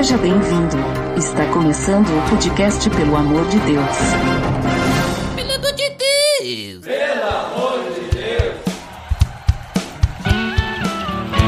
Seja 0.00 0.16
bem-vindo. 0.16 0.78
Está 1.18 1.44
começando 1.52 2.08
o 2.08 2.30
podcast 2.30 2.88
Pelo 2.88 3.14
Amor 3.16 3.46
de 3.48 3.58
Deus. 3.58 3.96
Pelo 5.36 5.52
amor 5.52 5.72
de 5.74 5.90
Deus! 5.90 6.86
Pelo 6.86 7.28
amor 7.28 7.84
de 7.92 8.16
Deus! 8.16 8.54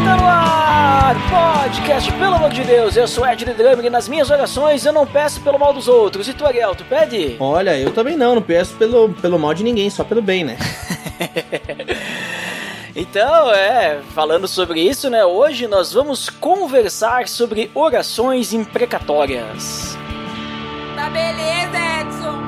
Tá 0.04 0.16
no 0.18 0.26
ar! 0.26 1.62
Podcast, 1.64 2.12
pelo 2.12 2.34
amor 2.34 2.50
de 2.50 2.62
Deus! 2.64 2.94
Eu 2.94 3.08
sou 3.08 3.26
Ed 3.26 3.42
Drummer 3.42 3.86
e 3.86 3.88
nas 3.88 4.06
minhas 4.06 4.28
orações 4.30 4.84
eu 4.84 4.92
não 4.92 5.06
peço 5.06 5.40
pelo 5.40 5.58
mal 5.58 5.72
dos 5.72 5.88
outros. 5.88 6.28
E 6.28 6.34
tu, 6.34 6.44
Ariel, 6.44 6.74
tu 6.74 6.84
pede? 6.84 7.36
Olha, 7.40 7.78
eu 7.78 7.90
também 7.90 8.18
não, 8.18 8.34
não 8.34 8.42
peço 8.42 8.74
pelo, 8.74 9.14
pelo 9.14 9.38
mal 9.38 9.54
de 9.54 9.64
ninguém, 9.64 9.88
só 9.88 10.04
pelo 10.04 10.20
bem, 10.20 10.44
né? 10.44 10.58
Então, 12.94 13.50
é, 13.50 14.02
falando 14.14 14.46
sobre 14.46 14.80
isso, 14.80 15.08
né? 15.08 15.24
Hoje 15.24 15.66
nós 15.66 15.94
vamos 15.94 16.28
conversar 16.28 17.26
sobre 17.26 17.70
orações 17.74 18.52
imprecatórias. 18.52 19.96
Tá 20.94 21.08
beleza, 21.08 21.78
Edson! 22.02 22.42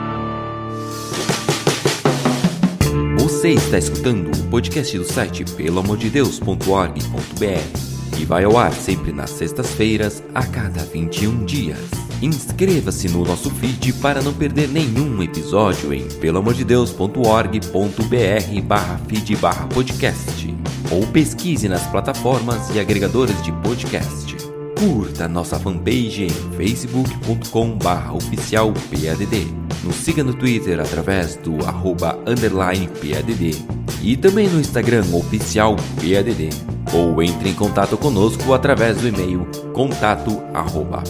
Você 3.19 3.53
está 3.53 3.79
escutando 3.79 4.31
o 4.39 4.51
podcast 4.51 4.99
do 4.99 5.05
site 5.05 5.45
peloamordedeus.org.br 5.45 8.21
e 8.21 8.25
vai 8.27 8.45
ao 8.45 8.59
ar 8.59 8.75
sempre 8.75 9.13
nas 9.13 9.31
sextas-feiras, 9.31 10.23
a 10.35 10.45
cada 10.47 10.85
21 10.85 11.47
dias. 11.47 11.81
Inscreva-se 12.25 13.07
no 13.11 13.23
nosso 13.23 13.51
feed 13.51 13.93
para 14.01 14.23
não 14.23 14.33
perder 14.33 14.67
nenhum 14.67 15.23
episódio 15.23 15.93
em 15.93 16.09
peloamordedeus.org.br 16.09 18.63
barra 18.65 18.99
feed 19.07 19.37
barra 19.37 19.67
podcast 19.67 20.57
ou 20.91 21.07
pesquise 21.09 21.69
nas 21.69 21.87
plataformas 21.89 22.75
e 22.75 22.81
agregadores 22.81 23.43
de 23.43 23.53
podcast. 23.53 24.37
Curta 24.79 25.29
nossa 25.29 25.59
fanpage 25.59 26.25
em 26.25 26.31
facebook.com 26.57 27.77
barra 27.77 28.15
oficial 28.15 28.73
PADD. 28.73 29.47
Nos 29.85 29.97
siga 29.97 30.25
no 30.25 30.33
Twitter 30.33 30.81
através 30.81 31.37
do 31.37 31.63
arroba 31.67 32.19
underline 32.27 32.89
PADD 32.89 33.63
e 34.03 34.17
também 34.17 34.49
no 34.49 34.59
Instagram 34.59 35.05
oficial 35.13 35.77
PADD. 35.97 36.74
Ou 36.95 37.21
entre 37.21 37.51
em 37.51 37.55
contato 37.55 37.99
conosco 37.99 38.55
através 38.55 38.99
do 38.99 39.09
e-mail 39.09 39.47
contato 39.73 40.41
arroba. 40.55 41.03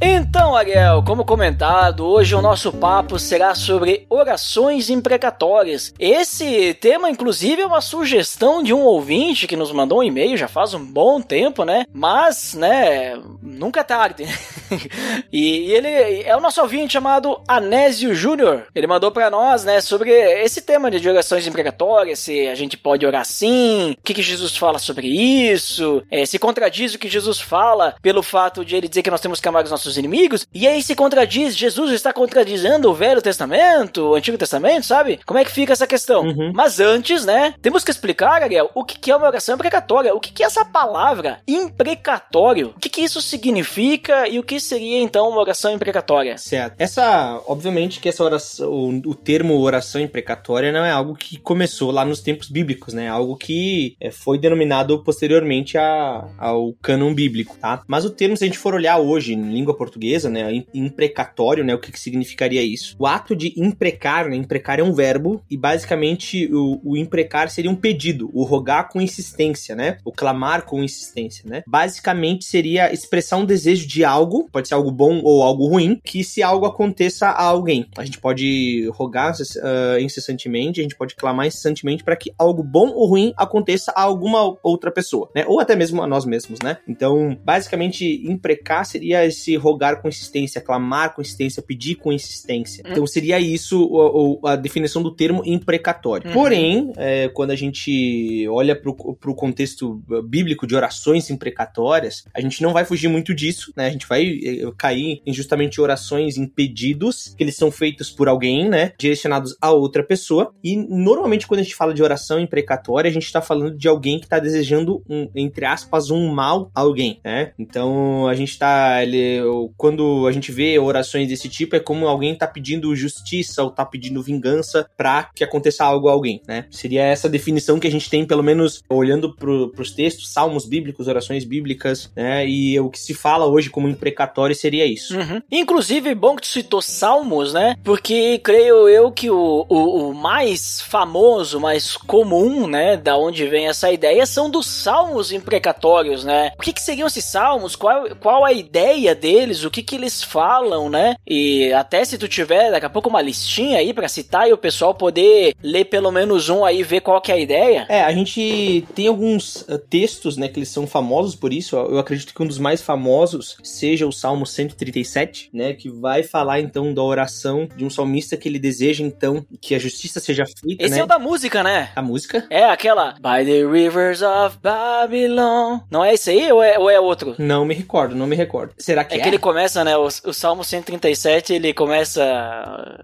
Então, 0.00 0.56
Ariel, 0.56 1.02
como 1.02 1.26
comentado, 1.26 2.06
hoje 2.06 2.34
o 2.34 2.40
nosso 2.40 2.72
papo 2.72 3.18
será 3.18 3.54
sobre 3.54 4.06
orações 4.08 4.88
imprecatórias. 4.88 5.92
Esse 5.98 6.72
tema, 6.74 7.10
inclusive, 7.10 7.60
é 7.60 7.66
uma 7.66 7.82
sugestão 7.82 8.62
de 8.62 8.72
um 8.72 8.80
ouvinte 8.80 9.46
que 9.46 9.56
nos 9.56 9.70
mandou 9.70 9.98
um 9.98 10.02
e-mail 10.02 10.38
já 10.38 10.48
faz 10.48 10.72
um 10.72 10.82
bom 10.82 11.20
tempo, 11.20 11.64
né? 11.64 11.84
Mas, 11.92 12.54
né, 12.54 13.20
nunca 13.42 13.80
é 13.80 13.84
tarde. 13.84 14.24
e 15.32 15.72
ele 15.72 16.22
é 16.22 16.36
o 16.36 16.40
nosso 16.40 16.60
ouvinte 16.60 16.92
chamado 16.92 17.40
Anésio 17.46 18.14
Júnior. 18.14 18.66
Ele 18.74 18.86
mandou 18.86 19.10
para 19.10 19.30
nós, 19.30 19.64
né, 19.64 19.80
sobre 19.80 20.10
esse 20.10 20.62
tema 20.62 20.90
de 20.90 21.08
orações 21.08 21.46
imprecatórias, 21.46 22.18
se 22.18 22.46
a 22.48 22.54
gente 22.54 22.76
pode 22.76 23.06
orar 23.06 23.24
sim, 23.24 23.92
o 23.92 24.02
que, 24.02 24.14
que 24.14 24.22
Jesus 24.22 24.56
fala 24.56 24.78
sobre 24.78 25.08
isso, 25.08 26.02
é, 26.10 26.24
se 26.26 26.38
contradiz 26.38 26.94
o 26.94 26.98
que 26.98 27.08
Jesus 27.08 27.40
fala 27.40 27.94
pelo 28.02 28.22
fato 28.22 28.64
de 28.64 28.76
ele 28.76 28.88
dizer 28.88 29.02
que 29.02 29.10
nós 29.10 29.20
temos 29.20 29.40
que 29.40 29.48
amar 29.48 29.64
os 29.64 29.70
nossos 29.70 29.98
inimigos, 29.98 30.46
e 30.52 30.66
aí 30.66 30.82
se 30.82 30.94
contradiz, 30.94 31.56
Jesus 31.56 31.92
está 31.92 32.12
contradizendo 32.12 32.90
o 32.90 32.94
Velho 32.94 33.22
Testamento, 33.22 34.10
o 34.10 34.14
Antigo 34.14 34.38
Testamento, 34.38 34.86
sabe? 34.86 35.20
Como 35.24 35.38
é 35.38 35.44
que 35.44 35.50
fica 35.50 35.72
essa 35.72 35.86
questão? 35.86 36.22
Uhum. 36.22 36.52
Mas 36.54 36.80
antes, 36.80 37.24
né, 37.24 37.54
temos 37.60 37.84
que 37.84 37.90
explicar, 37.90 38.42
Ariel, 38.42 38.70
o 38.74 38.84
que 38.84 38.98
que 38.98 39.10
é 39.10 39.16
uma 39.16 39.26
oração 39.26 39.54
imprecatória, 39.54 40.14
o 40.14 40.20
que 40.20 40.32
que 40.32 40.42
é 40.42 40.46
essa 40.46 40.64
palavra 40.64 41.40
imprecatório, 41.46 42.74
o 42.76 42.80
que 42.80 42.88
que 42.88 43.02
isso 43.02 43.20
significa 43.20 44.28
e 44.28 44.38
o 44.38 44.42
que 44.42 44.57
seria 44.60 45.00
então 45.00 45.28
uma 45.28 45.40
oração 45.40 45.72
imprecatória? 45.72 46.36
Certo. 46.38 46.74
Essa, 46.78 47.40
obviamente 47.46 48.00
que 48.00 48.08
essa 48.08 48.24
oração, 48.24 48.70
o, 48.70 48.88
o 49.10 49.14
termo 49.14 49.58
oração 49.60 50.00
imprecatória 50.00 50.72
não 50.72 50.84
é 50.84 50.90
algo 50.90 51.14
que 51.14 51.38
começou 51.38 51.90
lá 51.90 52.04
nos 52.04 52.20
tempos 52.20 52.48
bíblicos, 52.48 52.94
né? 52.94 53.04
É 53.04 53.08
algo 53.08 53.36
que 53.36 53.96
é, 54.00 54.10
foi 54.10 54.38
denominado 54.38 55.02
posteriormente 55.02 55.76
a, 55.78 56.28
ao 56.38 56.72
cânon 56.82 57.14
bíblico, 57.14 57.56
tá? 57.60 57.82
Mas 57.86 58.04
o 58.04 58.10
termo, 58.10 58.36
se 58.36 58.44
a 58.44 58.46
gente 58.46 58.58
for 58.58 58.74
olhar 58.74 58.98
hoje 58.98 59.34
em 59.34 59.52
língua 59.52 59.76
portuguesa, 59.76 60.28
né, 60.28 60.52
im- 60.52 60.66
imprecatório, 60.74 61.64
né, 61.64 61.74
o 61.74 61.78
que, 61.78 61.92
que 61.92 62.00
significaria 62.00 62.62
isso? 62.62 62.96
O 62.98 63.06
ato 63.06 63.34
de 63.34 63.52
imprecar, 63.56 64.28
né, 64.28 64.36
imprecar 64.36 64.78
é 64.78 64.82
um 64.82 64.92
verbo 64.92 65.42
e 65.50 65.56
basicamente 65.56 66.48
o, 66.52 66.80
o 66.84 66.96
imprecar 66.96 67.50
seria 67.50 67.70
um 67.70 67.74
pedido, 67.76 68.30
o 68.32 68.44
rogar 68.44 68.88
com 68.88 69.00
insistência, 69.00 69.74
né, 69.74 69.98
o 70.04 70.12
clamar 70.12 70.64
com 70.64 70.82
insistência, 70.82 71.44
né. 71.48 71.62
Basicamente 71.66 72.44
seria 72.44 72.92
expressar 72.92 73.36
um 73.36 73.44
desejo 73.44 73.86
de 73.86 74.04
algo, 74.04 74.47
pode 74.50 74.68
ser 74.68 74.74
algo 74.74 74.90
bom 74.90 75.20
ou 75.22 75.42
algo 75.42 75.66
ruim, 75.66 76.00
que 76.04 76.22
se 76.24 76.42
algo 76.42 76.66
aconteça 76.66 77.26
a 77.28 77.42
alguém. 77.44 77.86
A 77.96 78.04
gente 78.04 78.18
pode 78.18 78.88
rogar 78.94 79.32
ah, 79.62 80.00
incessantemente, 80.00 80.80
a 80.80 80.82
gente 80.82 80.96
pode 80.96 81.14
clamar 81.14 81.46
incessantemente 81.46 82.02
para 82.04 82.16
que 82.16 82.32
algo 82.38 82.62
bom 82.62 82.88
ou 82.88 83.06
ruim 83.06 83.32
aconteça 83.36 83.92
a 83.94 84.02
alguma 84.02 84.56
outra 84.62 84.90
pessoa, 84.90 85.30
né, 85.34 85.44
ou 85.46 85.60
até 85.60 85.76
mesmo 85.76 86.02
a 86.02 86.06
nós 86.06 86.24
mesmos, 86.24 86.58
né. 86.62 86.78
Então, 86.88 87.36
basicamente, 87.44 88.22
imprecar 88.24 88.84
seria 88.84 89.24
esse 89.24 89.56
rogar 89.56 90.00
com 90.00 90.08
insistência, 90.08 90.60
clamar 90.60 91.14
com 91.14 91.20
insistência, 91.20 91.62
pedir 91.62 91.96
com 91.96 92.12
insistência. 92.12 92.82
Então 92.88 93.06
seria 93.06 93.38
isso 93.38 93.82
o- 93.84 94.38
o- 94.42 94.46
a 94.46 94.56
definição 94.56 95.02
do 95.02 95.10
termo 95.14 95.42
imprecatório. 95.44 96.28
Uhum. 96.28 96.34
Porém, 96.34 96.92
é, 96.96 97.28
quando 97.28 97.50
a 97.50 97.56
gente 97.56 98.46
olha 98.48 98.74
pro, 98.74 98.94
pro 98.94 99.34
contexto 99.34 100.02
uh, 100.10 100.22
bíblico 100.22 100.66
de 100.66 100.74
orações 100.74 101.30
imprecatórias, 101.30 102.24
a 102.34 102.40
gente 102.40 102.62
não 102.62 102.72
vai 102.72 102.84
fugir 102.84 103.08
muito 103.08 103.34
disso, 103.34 103.72
né? 103.76 103.86
A 103.86 103.90
gente 103.90 104.06
vai 104.06 104.22
eh, 104.44 104.72
cair 104.76 105.20
em 105.26 105.32
justamente 105.32 105.80
orações 105.80 106.36
em 106.36 106.46
pedidos, 106.46 107.34
que 107.36 107.42
eles 107.42 107.56
são 107.56 107.70
feitos 107.70 108.10
por 108.10 108.28
alguém, 108.28 108.68
né? 108.68 108.92
Direcionados 108.98 109.56
a 109.60 109.70
outra 109.72 110.02
pessoa. 110.02 110.52
E 110.62 110.76
normalmente 110.76 111.46
quando 111.46 111.60
a 111.60 111.62
gente 111.62 111.74
fala 111.74 111.94
de 111.94 112.02
oração 112.02 112.38
imprecatória, 112.40 113.08
a 113.08 113.12
gente 113.12 113.30
tá 113.32 113.40
falando 113.40 113.76
de 113.76 113.88
alguém 113.88 114.18
que 114.18 114.28
tá 114.28 114.38
desejando 114.38 115.02
um, 115.08 115.28
entre 115.34 115.64
aspas, 115.64 116.10
um 116.10 116.28
mal 116.32 116.70
a 116.74 116.80
alguém, 116.80 117.20
né? 117.24 117.52
Então 117.58 118.26
a 118.28 118.34
gente 118.34 118.58
tá. 118.58 119.02
ele- 119.02 119.40
quando 119.76 120.26
a 120.26 120.32
gente 120.32 120.50
vê 120.52 120.78
orações 120.78 121.28
desse 121.28 121.48
tipo, 121.48 121.76
é 121.76 121.80
como 121.80 122.06
alguém 122.06 122.34
tá 122.34 122.46
pedindo 122.46 122.94
justiça 122.94 123.62
ou 123.62 123.70
tá 123.70 123.84
pedindo 123.84 124.22
vingança 124.22 124.88
pra 124.96 125.30
que 125.34 125.44
aconteça 125.44 125.84
algo 125.84 126.08
a 126.08 126.12
alguém, 126.12 126.40
né? 126.46 126.66
Seria 126.70 127.02
essa 127.02 127.28
definição 127.28 127.78
que 127.78 127.86
a 127.86 127.90
gente 127.90 128.08
tem, 128.10 128.24
pelo 128.26 128.42
menos 128.42 128.82
olhando 128.88 129.34
pro, 129.34 129.68
pros 129.70 129.90
textos, 129.92 130.32
salmos 130.32 130.66
bíblicos, 130.66 131.08
orações 131.08 131.44
bíblicas, 131.44 132.10
né? 132.16 132.46
E 132.48 132.78
o 132.80 132.90
que 132.90 132.98
se 132.98 133.14
fala 133.14 133.46
hoje 133.46 133.70
como 133.70 133.88
imprecatório 134.28 134.54
seria 134.54 134.86
isso. 134.86 135.16
Uhum. 135.16 135.42
Inclusive, 135.50 136.14
bom 136.14 136.36
que 136.36 136.42
tu 136.42 136.48
citou 136.48 136.82
Salmos, 136.82 137.52
né? 137.52 137.76
Porque 137.82 138.38
creio 138.38 138.88
eu 138.88 139.10
que 139.10 139.30
o, 139.30 139.66
o, 139.68 140.10
o 140.10 140.14
mais 140.14 140.80
famoso, 140.80 141.60
mais 141.60 141.96
comum, 141.96 142.66
né? 142.66 142.96
Da 142.96 143.16
onde 143.16 143.46
vem 143.46 143.68
essa 143.68 143.90
ideia 143.90 144.24
são 144.26 144.50
dos 144.50 144.66
Salmos 144.66 145.32
imprecatórios, 145.32 146.24
né? 146.24 146.52
O 146.58 146.62
que, 146.62 146.72
que 146.72 146.82
seriam 146.82 147.06
esses 147.06 147.24
Salmos? 147.24 147.74
Qual, 147.74 148.08
qual 148.16 148.44
a 148.44 148.52
ideia 148.52 149.14
deles? 149.14 149.64
O 149.64 149.70
que, 149.70 149.82
que 149.82 149.96
eles 149.96 150.22
falam, 150.22 150.88
né? 150.88 151.16
E 151.26 151.72
até 151.72 152.04
se 152.04 152.18
tu 152.18 152.28
tiver 152.28 152.70
daqui 152.70 152.86
a 152.86 152.90
pouco 152.90 153.08
uma 153.08 153.22
listinha 153.22 153.78
aí 153.78 153.92
pra 153.92 154.08
citar 154.08 154.48
e 154.48 154.52
o 154.52 154.58
pessoal 154.58 154.94
poder 154.94 155.54
ler 155.62 155.86
pelo 155.86 156.10
menos 156.10 156.48
um 156.48 156.64
aí 156.64 156.78
e 156.78 156.82
ver 156.84 157.00
qual 157.00 157.20
que 157.20 157.32
é 157.32 157.34
a 157.34 157.38
ideia. 157.38 157.86
É, 157.88 158.02
a 158.02 158.12
gente 158.12 158.86
tem 158.94 159.08
alguns 159.08 159.62
uh, 159.62 159.78
textos, 159.78 160.36
né, 160.36 160.46
que 160.48 160.60
eles 160.60 160.68
são 160.68 160.86
famosos 160.86 161.34
por 161.34 161.52
isso. 161.52 161.76
Eu 161.76 161.98
acredito 161.98 162.32
que 162.32 162.42
um 162.42 162.46
dos 162.46 162.58
mais 162.58 162.80
famosos 162.80 163.56
seja 163.62 164.06
o 164.06 164.12
Salmo 164.18 164.46
137, 164.46 165.50
né, 165.52 165.72
que 165.74 165.88
vai 165.90 166.22
falar 166.22 166.60
então 166.60 166.92
da 166.92 167.02
oração 167.02 167.68
de 167.76 167.84
um 167.84 167.90
salmista 167.90 168.36
que 168.36 168.48
ele 168.48 168.58
deseja 168.58 169.04
então 169.04 169.44
que 169.60 169.74
a 169.74 169.78
justiça 169.78 170.20
seja 170.20 170.44
feita, 170.44 170.84
Esse 170.84 170.94
né? 170.94 171.00
é 171.00 171.04
o 171.04 171.06
da 171.06 171.18
música, 171.18 171.62
né? 171.62 171.90
A 171.94 172.02
música? 172.02 172.46
É 172.50 172.64
aquela 172.64 173.12
By 173.14 173.44
the 173.44 173.64
Rivers 173.70 174.22
of 174.22 174.58
Babylon. 174.62 175.80
Não 175.90 176.04
é 176.04 176.14
esse 176.14 176.30
aí 176.30 176.50
ou 176.52 176.62
é, 176.62 176.78
ou 176.78 176.90
é 176.90 176.98
outro? 177.00 177.34
Não 177.38 177.64
me 177.64 177.74
recordo, 177.74 178.14
não 178.14 178.26
me 178.26 178.36
recordo. 178.36 178.74
Será 178.78 179.04
que 179.04 179.14
É 179.14 179.18
é? 179.18 179.22
que 179.22 179.28
ele 179.28 179.38
começa, 179.38 179.84
né? 179.84 179.96
O, 179.96 180.06
o 180.06 180.32
Salmo 180.34 180.64
137, 180.64 181.54
ele 181.54 181.72
começa 181.72 182.22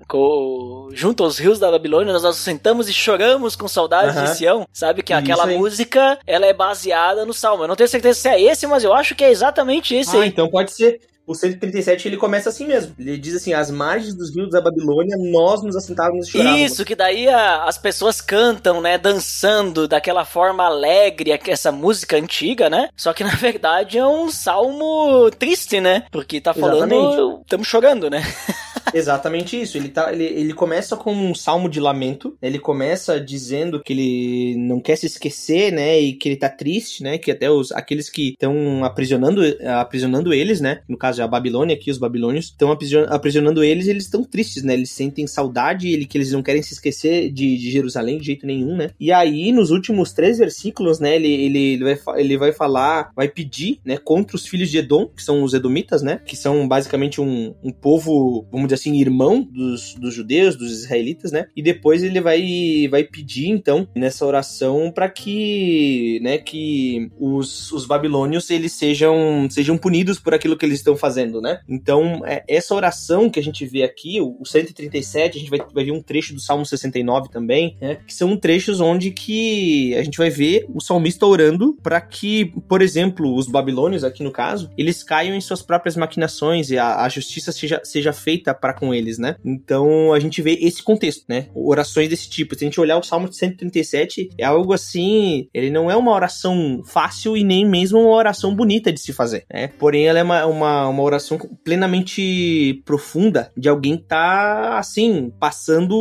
com, 0.08 0.88
junto 0.92 1.22
aos 1.24 1.38
rios 1.38 1.58
da 1.58 1.70
Babilônia, 1.70 2.12
nós 2.12 2.22
nos 2.22 2.36
sentamos 2.36 2.88
e 2.88 2.92
choramos 2.92 3.56
com 3.56 3.68
saudades 3.68 4.16
Aham. 4.16 4.24
de 4.24 4.36
Sião. 4.36 4.68
Sabe 4.72 5.02
que 5.02 5.12
Isso 5.12 5.20
aquela 5.22 5.46
aí. 5.46 5.56
música, 5.58 6.18
ela 6.26 6.46
é 6.46 6.52
baseada 6.52 7.24
no 7.24 7.32
Salmo. 7.34 7.64
Eu 7.64 7.68
não 7.68 7.76
tenho 7.76 7.88
certeza 7.88 8.18
se 8.20 8.28
é 8.28 8.40
esse, 8.40 8.66
mas 8.66 8.84
eu 8.84 8.92
acho 8.92 9.14
que 9.14 9.24
é 9.24 9.30
exatamente 9.30 9.94
esse 9.94 10.16
Ah, 10.16 10.20
aí. 10.22 10.28
então 10.28 10.48
pode 10.48 10.72
ser. 10.72 11.00
O 11.26 11.34
137 11.34 12.06
ele 12.06 12.18
começa 12.18 12.50
assim 12.50 12.66
mesmo. 12.66 12.94
Ele 12.98 13.16
diz 13.16 13.34
assim: 13.34 13.54
às 13.54 13.70
margens 13.70 14.14
dos 14.14 14.34
rios 14.34 14.50
da 14.50 14.60
Babilônia, 14.60 15.16
nós 15.32 15.62
nos 15.62 15.74
assentávamos 15.74 16.28
e 16.28 16.30
chorávamos. 16.32 16.60
Isso, 16.60 16.84
que 16.84 16.94
daí 16.94 17.26
a- 17.28 17.64
as 17.64 17.78
pessoas 17.78 18.20
cantam, 18.20 18.82
né, 18.82 18.98
dançando 18.98 19.88
daquela 19.88 20.26
forma 20.26 20.64
alegre, 20.66 21.30
essa 21.48 21.72
música 21.72 22.18
antiga, 22.18 22.68
né? 22.68 22.90
Só 22.94 23.14
que 23.14 23.24
na 23.24 23.34
verdade 23.36 23.96
é 23.96 24.06
um 24.06 24.30
salmo 24.30 25.30
triste, 25.38 25.80
né? 25.80 26.04
Porque 26.12 26.42
tá 26.42 26.52
falando, 26.52 27.40
estamos 27.40 27.66
chorando, 27.66 28.10
né? 28.10 28.22
Exatamente 28.92 29.60
isso. 29.60 29.76
Ele, 29.76 29.88
tá, 29.88 30.12
ele, 30.12 30.24
ele 30.24 30.52
começa 30.52 30.96
com 30.96 31.12
um 31.12 31.34
salmo 31.34 31.68
de 31.68 31.80
lamento. 31.80 32.36
Ele 32.42 32.58
começa 32.58 33.20
dizendo 33.20 33.82
que 33.82 33.92
ele 33.92 34.56
não 34.56 34.80
quer 34.80 34.96
se 34.96 35.06
esquecer, 35.06 35.72
né? 35.72 35.98
E 36.00 36.12
que 36.12 36.28
ele 36.28 36.36
tá 36.36 36.48
triste, 36.48 37.02
né? 37.02 37.18
Que 37.18 37.30
até 37.30 37.50
os, 37.50 37.72
aqueles 37.72 38.10
que 38.10 38.30
estão 38.30 38.84
aprisionando, 38.84 39.40
aprisionando 39.78 40.32
eles, 40.32 40.60
né? 40.60 40.80
No 40.88 40.96
caso, 40.96 41.22
a 41.22 41.28
Babilônia 41.28 41.74
aqui, 41.74 41.90
os 41.90 41.98
babilônios, 41.98 42.46
estão 42.46 42.70
aprisionando 42.70 43.62
eles 43.62 43.88
eles 43.88 44.04
estão 44.04 44.22
tristes, 44.22 44.62
né? 44.62 44.74
Eles 44.74 44.90
sentem 44.90 45.26
saudade, 45.26 45.88
ele, 45.88 46.06
que 46.06 46.18
eles 46.18 46.32
não 46.32 46.42
querem 46.42 46.62
se 46.62 46.74
esquecer 46.74 47.30
de, 47.30 47.56
de 47.56 47.70
Jerusalém 47.70 48.18
de 48.18 48.26
jeito 48.26 48.46
nenhum, 48.46 48.76
né? 48.76 48.90
E 48.98 49.12
aí, 49.12 49.52
nos 49.52 49.70
últimos 49.70 50.12
três 50.12 50.38
versículos, 50.38 50.98
né? 50.98 51.16
Ele, 51.16 51.32
ele, 51.32 51.58
ele, 51.74 51.84
vai, 51.84 52.20
ele 52.20 52.36
vai 52.36 52.52
falar, 52.52 53.10
vai 53.14 53.28
pedir, 53.28 53.80
né? 53.84 53.96
Contra 53.96 54.36
os 54.36 54.46
filhos 54.46 54.70
de 54.70 54.78
Edom, 54.78 55.06
que 55.06 55.22
são 55.22 55.42
os 55.42 55.54
edomitas, 55.54 56.02
né? 56.02 56.20
Que 56.24 56.36
são 56.36 56.66
basicamente 56.66 57.20
um, 57.20 57.54
um 57.62 57.70
povo, 57.70 58.46
vamos 58.50 58.68
dizer 58.68 58.73
assim, 58.74 59.00
irmão 59.00 59.42
dos, 59.42 59.94
dos 59.94 60.14
judeus, 60.14 60.56
dos 60.56 60.70
israelitas, 60.70 61.32
né? 61.32 61.46
E 61.56 61.62
depois 61.62 62.02
ele 62.02 62.20
vai, 62.20 62.88
vai 62.90 63.04
pedir, 63.04 63.48
então, 63.48 63.88
nessa 63.94 64.24
oração 64.26 64.90
para 64.92 65.08
que, 65.08 66.20
né? 66.22 66.38
Que 66.38 67.10
os, 67.18 67.72
os 67.72 67.86
babilônios, 67.86 68.50
eles 68.50 68.72
sejam, 68.72 69.48
sejam 69.50 69.76
punidos 69.76 70.18
por 70.18 70.34
aquilo 70.34 70.56
que 70.56 70.64
eles 70.64 70.78
estão 70.78 70.96
fazendo, 70.96 71.40
né? 71.40 71.60
Então, 71.68 72.22
é, 72.24 72.44
essa 72.48 72.74
oração 72.74 73.30
que 73.30 73.38
a 73.38 73.42
gente 73.42 73.64
vê 73.66 73.82
aqui, 73.82 74.20
o 74.20 74.44
137, 74.44 75.36
a 75.36 75.40
gente 75.40 75.50
vai, 75.50 75.60
vai 75.72 75.84
ver 75.84 75.92
um 75.92 76.02
trecho 76.02 76.34
do 76.34 76.40
Salmo 76.40 76.64
69 76.64 77.30
também, 77.30 77.76
né? 77.80 77.98
Que 78.06 78.14
são 78.14 78.36
trechos 78.36 78.80
onde 78.80 79.10
que 79.10 79.94
a 79.96 80.02
gente 80.02 80.18
vai 80.18 80.30
ver 80.30 80.66
o 80.72 80.80
salmista 80.80 81.26
orando 81.26 81.74
para 81.82 82.00
que, 82.00 82.46
por 82.68 82.82
exemplo, 82.82 83.34
os 83.34 83.46
babilônios, 83.46 84.04
aqui 84.04 84.22
no 84.22 84.30
caso, 84.30 84.70
eles 84.76 85.02
caiam 85.02 85.34
em 85.34 85.40
suas 85.40 85.62
próprias 85.62 85.96
maquinações 85.96 86.70
e 86.70 86.78
a, 86.78 87.02
a 87.02 87.08
justiça 87.08 87.52
seja, 87.52 87.80
seja 87.84 88.12
feita 88.12 88.54
para 88.64 88.72
com 88.72 88.94
eles, 88.94 89.18
né? 89.18 89.36
Então 89.44 90.14
a 90.14 90.18
gente 90.18 90.40
vê 90.40 90.52
esse 90.54 90.82
contexto, 90.82 91.26
né? 91.28 91.48
Orações 91.54 92.08
desse 92.08 92.30
tipo. 92.30 92.56
Se 92.56 92.64
a 92.64 92.66
gente 92.66 92.80
olhar 92.80 92.96
o 92.96 93.02
Salmo 93.02 93.30
137, 93.30 94.30
é 94.38 94.44
algo 94.46 94.72
assim, 94.72 95.48
ele 95.52 95.70
não 95.70 95.90
é 95.90 95.96
uma 95.96 96.10
oração 96.10 96.80
fácil 96.82 97.36
e 97.36 97.44
nem 97.44 97.68
mesmo 97.68 98.00
uma 98.00 98.16
oração 98.16 98.54
bonita 98.54 98.90
de 98.90 98.98
se 98.98 99.12
fazer, 99.12 99.44
né? 99.52 99.68
Porém, 99.78 100.06
ela 100.06 100.18
é 100.18 100.22
uma, 100.22 100.46
uma, 100.46 100.88
uma 100.88 101.02
oração 101.02 101.38
plenamente 101.62 102.82
profunda 102.86 103.52
de 103.54 103.68
alguém 103.68 103.98
que 103.98 104.04
tá, 104.04 104.78
assim, 104.78 105.30
passando 105.38 105.94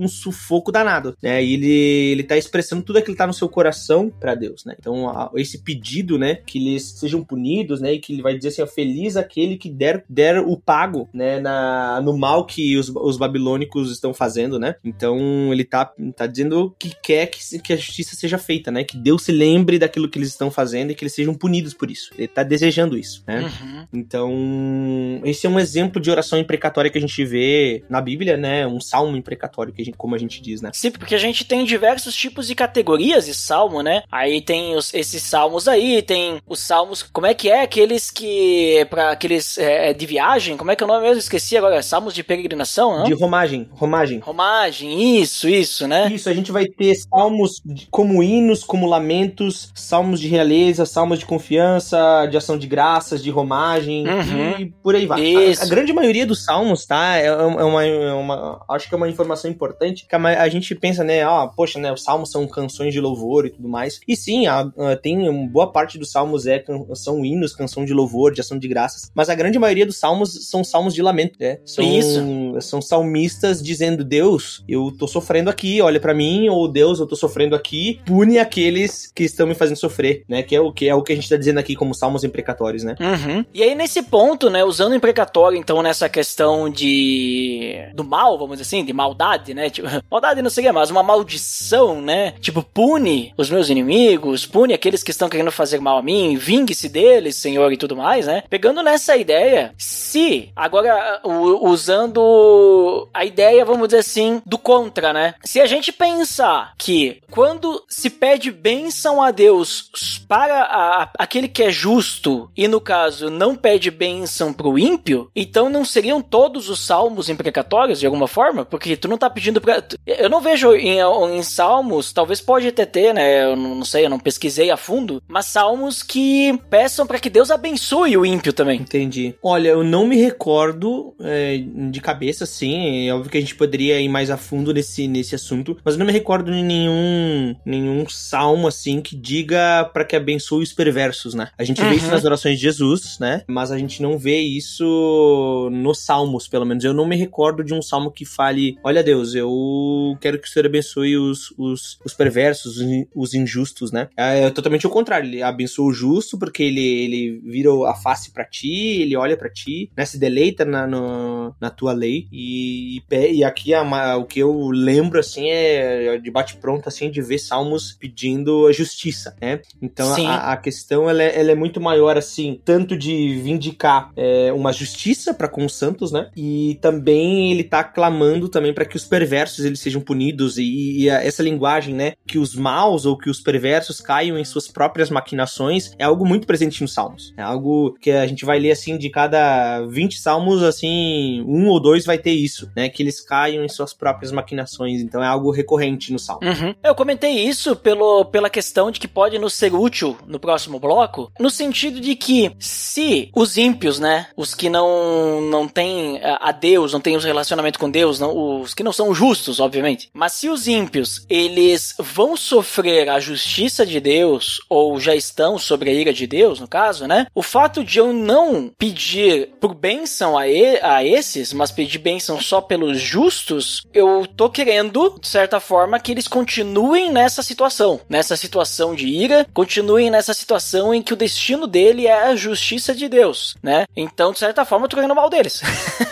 um 0.00 0.08
sufoco 0.08 0.72
danado, 0.72 1.14
né? 1.22 1.44
E 1.44 1.52
ele, 1.52 1.72
ele 2.12 2.22
tá 2.22 2.38
expressando 2.38 2.82
tudo 2.82 2.98
aquilo 2.98 3.14
que 3.14 3.18
tá 3.18 3.26
no 3.26 3.34
seu 3.34 3.50
coração 3.50 4.10
para 4.18 4.34
Deus, 4.34 4.64
né? 4.64 4.74
Então, 4.78 5.10
a, 5.10 5.30
esse 5.36 5.62
pedido, 5.62 6.18
né, 6.18 6.36
que 6.36 6.56
eles 6.58 6.98
sejam 6.98 7.22
punidos, 7.22 7.82
né, 7.82 7.92
e 7.92 7.98
que 7.98 8.14
ele 8.14 8.22
vai 8.22 8.34
dizer 8.34 8.48
assim, 8.48 8.66
feliz 8.74 9.14
aquele 9.14 9.58
que 9.58 9.68
der, 9.68 10.04
der 10.08 10.38
o 10.38 10.56
pago, 10.56 11.06
né, 11.12 11.38
na, 11.40 11.97
no 12.00 12.16
mal 12.16 12.44
que 12.44 12.76
os, 12.76 12.88
os 12.88 13.16
babilônicos 13.16 13.90
estão 13.90 14.12
fazendo, 14.12 14.58
né? 14.58 14.76
Então, 14.84 15.18
ele 15.52 15.64
tá, 15.64 15.92
tá 16.16 16.26
dizendo 16.26 16.74
que 16.78 16.94
quer 17.02 17.26
que, 17.26 17.58
que 17.60 17.72
a 17.72 17.76
justiça 17.76 18.16
seja 18.16 18.38
feita, 18.38 18.70
né? 18.70 18.84
Que 18.84 18.96
Deus 18.96 19.24
se 19.24 19.32
lembre 19.32 19.78
daquilo 19.78 20.08
que 20.08 20.18
eles 20.18 20.28
estão 20.28 20.50
fazendo 20.50 20.90
e 20.90 20.94
que 20.94 21.04
eles 21.04 21.14
sejam 21.14 21.34
punidos 21.34 21.74
por 21.74 21.90
isso. 21.90 22.10
Ele 22.16 22.28
tá 22.28 22.42
desejando 22.42 22.96
isso, 22.96 23.22
né? 23.26 23.40
Uhum. 23.40 23.86
Então, 23.92 25.20
esse 25.24 25.46
é 25.46 25.50
um 25.50 25.58
exemplo 25.58 26.00
de 26.00 26.10
oração 26.10 26.38
imprecatória 26.38 26.90
que 26.90 26.98
a 26.98 27.00
gente 27.00 27.24
vê 27.24 27.84
na 27.88 28.00
Bíblia, 28.00 28.36
né? 28.36 28.66
Um 28.66 28.80
salmo 28.80 29.16
imprecatório, 29.16 29.72
que 29.72 29.82
a 29.82 29.84
gente, 29.84 29.96
como 29.96 30.14
a 30.14 30.18
gente 30.18 30.40
diz, 30.40 30.60
né? 30.60 30.70
Sim, 30.74 30.90
porque 30.90 31.14
a 31.14 31.18
gente 31.18 31.44
tem 31.44 31.64
diversos 31.64 32.14
tipos 32.14 32.46
de 32.46 32.54
categorias 32.54 33.26
de 33.26 33.34
salmo, 33.34 33.82
né? 33.82 34.02
Aí 34.10 34.40
tem 34.40 34.74
os, 34.76 34.92
esses 34.94 35.22
salmos 35.22 35.68
aí, 35.68 36.02
tem 36.02 36.40
os 36.46 36.60
salmos, 36.60 37.02
como 37.02 37.26
é 37.26 37.34
que 37.34 37.50
é? 37.50 37.62
Aqueles 37.62 38.10
que, 38.10 38.86
para 38.90 39.10
aqueles 39.10 39.58
é, 39.58 39.90
é, 39.90 39.94
de 39.94 40.06
viagem, 40.06 40.56
como 40.56 40.70
é 40.70 40.76
que 40.76 40.82
é 40.82 40.86
o 40.86 40.88
nome 40.88 41.06
mesmo? 41.06 41.18
Esqueci 41.18 41.56
agora, 41.56 41.82
salmos 41.88 42.14
de 42.14 42.22
peregrinação, 42.22 42.98
não? 42.98 43.04
De 43.04 43.14
romagem, 43.14 43.68
romagem. 43.72 44.18
Romagem, 44.18 45.20
isso, 45.20 45.48
isso, 45.48 45.86
né? 45.86 46.10
Isso, 46.12 46.28
a 46.28 46.34
gente 46.34 46.52
vai 46.52 46.66
ter 46.66 46.94
salmos 46.94 47.62
como 47.90 48.22
hinos, 48.22 48.62
como 48.62 48.86
lamentos, 48.86 49.70
salmos 49.74 50.20
de 50.20 50.28
realeza, 50.28 50.86
salmos 50.86 51.18
de 51.18 51.26
confiança, 51.26 52.26
de 52.30 52.36
ação 52.36 52.58
de 52.58 52.66
graças, 52.66 53.22
de 53.22 53.30
romagem, 53.30 54.06
uhum. 54.06 54.60
e 54.60 54.66
por 54.82 54.94
aí 54.94 55.06
vai. 55.06 55.54
A, 55.54 55.62
a, 55.62 55.66
grande 55.66 55.92
maioria 55.92 56.26
dos 56.26 56.44
salmos, 56.44 56.86
tá? 56.86 57.16
É, 57.16 57.26
é, 57.26 57.64
uma, 57.64 57.84
é 57.84 58.12
uma, 58.12 58.64
Acho 58.68 58.88
que 58.88 58.94
é 58.94 58.96
uma 58.96 59.08
informação 59.08 59.50
importante, 59.50 60.06
que 60.06 60.14
a, 60.14 60.42
a 60.42 60.48
gente 60.48 60.74
pensa, 60.74 61.02
né? 61.02 61.26
Ó, 61.26 61.46
poxa, 61.48 61.78
né? 61.78 61.92
Os 61.92 62.02
salmos 62.02 62.30
são 62.30 62.46
canções 62.46 62.92
de 62.92 63.00
louvor 63.00 63.46
e 63.46 63.50
tudo 63.50 63.68
mais. 63.68 64.00
E 64.06 64.16
sim, 64.16 64.46
a, 64.46 64.60
a, 64.60 64.96
tem 64.96 65.48
boa 65.48 65.72
parte 65.72 65.98
dos 65.98 66.10
salmos 66.10 66.46
é, 66.46 66.62
são 66.94 67.24
hinos, 67.24 67.54
canção 67.54 67.84
de 67.84 67.92
louvor, 67.92 68.32
de 68.32 68.40
ação 68.40 68.58
de 68.58 68.68
graças, 68.68 69.10
mas 69.14 69.28
a 69.28 69.34
grande 69.34 69.58
maioria 69.58 69.86
dos 69.86 69.98
salmos 69.98 70.48
são 70.48 70.62
salmos 70.62 70.94
de 70.94 71.02
lamento, 71.02 71.38
né? 71.38 71.58
São, 71.82 71.98
Isso. 71.98 72.60
São 72.60 72.82
salmistas 72.82 73.62
dizendo, 73.62 74.04
Deus, 74.04 74.64
eu 74.68 74.92
tô 74.96 75.06
sofrendo 75.06 75.48
aqui, 75.50 75.80
olha 75.80 76.00
para 76.00 76.14
mim, 76.14 76.48
ou 76.48 76.66
Deus, 76.68 76.98
eu 76.98 77.06
tô 77.06 77.16
sofrendo 77.16 77.54
aqui, 77.54 78.00
pune 78.04 78.38
aqueles 78.38 79.10
que 79.14 79.24
estão 79.24 79.46
me 79.46 79.54
fazendo 79.54 79.76
sofrer, 79.76 80.24
né? 80.28 80.42
Que 80.42 80.56
é 80.56 80.60
o 80.60 80.72
que 80.72 80.88
é 80.88 80.94
o 80.94 81.02
que 81.02 81.12
a 81.12 81.16
gente 81.16 81.28
tá 81.28 81.36
dizendo 81.36 81.58
aqui 81.58 81.74
como 81.74 81.94
salmos 81.94 82.24
imprecatórios, 82.24 82.82
né? 82.82 82.96
Uhum. 83.00 83.44
E 83.54 83.62
aí, 83.62 83.74
nesse 83.74 84.02
ponto, 84.02 84.50
né, 84.50 84.64
usando 84.64 84.94
imprecatório, 84.94 85.58
então, 85.58 85.82
nessa 85.82 86.08
questão 86.08 86.68
de. 86.68 87.76
do 87.94 88.04
mal, 88.04 88.38
vamos 88.38 88.58
dizer 88.58 88.62
assim, 88.62 88.84
de 88.84 88.92
maldade, 88.92 89.54
né? 89.54 89.70
Tipo, 89.70 89.88
maldade 90.10 90.42
não 90.42 90.50
seria 90.50 90.72
mais, 90.72 90.90
uma 90.90 91.02
maldição, 91.02 92.00
né? 92.00 92.32
Tipo, 92.40 92.62
pune 92.62 93.32
os 93.36 93.50
meus 93.50 93.68
inimigos, 93.68 94.46
pune 94.46 94.74
aqueles 94.74 95.02
que 95.02 95.10
estão 95.10 95.28
querendo 95.28 95.52
fazer 95.52 95.80
mal 95.80 95.98
a 95.98 96.02
mim, 96.02 96.36
vingue-se 96.36 96.88
deles, 96.88 97.36
Senhor, 97.36 97.72
e 97.72 97.76
tudo 97.76 97.96
mais, 97.96 98.26
né? 98.26 98.42
Pegando 98.48 98.82
nessa 98.82 99.16
ideia, 99.16 99.72
se, 99.76 100.50
agora, 100.54 101.20
usando 101.62 103.08
a 103.12 103.24
ideia, 103.24 103.64
vamos 103.64 103.88
dizer 103.88 104.00
assim, 104.00 104.42
do 104.44 104.58
contra, 104.58 105.12
né? 105.12 105.34
Se 105.44 105.60
a 105.60 105.66
gente 105.66 105.92
pensar 105.92 106.74
que 106.78 107.20
quando 107.30 107.82
se 107.88 108.10
pede 108.10 108.50
bênção 108.50 109.22
a 109.22 109.30
Deus 109.30 109.90
para 110.28 110.62
a, 110.62 111.10
aquele 111.18 111.48
que 111.48 111.62
é 111.62 111.70
justo, 111.70 112.50
e 112.56 112.68
no 112.68 112.80
caso 112.80 113.30
não 113.30 113.54
pede 113.54 113.90
bênção 113.90 114.52
pro 114.52 114.78
ímpio, 114.78 115.30
então 115.34 115.68
não 115.68 115.84
seriam 115.84 116.20
todos 116.20 116.68
os 116.68 116.84
salmos 116.84 117.28
imprecatórios 117.28 118.00
de 118.00 118.06
alguma 118.06 118.26
forma? 118.26 118.64
Porque 118.64 118.96
tu 118.96 119.08
não 119.08 119.18
tá 119.18 119.30
pedindo 119.30 119.60
pra. 119.60 119.82
Eu 120.06 120.28
não 120.28 120.40
vejo 120.40 120.74
em, 120.74 120.98
em 121.00 121.42
salmos, 121.42 122.12
talvez 122.12 122.40
pode 122.40 122.68
até 122.68 122.84
ter, 122.84 123.12
né? 123.14 123.44
Eu 123.44 123.56
não 123.56 123.84
sei, 123.84 124.04
eu 124.04 124.10
não 124.10 124.18
pesquisei 124.18 124.70
a 124.70 124.76
fundo, 124.76 125.22
mas 125.26 125.46
salmos 125.46 126.02
que 126.02 126.58
peçam 126.70 127.06
para 127.06 127.18
que 127.18 127.30
Deus 127.30 127.50
abençoe 127.50 128.16
o 128.16 128.26
ímpio 128.26 128.52
também. 128.52 128.80
Entendi. 128.80 129.34
Olha, 129.42 129.70
eu 129.70 129.84
não 129.84 130.06
me 130.06 130.16
recordo 130.16 131.14
é, 131.20 131.47
de 131.56 132.00
cabeça, 132.00 132.44
assim. 132.44 133.08
É 133.08 133.14
óbvio 133.14 133.30
que 133.30 133.38
a 133.38 133.40
gente 133.40 133.54
poderia 133.54 134.00
ir 134.00 134.08
mais 134.08 134.30
a 134.30 134.36
fundo 134.36 134.72
nesse, 134.72 135.08
nesse 135.08 135.34
assunto, 135.34 135.76
mas 135.84 135.94
eu 135.94 135.98
não 135.98 136.06
me 136.06 136.12
recordo 136.12 136.52
de 136.52 136.62
nenhum, 136.62 137.54
nenhum 137.64 138.08
salmo, 138.08 138.66
assim, 138.66 139.00
que 139.00 139.16
diga 139.16 139.84
para 139.92 140.04
que 140.04 140.16
abençoe 140.16 140.62
os 140.62 140.72
perversos, 140.72 141.34
né? 141.34 141.48
A 141.58 141.64
gente 141.64 141.80
uhum. 141.80 141.90
vê 141.90 141.96
isso 141.96 142.10
nas 142.10 142.24
orações 142.24 142.56
de 142.56 142.62
Jesus, 142.62 143.18
né? 143.18 143.42
Mas 143.48 143.70
a 143.70 143.78
gente 143.78 144.02
não 144.02 144.18
vê 144.18 144.38
isso 144.40 145.68
nos 145.72 145.98
salmos, 145.98 146.48
pelo 146.48 146.64
menos. 146.64 146.84
Eu 146.84 146.94
não 146.94 147.06
me 147.06 147.16
recordo 147.16 147.62
de 147.62 147.74
um 147.74 147.82
salmo 147.82 148.10
que 148.10 148.24
fale: 148.24 148.76
Olha, 148.82 149.02
Deus, 149.02 149.34
eu 149.34 150.16
quero 150.20 150.38
que 150.38 150.48
o 150.48 150.50
Senhor 150.50 150.66
abençoe 150.66 151.16
os, 151.16 151.52
os, 151.56 151.98
os 152.04 152.14
perversos, 152.14 152.78
os 153.14 153.34
injustos, 153.34 153.92
né? 153.92 154.08
É, 154.16 154.44
é 154.44 154.50
totalmente 154.50 154.86
o 154.86 154.90
contrário. 154.90 155.28
Ele 155.28 155.42
abençoa 155.42 155.86
o 155.86 155.92
justo 155.92 156.38
porque 156.38 156.62
ele, 156.62 156.80
ele 156.80 157.40
vira 157.44 157.70
a 157.88 157.94
face 157.94 158.30
para 158.32 158.44
ti, 158.44 159.00
ele 159.00 159.16
olha 159.16 159.36
para 159.36 159.50
ti, 159.50 159.90
né? 159.96 160.04
Se 160.04 160.18
deleita 160.18 160.64
na, 160.64 160.86
no, 160.86 161.37
na 161.60 161.70
tua 161.70 161.92
lei. 161.92 162.26
E, 162.32 163.02
e 163.10 163.44
aqui 163.44 163.74
a, 163.74 164.16
o 164.16 164.24
que 164.24 164.40
eu 164.40 164.68
lembro, 164.70 165.18
assim, 165.18 165.48
é 165.48 166.18
de 166.18 166.30
bate-pronto, 166.30 166.88
assim, 166.88 167.10
de 167.10 167.20
ver 167.20 167.38
salmos 167.38 167.92
pedindo 167.92 168.66
a 168.66 168.72
justiça, 168.72 169.34
né? 169.40 169.60
Então 169.80 170.14
a, 170.26 170.52
a, 170.52 170.56
questão 170.56 171.08
ela 171.08 171.22
é, 171.22 171.38
ela 171.40 171.52
é, 171.52 171.54
muito 171.54 171.80
maior, 171.80 172.16
assim, 172.16 172.60
tanto 172.64 172.96
de 172.96 173.40
vindicar 173.40 174.10
é, 174.16 174.52
uma 174.52 174.72
justiça 174.72 175.32
para 175.32 175.48
com 175.48 175.64
os 175.64 175.74
santos, 175.74 176.12
né? 176.12 176.30
E 176.36 176.78
também 176.80 177.52
ele 177.52 177.64
tá 177.64 177.82
clamando 177.84 178.48
também 178.48 178.72
para 178.72 178.84
que 178.84 178.96
os 178.96 179.04
perversos 179.04 179.64
eles 179.64 179.80
sejam 179.80 180.00
punidos 180.00 180.58
e, 180.58 181.02
e 181.02 181.10
a, 181.10 181.22
essa 181.22 181.42
linguagem, 181.42 181.94
né? 181.94 182.14
Que 182.26 182.38
os 182.38 182.54
maus 182.54 183.06
ou 183.06 183.16
que 183.16 183.30
os 183.30 183.40
perversos 183.40 184.00
caiam 184.00 184.38
em 184.38 184.44
suas 184.44 184.68
próprias 184.68 185.10
maquinações 185.10 185.92
é 185.98 186.04
algo 186.04 186.26
muito 186.26 186.46
presente 186.46 186.82
nos 186.82 186.92
Salmos. 186.92 187.32
É 187.36 187.42
algo 187.42 187.94
que 188.00 188.10
a 188.10 188.26
gente 188.26 188.44
vai 188.44 188.58
ler 188.58 188.72
assim 188.72 188.98
de 188.98 189.08
cada 189.10 189.84
20 189.86 190.18
salmos, 190.18 190.62
assim, 190.62 191.27
um 191.46 191.68
ou 191.68 191.80
dois 191.80 192.04
vai 192.04 192.18
ter 192.18 192.32
isso, 192.32 192.70
né? 192.74 192.88
Que 192.88 193.02
eles 193.02 193.20
caiam 193.20 193.64
em 193.64 193.68
suas 193.68 193.92
próprias 193.92 194.32
maquinações. 194.32 195.00
Então 195.00 195.22
é 195.22 195.26
algo 195.26 195.50
recorrente 195.50 196.12
no 196.12 196.18
Salmo. 196.18 196.46
Uhum. 196.46 196.74
Eu 196.82 196.94
comentei 196.94 197.30
isso 197.30 197.76
pelo, 197.76 198.24
pela 198.26 198.50
questão 198.50 198.90
de 198.90 199.00
que 199.00 199.08
pode 199.08 199.38
nos 199.38 199.54
ser 199.54 199.74
útil 199.74 200.16
no 200.26 200.40
próximo 200.40 200.78
bloco, 200.78 201.30
no 201.38 201.50
sentido 201.50 202.00
de 202.00 202.14
que 202.14 202.52
se 202.58 203.30
os 203.34 203.56
ímpios, 203.56 203.98
né? 203.98 204.26
Os 204.36 204.54
que 204.54 204.68
não, 204.68 205.40
não 205.40 205.68
têm 205.68 206.20
a 206.22 206.52
Deus, 206.52 206.92
não 206.92 207.00
têm 207.00 207.16
os 207.16 207.24
relacionamento 207.24 207.78
com 207.78 207.90
Deus, 207.90 208.18
não, 208.18 208.60
os 208.60 208.74
que 208.74 208.82
não 208.82 208.92
são 208.92 209.14
justos, 209.14 209.60
obviamente. 209.60 210.10
Mas 210.12 210.32
se 210.32 210.48
os 210.48 210.66
ímpios, 210.66 211.24
eles 211.28 211.94
vão 211.98 212.36
sofrer 212.36 213.08
a 213.08 213.20
justiça 213.20 213.84
de 213.84 214.00
Deus, 214.00 214.60
ou 214.68 214.98
já 214.98 215.14
estão 215.14 215.58
sobre 215.58 215.90
a 215.90 215.92
ira 215.92 216.12
de 216.12 216.26
Deus, 216.26 216.60
no 216.60 216.68
caso, 216.68 217.06
né? 217.06 217.26
O 217.34 217.42
fato 217.42 217.84
de 217.84 217.98
eu 217.98 218.12
não 218.12 218.70
pedir 218.78 219.50
por 219.60 219.74
bênção 219.74 220.36
a, 220.36 220.48
ele, 220.48 220.78
a 220.82 221.04
desses, 221.18 221.52
mas 221.52 221.72
pedir 221.72 221.98
bênção 221.98 222.40
só 222.40 222.60
pelos 222.60 223.00
justos, 223.00 223.82
eu 223.92 224.24
tô 224.36 224.48
querendo, 224.48 225.18
de 225.20 225.26
certa 225.26 225.58
forma, 225.58 225.98
que 225.98 226.12
eles 226.12 226.28
continuem 226.28 227.10
nessa 227.10 227.42
situação, 227.42 228.00
nessa 228.08 228.36
situação 228.36 228.94
de 228.94 229.08
ira, 229.08 229.44
continuem 229.52 230.10
nessa 230.10 230.32
situação 230.32 230.94
em 230.94 231.02
que 231.02 231.12
o 231.12 231.16
destino 231.16 231.66
dele 231.66 232.06
é 232.06 232.28
a 232.28 232.36
justiça 232.36 232.94
de 232.94 233.08
Deus, 233.08 233.56
né? 233.62 233.84
Então, 233.96 234.32
de 234.32 234.38
certa 234.38 234.64
forma, 234.64 234.84
eu 234.84 234.88
tô 234.88 234.96
querendo 234.96 235.14
mal 235.14 235.28
deles. 235.28 235.60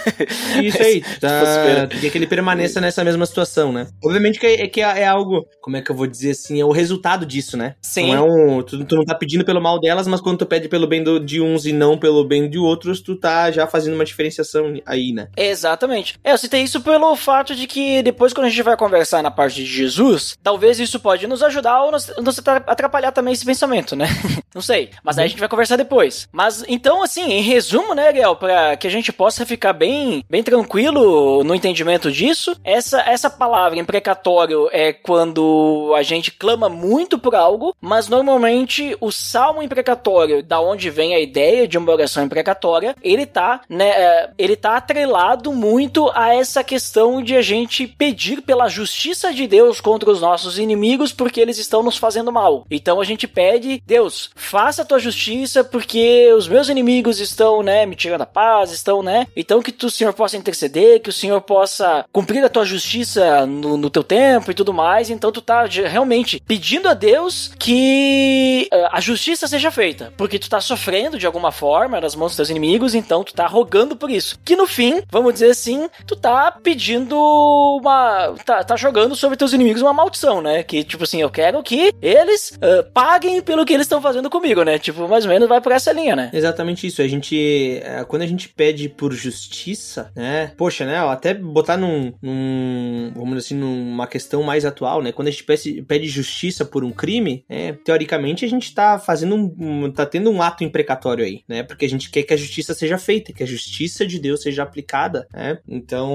Isso 0.60 0.82
aí, 0.82 1.00
tá, 1.20 1.86
quer 2.00 2.10
que 2.10 2.18
ele 2.18 2.26
permaneça 2.26 2.80
nessa 2.80 3.04
mesma 3.04 3.26
situação, 3.26 3.72
né? 3.72 3.86
Obviamente 4.04 4.40
que, 4.40 4.46
é, 4.46 4.66
que 4.66 4.80
é, 4.80 5.02
é, 5.02 5.06
algo, 5.06 5.46
como 5.60 5.76
é 5.76 5.82
que 5.82 5.90
eu 5.90 5.96
vou 5.96 6.06
dizer 6.06 6.32
assim, 6.32 6.60
é 6.60 6.64
o 6.64 6.72
resultado 6.72 7.24
disso, 7.24 7.56
né? 7.56 7.76
Sim. 7.80 8.12
Não 8.12 8.16
é 8.16 8.22
um, 8.22 8.62
tu, 8.62 8.84
tu 8.84 8.96
não 8.96 9.04
tá 9.04 9.14
pedindo 9.14 9.44
pelo 9.44 9.62
mal 9.62 9.78
delas, 9.78 10.08
mas 10.08 10.20
quando 10.20 10.38
tu 10.38 10.46
pede 10.46 10.68
pelo 10.68 10.88
bem 10.88 11.04
do, 11.04 11.20
de 11.20 11.40
uns 11.40 11.64
e 11.64 11.72
não 11.72 11.96
pelo 11.96 12.24
bem 12.24 12.50
de 12.50 12.58
outros, 12.58 13.00
tu 13.00 13.14
tá 13.14 13.52
já 13.52 13.68
fazendo 13.68 13.94
uma 13.94 14.04
diferenciação 14.04 14.74
aí, 14.84 14.95
né? 15.12 15.28
Exatamente. 15.36 16.18
É, 16.22 16.32
eu 16.32 16.38
citei 16.38 16.62
isso 16.62 16.80
pelo 16.80 17.14
fato 17.16 17.54
de 17.54 17.66
que 17.66 18.02
depois 18.02 18.32
quando 18.32 18.46
a 18.46 18.50
gente 18.50 18.62
vai 18.62 18.76
conversar 18.76 19.22
na 19.22 19.30
parte 19.30 19.56
de 19.56 19.66
Jesus, 19.66 20.36
talvez 20.42 20.78
isso 20.78 21.00
pode 21.00 21.26
nos 21.26 21.42
ajudar 21.42 21.82
ou 21.82 21.92
nos, 21.92 22.12
nos 22.18 22.38
atrapalhar 22.38 23.12
também 23.12 23.34
esse 23.34 23.44
pensamento, 23.44 23.94
né? 23.94 24.06
não 24.54 24.62
sei. 24.62 24.90
Mas 25.02 25.18
aí 25.18 25.24
a 25.24 25.28
gente 25.28 25.40
vai 25.40 25.48
conversar 25.48 25.76
depois. 25.76 26.28
Mas 26.32 26.64
então, 26.68 27.02
assim, 27.02 27.32
em 27.32 27.42
resumo, 27.42 27.94
né, 27.94 28.08
Ariel, 28.08 28.36
para 28.36 28.76
que 28.76 28.86
a 28.86 28.90
gente 28.90 29.12
possa 29.12 29.46
ficar 29.46 29.72
bem, 29.72 30.24
bem 30.28 30.42
tranquilo 30.42 31.44
no 31.44 31.54
entendimento 31.54 32.10
disso, 32.10 32.56
essa, 32.64 33.00
essa 33.02 33.30
palavra 33.30 33.78
imprecatório 33.78 34.68
é 34.72 34.92
quando 34.92 35.92
a 35.96 36.02
gente 36.02 36.30
clama 36.30 36.68
muito 36.68 37.18
por 37.18 37.34
algo, 37.34 37.74
mas 37.80 38.08
normalmente 38.08 38.96
o 39.00 39.10
salmo 39.10 39.62
imprecatório, 39.62 40.42
da 40.42 40.60
onde 40.60 40.90
vem 40.90 41.14
a 41.14 41.20
ideia 41.20 41.66
de 41.66 41.78
uma 41.78 41.92
oração 41.92 42.24
imprecatória, 42.24 42.94
ele 43.02 43.26
tá, 43.26 43.60
né, 43.68 43.88
é, 43.88 44.30
ele 44.38 44.56
tá 44.56 44.76
atrelado 44.86 45.52
muito 45.52 46.08
a 46.14 46.32
essa 46.32 46.62
questão 46.62 47.20
de 47.20 47.34
a 47.34 47.42
gente 47.42 47.88
pedir 47.88 48.40
pela 48.40 48.68
justiça 48.68 49.34
de 49.34 49.48
Deus 49.48 49.80
contra 49.80 50.08
os 50.08 50.20
nossos 50.20 50.60
inimigos 50.60 51.12
porque 51.12 51.40
eles 51.40 51.58
estão 51.58 51.82
nos 51.82 51.96
fazendo 51.96 52.30
mal. 52.30 52.64
Então 52.70 53.00
a 53.00 53.04
gente 53.04 53.26
pede, 53.26 53.82
Deus, 53.84 54.30
faça 54.36 54.82
a 54.82 54.84
tua 54.84 55.00
justiça 55.00 55.64
porque 55.64 56.32
os 56.32 56.46
meus 56.46 56.68
inimigos 56.68 57.18
estão, 57.18 57.64
né, 57.64 57.84
me 57.84 57.96
tirando 57.96 58.20
a 58.20 58.26
paz, 58.26 58.70
estão, 58.70 59.02
né? 59.02 59.26
Então 59.36 59.60
que 59.60 59.72
tu, 59.72 59.90
Senhor, 59.90 60.12
possa 60.12 60.36
interceder, 60.36 61.00
que 61.00 61.10
o 61.10 61.12
Senhor 61.12 61.40
possa 61.40 62.04
cumprir 62.12 62.44
a 62.44 62.48
tua 62.48 62.64
justiça 62.64 63.44
no, 63.44 63.76
no 63.76 63.90
teu 63.90 64.04
tempo 64.04 64.52
e 64.52 64.54
tudo 64.54 64.72
mais. 64.72 65.10
Então 65.10 65.32
tu 65.32 65.42
tá 65.42 65.64
realmente 65.64 66.40
pedindo 66.46 66.88
a 66.88 66.94
Deus 66.94 67.50
que 67.58 68.68
uh, 68.72 68.88
a 68.92 69.00
justiça 69.00 69.48
seja 69.48 69.72
feita, 69.72 70.12
porque 70.16 70.38
tu 70.38 70.48
tá 70.48 70.60
sofrendo 70.60 71.18
de 71.18 71.26
alguma 71.26 71.50
forma 71.50 72.00
nas 72.00 72.14
mãos 72.14 72.28
dos 72.28 72.36
teus 72.36 72.50
inimigos, 72.50 72.94
então 72.94 73.24
tu 73.24 73.34
tá 73.34 73.48
rogando 73.48 73.96
por 73.96 74.10
isso. 74.10 74.38
Que 74.44 74.54
no 74.54 74.66
fim, 74.76 75.00
vamos 75.10 75.32
dizer 75.32 75.50
assim, 75.50 75.88
tu 76.06 76.14
tá 76.14 76.50
pedindo 76.50 77.16
uma. 77.80 78.34
tá, 78.44 78.62
tá 78.62 78.76
jogando 78.76 79.16
sobre 79.16 79.38
teus 79.38 79.54
inimigos 79.54 79.80
uma 79.80 79.92
maldição, 79.94 80.42
né? 80.42 80.62
Que 80.62 80.84
tipo 80.84 81.04
assim, 81.04 81.22
eu 81.22 81.30
quero 81.30 81.62
que 81.62 81.94
eles 82.02 82.50
uh, 82.56 82.84
paguem 82.92 83.40
pelo 83.40 83.64
que 83.64 83.72
eles 83.72 83.86
estão 83.86 84.02
fazendo 84.02 84.28
comigo, 84.28 84.62
né? 84.62 84.78
Tipo, 84.78 85.08
mais 85.08 85.24
ou 85.24 85.30
menos 85.30 85.48
vai 85.48 85.62
por 85.62 85.72
essa 85.72 85.92
linha, 85.92 86.14
né? 86.14 86.30
Exatamente 86.32 86.86
isso. 86.86 87.00
A 87.00 87.08
gente. 87.08 87.80
É, 87.82 88.04
quando 88.04 88.22
a 88.22 88.26
gente 88.26 88.50
pede 88.50 88.88
por 88.90 89.14
justiça, 89.14 90.12
né? 90.14 90.52
Poxa, 90.58 90.84
né? 90.84 90.98
Até 90.98 91.32
botar 91.32 91.78
num. 91.78 92.12
num 92.20 93.12
vamos 93.14 93.36
dizer 93.36 93.46
assim, 93.46 93.54
numa 93.54 94.06
questão 94.06 94.42
mais 94.42 94.66
atual, 94.66 95.02
né? 95.02 95.10
Quando 95.10 95.28
a 95.28 95.30
gente 95.30 95.44
pede, 95.44 95.82
pede 95.82 96.06
justiça 96.06 96.66
por 96.66 96.84
um 96.84 96.92
crime, 96.92 97.44
né? 97.48 97.72
teoricamente 97.82 98.44
a 98.44 98.48
gente 98.48 98.74
tá 98.74 98.98
fazendo 98.98 99.34
um. 99.34 99.90
tá 99.90 100.04
tendo 100.04 100.30
um 100.30 100.42
ato 100.42 100.62
imprecatório 100.64 101.24
aí, 101.24 101.42
né? 101.48 101.62
Porque 101.62 101.86
a 101.86 101.88
gente 101.88 102.10
quer 102.10 102.24
que 102.24 102.34
a 102.34 102.36
justiça 102.36 102.74
seja 102.74 102.98
feita, 102.98 103.32
que 103.32 103.42
a 103.42 103.46
justiça 103.46 104.06
de 104.06 104.18
Deus 104.18 104.42
seja 104.42 104.55
aplicada, 104.60 105.26
né? 105.32 105.58
Então. 105.68 106.10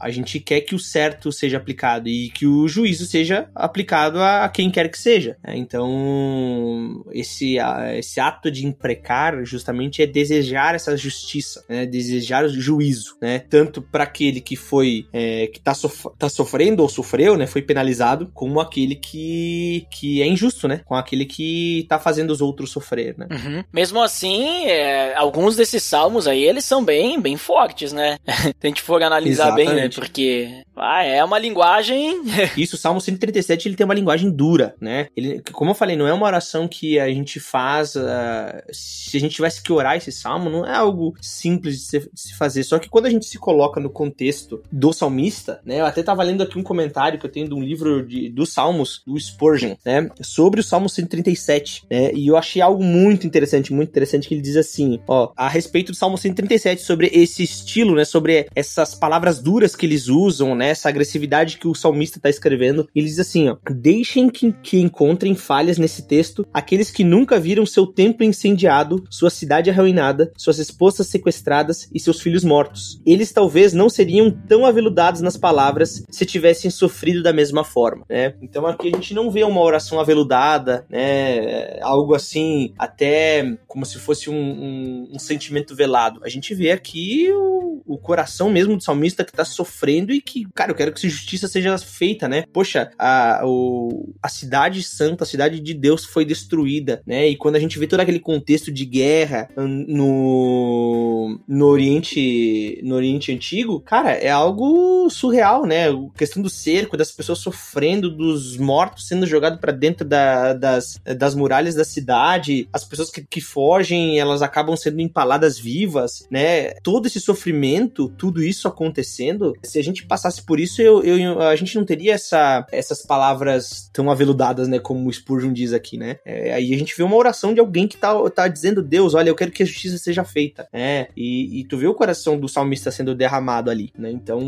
A 0.00 0.10
gente 0.10 0.40
quer 0.40 0.60
que 0.60 0.74
o 0.74 0.78
certo 0.78 1.30
seja 1.32 1.56
aplicado 1.56 2.08
e 2.08 2.30
que 2.30 2.46
o 2.46 2.68
juízo 2.68 3.06
seja 3.06 3.48
aplicado 3.54 4.22
a 4.22 4.48
quem 4.48 4.70
quer 4.70 4.88
que 4.88 4.98
seja. 4.98 5.36
Né? 5.44 5.56
Então, 5.56 7.04
esse, 7.12 7.56
esse 7.96 8.20
ato 8.20 8.50
de 8.50 8.66
imprecar 8.66 9.44
justamente 9.44 10.02
é 10.02 10.06
desejar 10.06 10.74
essa 10.74 10.96
justiça, 10.96 11.64
né? 11.68 11.86
desejar 11.86 12.44
o 12.44 12.48
juízo, 12.48 13.16
né? 13.20 13.38
tanto 13.38 13.80
para 13.82 14.04
aquele 14.04 14.40
que 14.40 14.56
foi 14.56 15.06
é, 15.12 15.46
que 15.48 15.60
tá, 15.60 15.74
sof 15.74 16.08
tá 16.18 16.28
sofrendo 16.28 16.82
ou 16.82 16.88
sofreu, 16.88 17.36
né? 17.36 17.46
foi 17.46 17.62
penalizado, 17.62 18.30
como 18.34 18.60
aquele 18.60 18.94
que, 18.94 19.86
que 19.90 20.22
é 20.22 20.26
injusto, 20.26 20.68
né? 20.68 20.82
com 20.84 20.94
aquele 20.94 21.24
que 21.24 21.86
tá 21.88 21.98
fazendo 21.98 22.30
os 22.30 22.40
outros 22.40 22.70
sofrer. 22.70 23.16
Né? 23.16 23.26
Uhum. 23.30 23.64
Mesmo 23.72 24.02
assim, 24.02 24.66
é, 24.66 25.14
alguns 25.16 25.56
desses 25.56 25.82
salmos 25.82 26.26
aí 26.26 26.42
eles 26.42 26.64
são 26.64 26.84
bem, 26.84 27.20
bem 27.20 27.36
fortes, 27.36 27.92
né? 27.92 28.18
Se 28.26 28.54
a 28.62 28.66
gente 28.66 28.82
for 28.82 29.02
analisar 29.02 29.48
Exatamente. 29.48 29.66
bem, 29.68 29.76
né? 29.76 29.87
Porque 29.96 30.64
ah, 30.76 31.02
é 31.02 31.22
uma 31.24 31.38
linguagem. 31.38 32.22
Isso, 32.56 32.76
o 32.76 32.78
Salmo 32.78 33.00
137 33.00 33.68
ele 33.68 33.76
tem 33.76 33.84
uma 33.84 33.94
linguagem 33.94 34.30
dura, 34.30 34.74
né? 34.80 35.08
Ele, 35.16 35.42
como 35.52 35.70
eu 35.70 35.74
falei, 35.74 35.96
não 35.96 36.06
é 36.06 36.12
uma 36.12 36.26
oração 36.26 36.68
que 36.68 36.98
a 36.98 37.08
gente 37.08 37.40
faz. 37.40 37.94
Uh, 37.96 38.62
se 38.72 39.16
a 39.16 39.20
gente 39.20 39.34
tivesse 39.34 39.62
que 39.62 39.72
orar 39.72 39.96
esse 39.96 40.12
salmo, 40.12 40.50
não 40.50 40.64
é 40.64 40.74
algo 40.74 41.14
simples 41.20 41.76
de 41.76 41.82
se, 41.82 41.98
de 42.00 42.20
se, 42.20 42.34
fazer. 42.34 42.62
Só 42.62 42.78
que 42.78 42.88
quando 42.88 43.06
a 43.06 43.10
gente 43.10 43.26
se 43.26 43.38
coloca 43.38 43.80
no 43.80 43.90
contexto 43.90 44.62
do 44.70 44.92
salmista, 44.92 45.60
né? 45.64 45.80
Eu 45.80 45.86
até 45.86 46.02
tava 46.02 46.22
lendo 46.22 46.42
aqui 46.42 46.58
um 46.58 46.62
comentário 46.62 47.18
que 47.18 47.26
eu 47.26 47.30
tenho 47.30 47.48
de 47.48 47.54
um 47.54 47.62
livro 47.62 48.06
de, 48.06 48.28
dos 48.28 48.52
Salmos, 48.52 49.02
do 49.06 49.18
Spurgeon, 49.18 49.74
né? 49.84 50.08
Sobre 50.20 50.60
o 50.60 50.64
Salmo 50.64 50.88
137, 50.88 51.84
né? 51.90 52.12
E 52.12 52.28
eu 52.28 52.36
achei 52.36 52.62
algo 52.62 52.82
muito 52.82 53.26
interessante, 53.26 53.72
muito 53.72 53.88
interessante, 53.88 54.28
que 54.28 54.34
ele 54.34 54.42
diz 54.42 54.56
assim, 54.56 55.00
ó, 55.06 55.32
a 55.36 55.48
respeito 55.48 55.92
do 55.92 55.96
Salmo 55.96 56.16
137, 56.16 56.82
sobre 56.82 57.10
esse 57.12 57.42
estilo, 57.42 57.94
né? 57.94 58.04
Sobre 58.04 58.48
essas 58.54 58.94
palavras 58.94 59.40
duras 59.40 59.74
que 59.78 59.86
eles 59.86 60.08
usam, 60.08 60.54
né? 60.54 60.68
Essa 60.70 60.88
agressividade 60.88 61.56
que 61.56 61.68
o 61.68 61.74
salmista 61.74 62.20
tá 62.20 62.28
escrevendo. 62.28 62.88
Ele 62.94 63.06
diz 63.06 63.18
assim, 63.18 63.48
ó, 63.48 63.56
deixem 63.70 64.28
que, 64.28 64.52
que 64.52 64.78
encontrem 64.78 65.34
falhas 65.34 65.78
nesse 65.78 66.06
texto 66.06 66.46
aqueles 66.52 66.90
que 66.90 67.04
nunca 67.04 67.38
viram 67.38 67.64
seu 67.64 67.86
templo 67.86 68.24
incendiado, 68.24 69.04
sua 69.08 69.30
cidade 69.30 69.70
arruinada, 69.70 70.32
suas 70.36 70.58
esposas 70.58 71.06
sequestradas 71.06 71.88
e 71.94 72.00
seus 72.00 72.20
filhos 72.20 72.44
mortos. 72.44 73.00
Eles 73.06 73.32
talvez 73.32 73.72
não 73.72 73.88
seriam 73.88 74.30
tão 74.30 74.66
aveludados 74.66 75.20
nas 75.20 75.36
palavras 75.36 76.02
se 76.10 76.26
tivessem 76.26 76.70
sofrido 76.70 77.22
da 77.22 77.32
mesma 77.32 77.64
forma, 77.64 78.04
né? 78.08 78.34
Então 78.42 78.66
aqui 78.66 78.88
a 78.88 78.96
gente 78.96 79.14
não 79.14 79.30
vê 79.30 79.44
uma 79.44 79.60
oração 79.60 80.00
aveludada, 80.00 80.84
né? 80.90 81.78
Algo 81.80 82.14
assim, 82.14 82.72
até 82.76 83.56
como 83.66 83.86
se 83.86 83.98
fosse 83.98 84.28
um, 84.28 84.34
um, 84.34 85.08
um 85.14 85.18
sentimento 85.18 85.74
velado. 85.74 86.20
A 86.24 86.28
gente 86.28 86.54
vê 86.54 86.72
aqui 86.72 87.28
o, 87.32 87.82
o 87.86 87.98
coração 87.98 88.50
mesmo 88.50 88.76
do 88.76 88.82
salmista 88.82 89.24
que 89.24 89.32
tá 89.32 89.44
sofrendo 89.44 89.67
e 90.12 90.20
que, 90.20 90.46
cara, 90.54 90.70
eu 90.70 90.74
quero 90.74 90.92
que 90.92 91.08
justiça 91.08 91.48
seja 91.48 91.76
feita, 91.78 92.28
né? 92.28 92.44
Poxa, 92.52 92.90
a, 92.98 93.42
o, 93.44 94.14
a 94.22 94.28
cidade 94.28 94.82
santa, 94.82 95.24
a 95.24 95.26
cidade 95.26 95.60
de 95.60 95.74
Deus 95.74 96.04
foi 96.04 96.24
destruída, 96.24 97.02
né? 97.06 97.28
E 97.28 97.36
quando 97.36 97.56
a 97.56 97.60
gente 97.60 97.78
vê 97.78 97.86
todo 97.86 98.00
aquele 98.00 98.20
contexto 98.20 98.70
de 98.72 98.84
guerra 98.84 99.48
no, 99.56 101.38
no 101.46 101.66
Oriente 101.66 102.80
no 102.82 102.94
Oriente 102.94 103.32
Antigo, 103.32 103.80
cara, 103.80 104.12
é 104.12 104.30
algo 104.30 105.08
surreal, 105.10 105.66
né? 105.66 105.88
A 105.88 105.96
questão 106.16 106.42
do 106.42 106.50
cerco, 106.50 106.96
das 106.96 107.10
pessoas 107.10 107.38
sofrendo, 107.38 108.10
dos 108.10 108.56
mortos 108.56 109.06
sendo 109.06 109.26
jogados 109.26 109.60
para 109.60 109.72
dentro 109.72 110.06
da, 110.06 110.52
das, 110.52 111.00
das 111.16 111.34
muralhas 111.34 111.74
da 111.74 111.84
cidade, 111.84 112.68
as 112.72 112.84
pessoas 112.84 113.10
que, 113.10 113.24
que 113.24 113.40
fogem, 113.40 114.18
elas 114.18 114.42
acabam 114.42 114.76
sendo 114.76 115.00
empaladas 115.00 115.58
vivas, 115.58 116.26
né? 116.30 116.72
Todo 116.82 117.06
esse 117.06 117.20
sofrimento, 117.20 118.08
tudo 118.16 118.42
isso 118.42 118.68
acontecendo, 118.68 119.54
se 119.62 119.78
a 119.78 119.82
gente 119.82 120.06
passasse 120.06 120.42
por 120.42 120.58
isso, 120.60 120.80
eu, 120.80 121.02
eu, 121.02 121.40
a 121.40 121.56
gente 121.56 121.76
não 121.76 121.84
teria 121.84 122.14
essa, 122.14 122.66
essas 122.70 123.04
palavras 123.04 123.90
tão 123.92 124.10
aveludadas, 124.10 124.68
né? 124.68 124.78
Como 124.78 125.08
o 125.08 125.12
Spurgeon 125.12 125.52
diz 125.52 125.72
aqui, 125.72 125.96
né? 125.96 126.18
É, 126.24 126.52
aí 126.52 126.74
a 126.74 126.78
gente 126.78 126.96
vê 126.96 127.02
uma 127.02 127.16
oração 127.16 127.54
de 127.54 127.60
alguém 127.60 127.86
que 127.86 127.96
tá, 127.96 128.14
tá 128.30 128.48
dizendo, 128.48 128.82
Deus, 128.82 129.14
olha, 129.14 129.30
eu 129.30 129.34
quero 129.34 129.50
que 129.50 129.62
a 129.62 129.66
justiça 129.66 129.98
seja 129.98 130.24
feita, 130.24 130.68
né? 130.72 131.08
E, 131.16 131.60
e 131.60 131.64
tu 131.64 131.76
vê 131.76 131.86
o 131.86 131.94
coração 131.94 132.38
do 132.38 132.48
salmista 132.48 132.90
sendo 132.90 133.14
derramado 133.14 133.70
ali, 133.70 133.92
né? 133.98 134.10
Então 134.10 134.40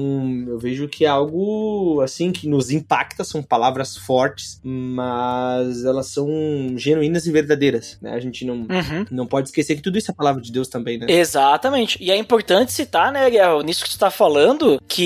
eu 0.46 0.58
vejo 0.58 0.88
que 0.88 1.04
é 1.04 1.08
algo, 1.08 2.00
assim, 2.02 2.32
que 2.32 2.48
nos 2.48 2.70
impacta, 2.70 3.24
são 3.24 3.42
palavras 3.42 3.96
fortes, 3.96 4.60
mas 4.62 5.84
elas 5.84 6.08
são 6.08 6.28
genuínas 6.76 7.26
e 7.26 7.32
verdadeiras, 7.32 7.98
né? 8.00 8.12
A 8.12 8.20
gente 8.20 8.44
não, 8.44 8.56
uhum. 8.56 9.04
não 9.10 9.26
pode 9.26 9.48
esquecer 9.48 9.76
que 9.76 9.82
tudo 9.82 9.98
isso 9.98 10.10
é 10.10 10.14
palavra 10.14 10.40
de 10.40 10.52
Deus 10.52 10.68
também, 10.68 10.98
né? 10.98 11.06
Exatamente. 11.08 11.98
E 12.00 12.10
é 12.10 12.16
importante 12.16 12.72
citar, 12.72 13.12
né, 13.12 13.24
Ariel, 13.24 13.62
nisso 13.62 13.84
que 13.84 13.90
tu 13.90 13.98
tá 13.98 14.10
falando, 14.10 14.80
que 14.86 14.99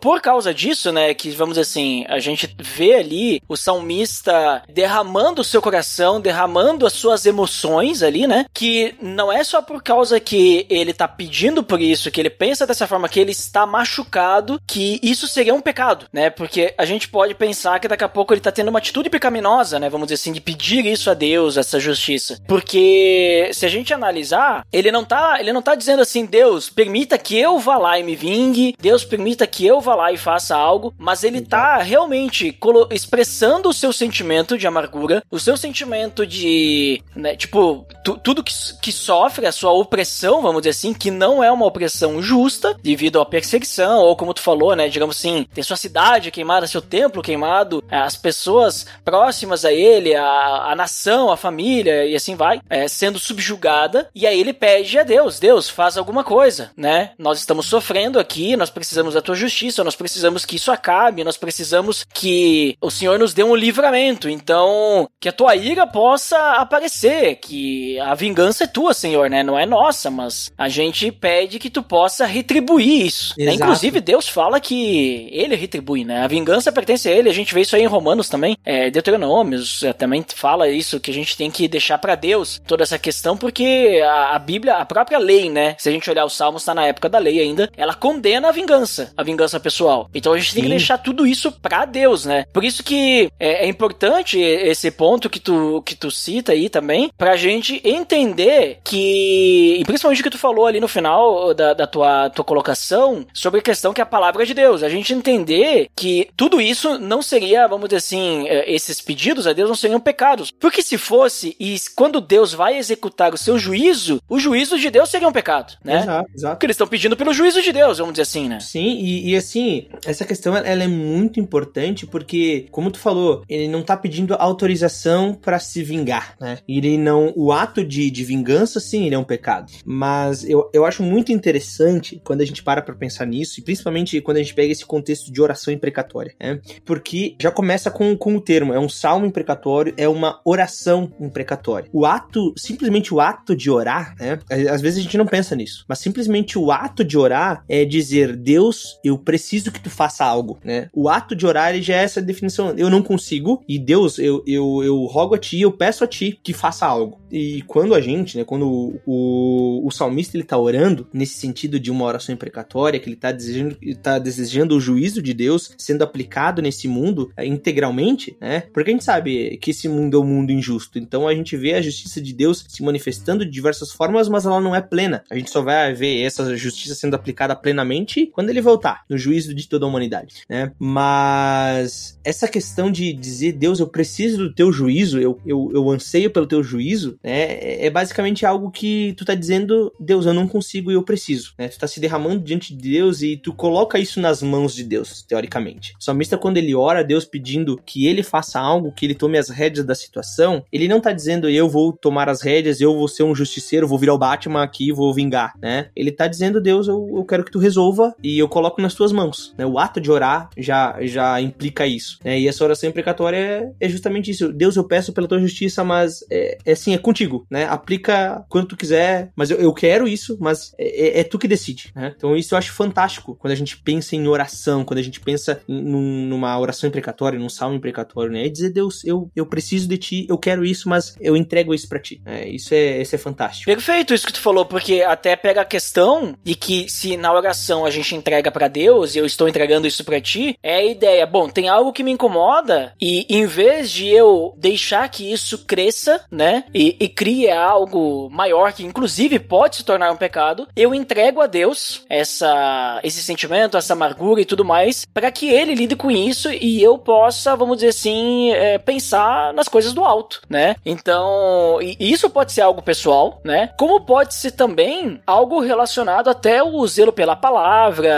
por 0.00 0.20
causa 0.20 0.52
disso, 0.54 0.92
né, 0.92 1.14
que 1.14 1.30
vamos 1.30 1.54
dizer 1.54 1.62
assim, 1.62 2.04
a 2.08 2.18
gente 2.18 2.54
vê 2.58 2.94
ali 2.94 3.42
o 3.48 3.56
salmista 3.56 4.62
derramando 4.68 5.42
o 5.42 5.44
seu 5.44 5.60
coração, 5.60 6.20
derramando 6.20 6.86
as 6.86 6.92
suas 6.92 7.26
emoções 7.26 8.02
ali, 8.02 8.26
né, 8.26 8.46
que 8.52 8.94
não 9.00 9.32
é 9.32 9.44
só 9.44 9.62
por 9.62 9.82
causa 9.82 10.18
que 10.20 10.66
ele 10.68 10.92
tá 10.92 11.06
pedindo 11.06 11.62
por 11.62 11.80
isso, 11.80 12.10
que 12.10 12.20
ele 12.20 12.30
pensa 12.30 12.66
dessa 12.66 12.86
forma, 12.86 13.08
que 13.08 13.20
ele 13.20 13.32
está 13.32 13.66
machucado, 13.66 14.60
que 14.66 14.98
isso 15.02 15.26
seria 15.26 15.54
um 15.54 15.60
pecado, 15.60 16.06
né, 16.12 16.30
porque 16.30 16.74
a 16.76 16.84
gente 16.84 17.08
pode 17.08 17.34
pensar 17.34 17.78
que 17.80 17.88
daqui 17.88 18.04
a 18.04 18.08
pouco 18.08 18.32
ele 18.32 18.40
tá 18.40 18.52
tendo 18.52 18.68
uma 18.68 18.78
atitude 18.78 19.10
pecaminosa, 19.10 19.78
né, 19.78 19.88
vamos 19.88 20.06
dizer 20.06 20.14
assim, 20.14 20.32
de 20.32 20.40
pedir 20.40 20.86
isso 20.86 21.10
a 21.10 21.14
Deus, 21.14 21.56
essa 21.56 21.78
justiça, 21.78 22.38
porque 22.46 23.50
se 23.52 23.66
a 23.66 23.68
gente 23.68 23.92
analisar, 23.92 24.64
ele 24.72 24.90
não 24.90 25.04
tá, 25.04 25.38
ele 25.40 25.52
não 25.52 25.62
tá 25.62 25.74
dizendo 25.74 26.02
assim, 26.02 26.24
Deus, 26.24 26.70
permita 26.70 27.18
que 27.18 27.38
eu 27.38 27.58
vá 27.58 27.76
lá 27.76 27.98
e 27.98 28.02
me 28.02 28.16
vingue, 28.16 28.74
Deus 28.80 29.04
permita 29.10 29.46
que 29.46 29.66
eu 29.66 29.80
vá 29.80 29.94
lá 29.94 30.12
e 30.12 30.16
faça 30.16 30.56
algo, 30.56 30.94
mas 30.96 31.24
ele 31.24 31.40
tá 31.40 31.78
realmente 31.78 32.56
expressando 32.90 33.68
o 33.68 33.74
seu 33.74 33.92
sentimento 33.92 34.56
de 34.56 34.66
amargura, 34.66 35.22
o 35.30 35.38
seu 35.38 35.56
sentimento 35.56 36.24
de, 36.24 37.02
né, 37.14 37.34
tipo, 37.36 37.84
tu, 38.04 38.16
tudo 38.16 38.44
que, 38.44 38.54
que 38.80 38.92
sofre, 38.92 39.46
a 39.46 39.52
sua 39.52 39.72
opressão, 39.72 40.40
vamos 40.40 40.62
dizer 40.62 40.70
assim, 40.70 40.94
que 40.94 41.10
não 41.10 41.42
é 41.42 41.50
uma 41.50 41.66
opressão 41.66 42.22
justa, 42.22 42.76
devido 42.82 43.20
à 43.20 43.26
perseguição, 43.26 43.98
ou 43.98 44.14
como 44.14 44.32
tu 44.32 44.40
falou, 44.40 44.76
né, 44.76 44.88
digamos 44.88 45.16
assim, 45.16 45.46
ter 45.52 45.62
sua 45.64 45.76
cidade 45.76 46.30
queimada, 46.30 46.66
seu 46.66 46.80
templo 46.80 47.22
queimado, 47.22 47.82
as 47.90 48.16
pessoas 48.16 48.86
próximas 49.04 49.64
a 49.64 49.72
ele, 49.72 50.14
a, 50.14 50.70
a 50.70 50.76
nação, 50.76 51.32
a 51.32 51.36
família, 51.36 52.06
e 52.06 52.14
assim 52.14 52.36
vai, 52.36 52.60
é, 52.70 52.86
sendo 52.86 53.18
subjugada, 53.18 54.08
e 54.14 54.26
aí 54.26 54.38
ele 54.38 54.52
pede 54.52 54.98
a 54.98 55.02
Deus, 55.02 55.40
Deus, 55.40 55.68
faz 55.68 55.96
alguma 55.96 56.22
coisa, 56.22 56.70
né, 56.76 57.10
nós 57.18 57.38
estamos 57.38 57.66
sofrendo 57.66 58.18
aqui, 58.20 58.56
nós 58.56 58.70
precisamos 58.70 58.89
da 58.94 59.22
tua 59.22 59.34
justiça, 59.34 59.84
nós 59.84 59.96
precisamos 59.96 60.44
que 60.44 60.56
isso 60.56 60.70
acabe, 60.70 61.24
nós 61.24 61.36
precisamos 61.36 62.04
que 62.12 62.76
o 62.80 62.90
Senhor 62.90 63.18
nos 63.18 63.32
dê 63.32 63.42
um 63.42 63.54
livramento, 63.54 64.28
então, 64.28 65.08
que 65.20 65.28
a 65.28 65.32
tua 65.32 65.54
ira 65.56 65.86
possa 65.86 66.36
aparecer, 66.52 67.36
que 67.36 67.98
a 68.00 68.14
vingança 68.14 68.64
é 68.64 68.66
tua, 68.66 68.92
Senhor, 68.94 69.28
né, 69.30 69.42
não 69.42 69.58
é 69.58 69.66
nossa, 69.66 70.10
mas 70.10 70.50
a 70.56 70.68
gente 70.68 71.10
pede 71.12 71.58
que 71.58 71.70
tu 71.70 71.82
possa 71.82 72.26
retribuir 72.26 73.06
isso. 73.06 73.34
Né? 73.38 73.54
Inclusive, 73.54 74.00
Deus 74.00 74.28
fala 74.28 74.60
que 74.60 75.28
ele 75.32 75.54
retribui, 75.54 76.04
né, 76.04 76.22
a 76.22 76.28
vingança 76.28 76.72
pertence 76.72 77.08
a 77.08 77.12
ele, 77.12 77.28
a 77.28 77.34
gente 77.34 77.54
vê 77.54 77.60
isso 77.60 77.76
aí 77.76 77.82
em 77.82 77.86
Romanos 77.86 78.28
também, 78.28 78.56
é, 78.64 78.90
Deuteronômios 78.90 79.82
é, 79.82 79.92
também 79.92 80.24
fala 80.34 80.68
isso, 80.68 81.00
que 81.00 81.10
a 81.10 81.14
gente 81.14 81.36
tem 81.36 81.50
que 81.50 81.68
deixar 81.68 81.98
para 81.98 82.14
Deus 82.14 82.60
toda 82.66 82.82
essa 82.82 82.98
questão, 82.98 83.36
porque 83.36 84.00
a, 84.04 84.36
a 84.36 84.38
Bíblia, 84.38 84.76
a 84.76 84.84
própria 84.84 85.18
lei, 85.18 85.50
né, 85.50 85.76
se 85.78 85.88
a 85.88 85.92
gente 85.92 86.08
olhar 86.10 86.24
os 86.24 86.34
Salmos, 86.34 86.64
tá 86.64 86.74
na 86.74 86.86
época 86.86 87.08
da 87.08 87.18
lei 87.18 87.40
ainda, 87.40 87.70
ela 87.76 87.94
condena 87.94 88.48
a 88.48 88.52
vingança, 88.52 88.79
a 89.16 89.22
vingança 89.22 89.60
pessoal. 89.60 90.08
Então 90.14 90.32
a 90.32 90.38
gente 90.38 90.50
Sim. 90.50 90.54
tem 90.54 90.64
que 90.64 90.70
deixar 90.70 90.98
tudo 90.98 91.26
isso 91.26 91.52
para 91.52 91.84
Deus, 91.84 92.24
né? 92.24 92.44
Por 92.52 92.64
isso 92.64 92.82
que 92.82 93.30
é, 93.38 93.64
é, 93.64 93.68
importante 93.68 94.38
esse 94.38 94.90
ponto 94.90 95.30
que 95.30 95.40
tu, 95.40 95.82
que 95.84 95.94
tu 95.94 96.10
cita 96.10 96.52
aí 96.52 96.68
também, 96.68 97.10
pra 97.16 97.36
gente 97.36 97.80
entender 97.84 98.78
que, 98.84 99.76
e 99.78 99.84
principalmente 99.84 100.20
o 100.20 100.24
que 100.24 100.30
tu 100.30 100.38
falou 100.38 100.66
ali 100.66 100.80
no 100.80 100.88
final 100.88 101.54
da, 101.54 101.74
da 101.74 101.86
tua, 101.86 102.30
tua 102.30 102.44
colocação, 102.44 103.26
sobre 103.32 103.60
a 103.60 103.62
questão 103.62 103.92
que 103.92 104.00
é 104.00 104.04
a 104.04 104.06
palavra 104.06 104.44
de 104.44 104.54
Deus. 104.54 104.82
A 104.82 104.88
gente 104.88 105.12
entender 105.12 105.88
que 105.94 106.28
tudo 106.36 106.60
isso 106.60 106.98
não 106.98 107.22
seria, 107.22 107.66
vamos 107.66 107.88
dizer 107.88 107.98
assim, 107.98 108.48
é, 108.48 108.70
esses 108.72 109.00
pedidos 109.00 109.46
a 109.46 109.52
Deus 109.52 109.68
não 109.68 109.76
seriam 109.76 110.00
pecados. 110.00 110.50
Porque 110.58 110.82
se 110.82 110.98
fosse, 110.98 111.56
e 111.58 111.76
quando 111.94 112.20
Deus 112.20 112.52
vai 112.52 112.76
executar 112.76 113.34
o 113.34 113.38
seu 113.38 113.58
juízo, 113.58 114.20
o 114.28 114.38
juízo 114.38 114.78
de 114.78 114.90
Deus 114.90 115.10
seria 115.10 115.28
um 115.28 115.32
pecado, 115.32 115.74
né? 115.84 116.00
Exato, 116.00 116.30
exato. 116.34 116.54
Porque 116.54 116.66
eles 116.66 116.74
estão 116.74 116.86
pedindo 116.86 117.16
pelo 117.16 117.32
juízo 117.32 117.62
de 117.62 117.72
Deus, 117.72 117.98
vamos 117.98 118.14
dizer 118.14 118.22
assim, 118.22 118.48
né? 118.48 118.60
Sim, 118.70 119.00
e, 119.00 119.30
e 119.30 119.36
assim, 119.36 119.88
essa 120.06 120.24
questão 120.24 120.56
ela 120.56 120.84
é 120.84 120.86
muito 120.86 121.40
importante 121.40 122.06
porque, 122.06 122.68
como 122.70 122.88
tu 122.88 123.00
falou, 123.00 123.42
ele 123.48 123.66
não 123.66 123.82
tá 123.82 123.96
pedindo 123.96 124.32
autorização 124.34 125.34
para 125.34 125.58
se 125.58 125.82
vingar, 125.82 126.36
né? 126.40 126.58
Ele 126.68 126.96
não. 126.96 127.32
O 127.34 127.50
ato 127.50 127.84
de, 127.84 128.08
de 128.12 128.22
vingança, 128.22 128.78
sim, 128.78 129.06
ele 129.06 129.16
é 129.16 129.18
um 129.18 129.24
pecado. 129.24 129.72
Mas 129.84 130.48
eu, 130.48 130.70
eu 130.72 130.86
acho 130.86 131.02
muito 131.02 131.32
interessante 131.32 132.20
quando 132.22 132.42
a 132.42 132.44
gente 132.44 132.62
para 132.62 132.80
pra 132.80 132.94
pensar 132.94 133.26
nisso, 133.26 133.58
e 133.58 133.64
principalmente 133.64 134.20
quando 134.20 134.36
a 134.36 134.40
gente 134.40 134.54
pega 134.54 134.70
esse 134.70 134.86
contexto 134.86 135.32
de 135.32 135.42
oração 135.42 135.74
imprecatória, 135.74 136.32
né? 136.40 136.60
Porque 136.84 137.34
já 137.40 137.50
começa 137.50 137.90
com, 137.90 138.16
com 138.16 138.36
o 138.36 138.40
termo, 138.40 138.72
é 138.72 138.78
um 138.78 138.88
salmo 138.88 139.26
imprecatório, 139.26 139.94
é 139.96 140.08
uma 140.08 140.40
oração 140.44 141.12
imprecatória. 141.18 141.90
O 141.92 142.06
ato, 142.06 142.54
simplesmente 142.56 143.12
o 143.12 143.18
ato 143.20 143.56
de 143.56 143.68
orar, 143.68 144.14
né? 144.16 144.38
Às 144.70 144.80
vezes 144.80 145.00
a 145.00 145.02
gente 145.02 145.18
não 145.18 145.26
pensa 145.26 145.56
nisso, 145.56 145.84
mas 145.88 145.98
simplesmente 145.98 146.56
o 146.56 146.70
ato 146.70 147.02
de 147.02 147.18
orar 147.18 147.64
é 147.68 147.84
dizer, 147.84 148.36
Deus, 148.36 148.59
eu 149.04 149.18
preciso 149.18 149.72
que 149.72 149.80
tu 149.80 149.90
faça 149.90 150.24
algo, 150.24 150.58
né? 150.64 150.88
O 150.92 151.08
ato 151.08 151.34
de 151.34 151.46
orar, 151.46 151.70
ele 151.70 151.82
já 151.82 151.94
é 151.94 152.04
essa 152.04 152.20
definição, 152.20 152.74
eu 152.76 152.90
não 152.90 153.02
consigo, 153.02 153.62
e 153.68 153.78
Deus, 153.78 154.18
eu, 154.18 154.42
eu, 154.46 154.82
eu 154.82 155.04
rogo 155.04 155.34
a 155.34 155.38
ti, 155.38 155.60
eu 155.60 155.72
peço 155.72 156.04
a 156.04 156.06
ti 156.06 156.38
que 156.42 156.52
faça 156.52 156.86
algo. 156.86 157.20
E 157.30 157.62
quando 157.62 157.94
a 157.94 158.00
gente, 158.00 158.36
né, 158.36 158.44
quando 158.44 158.68
o, 158.68 159.00
o, 159.06 159.86
o 159.86 159.90
salmista 159.90 160.36
ele 160.36 160.44
tá 160.44 160.58
orando, 160.58 161.08
nesse 161.12 161.34
sentido 161.34 161.78
de 161.78 161.90
uma 161.90 162.04
oração 162.04 162.34
imprecatória, 162.34 162.98
que 162.98 163.08
ele 163.08 163.16
tá 163.16 163.30
desejando, 163.32 163.76
tá 164.02 164.18
desejando 164.18 164.76
o 164.76 164.80
juízo 164.80 165.22
de 165.22 165.32
Deus 165.32 165.74
sendo 165.78 166.02
aplicado 166.02 166.60
nesse 166.60 166.88
mundo 166.88 167.32
é, 167.36 167.46
integralmente, 167.46 168.36
né? 168.40 168.64
Porque 168.72 168.90
a 168.90 168.92
gente 168.92 169.04
sabe 169.04 169.56
que 169.58 169.70
esse 169.70 169.88
mundo 169.88 170.16
é 170.16 170.20
um 170.20 170.26
mundo 170.26 170.50
injusto, 170.50 170.98
então 170.98 171.28
a 171.28 171.34
gente 171.34 171.56
vê 171.56 171.74
a 171.74 171.82
justiça 171.82 172.20
de 172.20 172.32
Deus 172.32 172.64
se 172.68 172.82
manifestando 172.82 173.44
de 173.44 173.50
diversas 173.50 173.92
formas, 173.92 174.28
mas 174.28 174.44
ela 174.44 174.60
não 174.60 174.74
é 174.74 174.80
plena. 174.80 175.22
A 175.30 175.36
gente 175.36 175.50
só 175.50 175.62
vai 175.62 175.94
ver 175.94 176.22
essa 176.22 176.56
justiça 176.56 176.94
sendo 176.94 177.14
aplicada 177.14 177.54
plenamente 177.54 178.26
quando 178.26 178.49
ele 178.50 178.60
voltar, 178.60 179.04
no 179.08 179.16
juízo 179.16 179.54
de 179.54 179.68
toda 179.68 179.84
a 179.84 179.88
humanidade, 179.88 180.44
né? 180.48 180.72
Mas 180.78 182.18
essa 182.24 182.48
questão 182.48 182.90
de 182.90 183.12
dizer, 183.12 183.52
Deus, 183.52 183.80
eu 183.80 183.86
preciso 183.86 184.38
do 184.38 184.54
teu 184.54 184.72
juízo, 184.72 185.18
eu, 185.18 185.38
eu, 185.46 185.70
eu 185.72 185.90
anseio 185.90 186.30
pelo 186.30 186.46
teu 186.46 186.62
juízo, 186.62 187.18
né? 187.22 187.52
É, 187.52 187.86
é 187.86 187.90
basicamente 187.90 188.44
algo 188.44 188.70
que 188.70 189.14
tu 189.16 189.24
tá 189.24 189.34
dizendo, 189.34 189.92
Deus, 189.98 190.26
eu 190.26 190.34
não 190.34 190.46
consigo 190.46 190.90
e 190.90 190.94
eu 190.94 191.02
preciso, 191.02 191.54
né? 191.58 191.68
Tu 191.68 191.78
tá 191.78 191.86
se 191.86 192.00
derramando 192.00 192.44
diante 192.44 192.74
de 192.74 192.90
Deus 192.90 193.22
e 193.22 193.36
tu 193.36 193.52
coloca 193.52 193.98
isso 193.98 194.20
nas 194.20 194.42
mãos 194.42 194.74
de 194.74 194.84
Deus, 194.84 195.22
teoricamente. 195.22 195.94
O 195.98 196.02
salmista, 196.02 196.36
quando 196.36 196.56
ele 196.56 196.74
ora 196.74 197.00
a 197.00 197.04
Deus 197.04 197.24
pedindo 197.24 197.80
que 197.84 198.06
ele 198.06 198.22
faça 198.22 198.58
algo, 198.58 198.92
que 198.92 199.06
ele 199.06 199.14
tome 199.14 199.38
as 199.38 199.48
rédeas 199.48 199.86
da 199.86 199.94
situação, 199.94 200.64
ele 200.72 200.88
não 200.88 201.00
tá 201.00 201.12
dizendo, 201.12 201.48
eu 201.48 201.68
vou 201.68 201.92
tomar 201.92 202.28
as 202.28 202.42
rédeas, 202.42 202.80
eu 202.80 202.96
vou 202.96 203.08
ser 203.08 203.22
um 203.22 203.34
justiceiro, 203.34 203.86
vou 203.86 203.98
virar 203.98 204.14
o 204.14 204.18
Batman 204.18 204.62
aqui, 204.62 204.92
vou 204.92 205.12
vingar, 205.14 205.54
né? 205.60 205.90
Ele 205.94 206.10
tá 206.10 206.26
dizendo, 206.26 206.60
Deus, 206.60 206.88
eu, 206.88 207.10
eu 207.16 207.24
quero 207.24 207.44
que 207.44 207.50
tu 207.50 207.58
resolva 207.58 208.14
e 208.22 208.38
eu 208.40 208.48
coloco 208.48 208.80
nas 208.80 208.94
tuas 208.94 209.12
mãos, 209.12 209.54
né? 209.56 209.64
O 209.64 209.78
ato 209.78 210.00
de 210.00 210.10
orar 210.10 210.50
já, 210.56 210.96
já 211.02 211.40
implica 211.40 211.86
isso, 211.86 212.18
né? 212.24 212.38
E 212.38 212.48
essa 212.48 212.64
oração 212.64 212.88
imprecatória 212.88 213.36
é, 213.36 213.72
é 213.80 213.88
justamente 213.88 214.30
isso. 214.30 214.52
Deus, 214.52 214.76
eu 214.76 214.84
peço 214.84 215.12
pela 215.12 215.28
tua 215.28 215.40
justiça, 215.40 215.84
mas 215.84 216.24
é, 216.30 216.58
é 216.64 216.72
assim, 216.72 216.94
é 216.94 216.98
contigo, 216.98 217.46
né? 217.50 217.66
Aplica 217.66 218.44
quando 218.48 218.68
tu 218.68 218.76
quiser, 218.76 219.30
mas 219.36 219.50
eu, 219.50 219.58
eu 219.58 219.72
quero 219.72 220.08
isso, 220.08 220.36
mas 220.40 220.72
é, 220.78 221.18
é, 221.18 221.20
é 221.20 221.24
tu 221.24 221.38
que 221.38 221.48
decide, 221.48 221.92
né? 221.94 222.12
Então 222.16 222.36
isso 222.36 222.54
eu 222.54 222.58
acho 222.58 222.72
fantástico 222.72 223.36
quando 223.36 223.52
a 223.52 223.56
gente 223.56 223.76
pensa 223.76 224.16
em 224.16 224.26
oração, 224.26 224.84
quando 224.84 224.98
a 224.98 225.02
gente 225.02 225.20
pensa 225.20 225.60
em, 225.68 225.82
num, 225.82 226.26
numa 226.26 226.58
oração 226.58 226.88
imprecatória, 226.88 227.38
num 227.38 227.48
salmo 227.48 227.76
imprecatório, 227.76 228.32
né? 228.32 228.46
É 228.46 228.48
dizer, 228.48 228.70
Deus, 228.70 229.04
eu, 229.04 229.30
eu 229.34 229.46
preciso 229.46 229.88
de 229.88 229.98
ti, 229.98 230.26
eu 230.28 230.38
quero 230.38 230.64
isso, 230.64 230.88
mas 230.88 231.16
eu 231.20 231.36
entrego 231.36 231.74
isso 231.74 231.88
para 231.88 231.98
ti. 231.98 232.20
É, 232.24 232.48
isso, 232.48 232.74
é, 232.74 233.02
isso 233.02 233.14
é 233.14 233.18
fantástico. 233.18 233.66
Perfeito 233.66 234.14
isso 234.14 234.26
que 234.26 234.32
tu 234.32 234.40
falou, 234.40 234.64
porque 234.64 235.02
até 235.02 235.36
pega 235.36 235.62
a 235.62 235.64
questão 235.64 236.34
de 236.42 236.54
que 236.54 236.88
se 236.88 237.16
na 237.16 237.32
oração 237.32 237.84
a 237.84 237.90
gente 237.90 238.14
entrega 238.14 238.29
para 238.52 238.68
Deus 238.68 239.14
e 239.14 239.18
eu 239.18 239.26
estou 239.26 239.48
entregando 239.48 239.86
isso 239.86 240.04
para 240.04 240.20
ti, 240.20 240.58
é 240.62 240.76
a 240.76 240.84
ideia, 240.84 241.26
bom, 241.26 241.48
tem 241.48 241.68
algo 241.68 241.92
que 241.92 242.02
me 242.02 242.12
incomoda 242.12 242.94
e 243.00 243.26
em 243.28 243.46
vez 243.46 243.90
de 243.90 244.08
eu 244.08 244.54
deixar 244.56 245.08
que 245.08 245.32
isso 245.32 245.64
cresça, 245.66 246.24
né, 246.30 246.64
e, 246.72 246.96
e 247.00 247.08
crie 247.08 247.50
algo 247.50 248.28
maior 248.30 248.72
que 248.72 248.84
inclusive 248.84 249.38
pode 249.38 249.76
se 249.76 249.84
tornar 249.84 250.12
um 250.12 250.16
pecado, 250.16 250.68
eu 250.76 250.94
entrego 250.94 251.40
a 251.40 251.46
Deus 251.46 252.04
essa 252.08 253.00
esse 253.02 253.22
sentimento, 253.22 253.76
essa 253.76 253.94
amargura 253.94 254.40
e 254.40 254.44
tudo 254.44 254.64
mais, 254.64 255.04
para 255.12 255.30
que 255.30 255.48
ele 255.48 255.74
lide 255.74 255.96
com 255.96 256.10
isso 256.10 256.50
e 256.52 256.82
eu 256.82 256.98
possa, 256.98 257.56
vamos 257.56 257.78
dizer 257.78 257.88
assim, 257.88 258.52
é, 258.52 258.78
pensar 258.78 259.52
nas 259.52 259.68
coisas 259.68 259.92
do 259.92 260.04
alto, 260.04 260.42
né? 260.48 260.76
Então, 260.84 261.78
isso 261.98 262.28
pode 262.30 262.52
ser 262.52 262.62
algo 262.62 262.82
pessoal, 262.82 263.40
né? 263.44 263.70
Como 263.78 264.00
pode 264.00 264.34
ser 264.34 264.52
também 264.52 265.20
algo 265.26 265.60
relacionado 265.60 266.28
até 266.28 266.62
o 266.62 266.86
zelo 266.86 267.12
pela 267.12 267.36
palavra, 267.36 268.10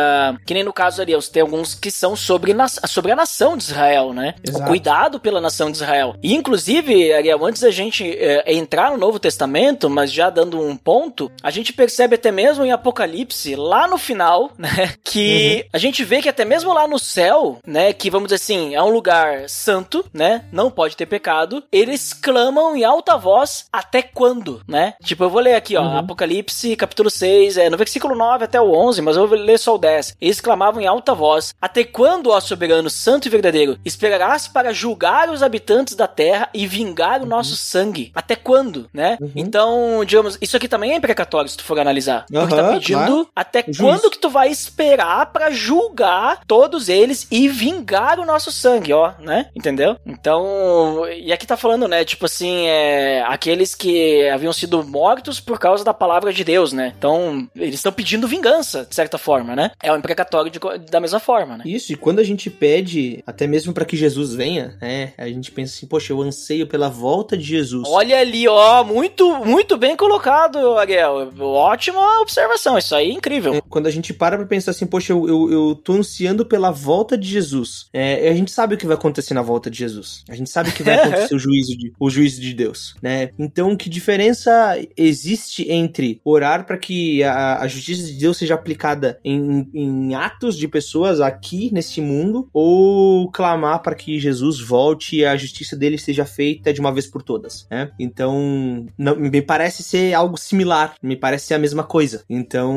que 0.47 0.55
nem 0.55 0.65
no 0.65 0.73
caso 0.73 1.01
ali, 1.01 1.13
tem 1.33 1.43
alguns 1.43 1.75
que 1.75 1.91
são 1.91 2.17
sobre, 2.17 2.55
sobre 2.87 3.13
a 3.13 3.17
nação 3.17 3.57
de 3.57 3.65
Israel, 3.65 4.13
né? 4.13 4.35
Exato. 4.47 4.65
O 4.65 4.67
cuidado 4.67 5.21
pela 5.21 5.41
nação 5.41 5.71
de 5.71 5.77
Israel. 5.77 6.17
E, 6.23 6.35
inclusive, 6.35 7.13
Ariel, 7.13 7.45
antes 7.45 7.63
da 7.63 7.71
gente 7.71 8.09
é, 8.19 8.55
entrar 8.55 8.91
no 8.91 8.97
Novo 8.97 9.19
Testamento, 9.19 9.89
mas 9.89 10.13
já 10.13 10.31
dando 10.31 10.61
um 10.61 10.77
ponto, 10.77 11.31
a 11.43 11.51
gente 11.51 11.73
percebe 11.73 12.15
até 12.15 12.31
mesmo 12.31 12.65
em 12.65 12.73
Apocalipse, 12.73 13.55
lá 13.55 13.87
no 13.87 13.99
final, 13.99 14.51
né? 14.59 14.95
Que 15.05 15.63
uhum. 15.63 15.69
a 15.73 15.79
gente 15.79 16.05
vê 16.05 16.21
que 16.21 16.29
até 16.29 16.45
mesmo 16.45 16.73
lá 16.73 16.87
no 16.87 16.99
céu, 16.99 17.59
né? 17.67 17.93
Que 17.93 18.11
vamos 18.11 18.29
dizer 18.29 18.37
assim, 18.37 18.75
é 18.75 18.83
um 18.83 18.91
lugar 18.91 19.49
santo, 19.49 20.05
né? 20.13 20.45
Não 20.53 20.71
pode 20.71 20.97
ter 20.97 21.07
pecado. 21.07 21.63
Eles 21.71 22.13
clamam 22.13 22.77
em 22.77 22.85
alta 22.85 23.17
voz 23.17 23.67
até 23.73 24.03
quando, 24.03 24.63
né? 24.67 24.95
Tipo, 25.03 25.25
eu 25.25 25.31
vou 25.31 25.41
ler 25.41 25.55
aqui, 25.55 25.77
ó, 25.77 25.83
uhum. 25.83 25.99
Apocalipse, 25.99 26.77
capítulo 26.77 27.11
6, 27.11 27.57
é, 27.59 27.71
no 27.71 27.77
versículo 27.77 28.15
9 28.15 28.45
até 28.45 28.61
o 28.61 28.73
11, 28.73 29.03
mas 29.03 29.17
eu 29.17 29.27
vou 29.27 29.39
ler 29.39 29.59
só 29.59 29.75
o 29.75 29.79
10. 29.83 30.17
Eles 30.21 30.41
clamavam 30.41 30.81
em 30.81 30.87
alta 30.87 31.15
voz: 31.15 31.55
Até 31.61 31.85
quando, 31.85 32.31
ó 32.31 32.41
soberano, 32.41 32.89
santo 32.89 33.27
e 33.27 33.31
verdadeiro, 33.31 33.79
esperarás 33.85 34.49
para 34.49 34.73
julgar 34.73 35.29
os 35.29 35.43
habitantes 35.43 35.95
da 35.95 36.07
terra 36.07 36.49
e 36.55 36.67
vingar 36.67 37.21
o 37.21 37.27
nosso 37.27 37.57
sangue? 37.57 38.11
Até 38.15 38.35
quando, 38.37 38.89
né? 38.95 39.19
Uhum. 39.21 39.33
Então, 39.37 40.05
digamos, 40.07 40.39
isso 40.41 40.57
aqui 40.57 40.69
também 40.69 40.93
é 40.93 40.97
imprecatório 40.97 41.51
se 41.51 41.57
tu 41.57 41.65
for 41.65 41.79
analisar. 41.79 42.25
Uhum, 42.33 42.41
porque 42.41 42.55
tá 42.55 42.73
pedindo 42.73 42.97
claro. 42.97 43.29
até 43.35 43.63
quando 43.63 44.11
que 44.11 44.19
tu 44.19 44.31
vai 44.31 44.49
esperar 44.49 45.27
para 45.27 45.51
julgar 45.51 46.41
todos 46.47 46.89
eles 46.89 47.27
e 47.31 47.49
vingar 47.49 48.21
o 48.21 48.25
nosso 48.25 48.53
sangue, 48.53 48.93
ó, 48.93 49.13
né? 49.19 49.51
Entendeu? 49.55 49.97
Então, 50.07 51.03
e 51.09 51.33
aqui 51.33 51.47
tá 51.47 51.57
falando, 51.57 51.89
né? 51.89 52.05
Tipo 52.05 52.27
assim, 52.27 52.69
é, 52.69 53.23
aqueles 53.27 53.75
que 53.75 54.29
haviam 54.29 54.53
sido 54.53 54.83
mortos 54.85 55.41
por 55.41 55.59
causa 55.59 55.85
da 55.85 55.93
palavra 55.93 56.33
de 56.33 56.45
Deus, 56.45 56.73
né? 56.73 56.93
Então, 56.97 57.49
eles 57.57 57.77
estão 57.77 57.93
pedindo 57.93 58.29
vingança, 58.29 58.87
de 58.89 58.95
certa 58.95 59.19
forma, 59.19 59.57
né? 59.57 59.72
É 59.83 59.93
um 59.93 59.97
imprecatório 59.97 60.51
de, 60.51 60.59
da 60.91 61.01
mesma 61.01 61.21
forma, 61.21 61.59
né? 61.59 61.65
Isso, 61.67 61.93
e 61.93 61.97
quando 61.97 62.19
a 62.19 62.25
gente 62.25 62.51
pede, 62.51 63.23
até 63.27 63.47
mesmo 63.47 63.73
para 63.73 63.85
que 63.85 63.97
Jesus 63.97 64.35
venha, 64.35 64.77
né? 64.81 65.13
A 65.17 65.29
gente 65.29 65.51
pensa 65.51 65.75
assim, 65.75 65.87
poxa, 65.87 66.13
eu 66.13 66.21
anseio 66.23 66.67
pela 66.67 66.89
volta 66.89 67.37
de 67.37 67.45
Jesus. 67.45 67.89
Olha 67.89 68.19
ali, 68.19 68.47
ó, 68.49 68.85
muito, 68.85 69.45
muito 69.45 69.77
bem 69.77 69.97
colocado, 69.97 70.77
Ariel. 70.77 71.33
Ótima 71.39 72.21
observação, 72.21 72.79
isso 72.79 72.95
aí 72.95 73.11
é 73.11 73.13
incrível. 73.13 73.55
É, 73.55 73.61
quando 73.69 73.87
a 73.87 73.91
gente 73.91 74.13
para 74.13 74.37
pra 74.37 74.47
pensar 74.47 74.71
assim, 74.73 74.87
poxa, 74.87 75.13
eu, 75.13 75.29
eu, 75.29 75.53
eu 75.53 75.75
tô 75.75 75.95
ansiando 75.95 76.45
pela 76.45 76.71
volta 76.71 77.17
de 77.17 77.29
Jesus. 77.29 77.87
É, 77.93 78.29
a 78.29 78.35
gente 78.35 78.51
sabe 78.51 78.75
o 78.75 78.79
que 78.79 78.87
vai 78.87 78.97
acontecer 78.97 79.35
na 79.35 79.43
volta 79.43 79.71
de 79.71 79.79
Jesus. 79.79 80.25
A 80.29 80.35
gente 80.35 80.51
sabe 80.51 80.73
que 80.73 80.83
vai 80.83 80.97
acontecer 81.01 81.35
o 81.35 81.39
juízo 81.39 81.77
de, 81.77 81.93
o 81.99 82.11
juízo 82.11 82.41
de 82.41 82.55
Deus, 82.55 82.95
né? 83.03 83.31
Então, 83.39 83.77
que 83.77 83.89
diferença 83.89 84.79
existe 84.97 85.71
entre 85.71 86.21
orar 86.25 86.67
para 86.67 86.79
que 86.79 87.23
a, 87.23 87.61
a, 87.61 87.69
justiça 87.69 88.07
de 88.07 88.15
Deus 88.15 88.37
seja 88.37 88.55
aplicada 88.55 89.19
em, 89.25 89.62
em 89.73 90.15
atos 90.15 90.57
de 90.57 90.69
pessoas 90.69 91.21
aqui 91.21 91.71
neste 91.73 92.01
mundo 92.01 92.49
ou 92.53 93.31
clamar 93.31 93.83
para 93.83 93.95
que 93.95 94.19
Jesus 94.19 94.61
volte 94.61 95.17
e 95.17 95.25
a 95.25 95.37
justiça 95.37 95.77
dele 95.77 95.99
seja 95.99 96.25
feita 96.25 96.73
de 96.73 96.81
uma 96.81 96.93
vez 96.93 97.07
por 97.07 97.23
todas, 97.23 97.67
né? 97.71 97.91
Então, 97.99 98.87
não, 98.97 99.17
me 99.17 99.43
parece 99.43 99.83
ser 99.83 100.15
algo 100.15 100.37
similar, 100.37 100.95
me 101.03 101.17
parece 101.17 101.47
ser 101.47 101.55
a 101.55 101.59
mesma 101.59 101.83
coisa. 101.85 102.25
Então, 102.29 102.73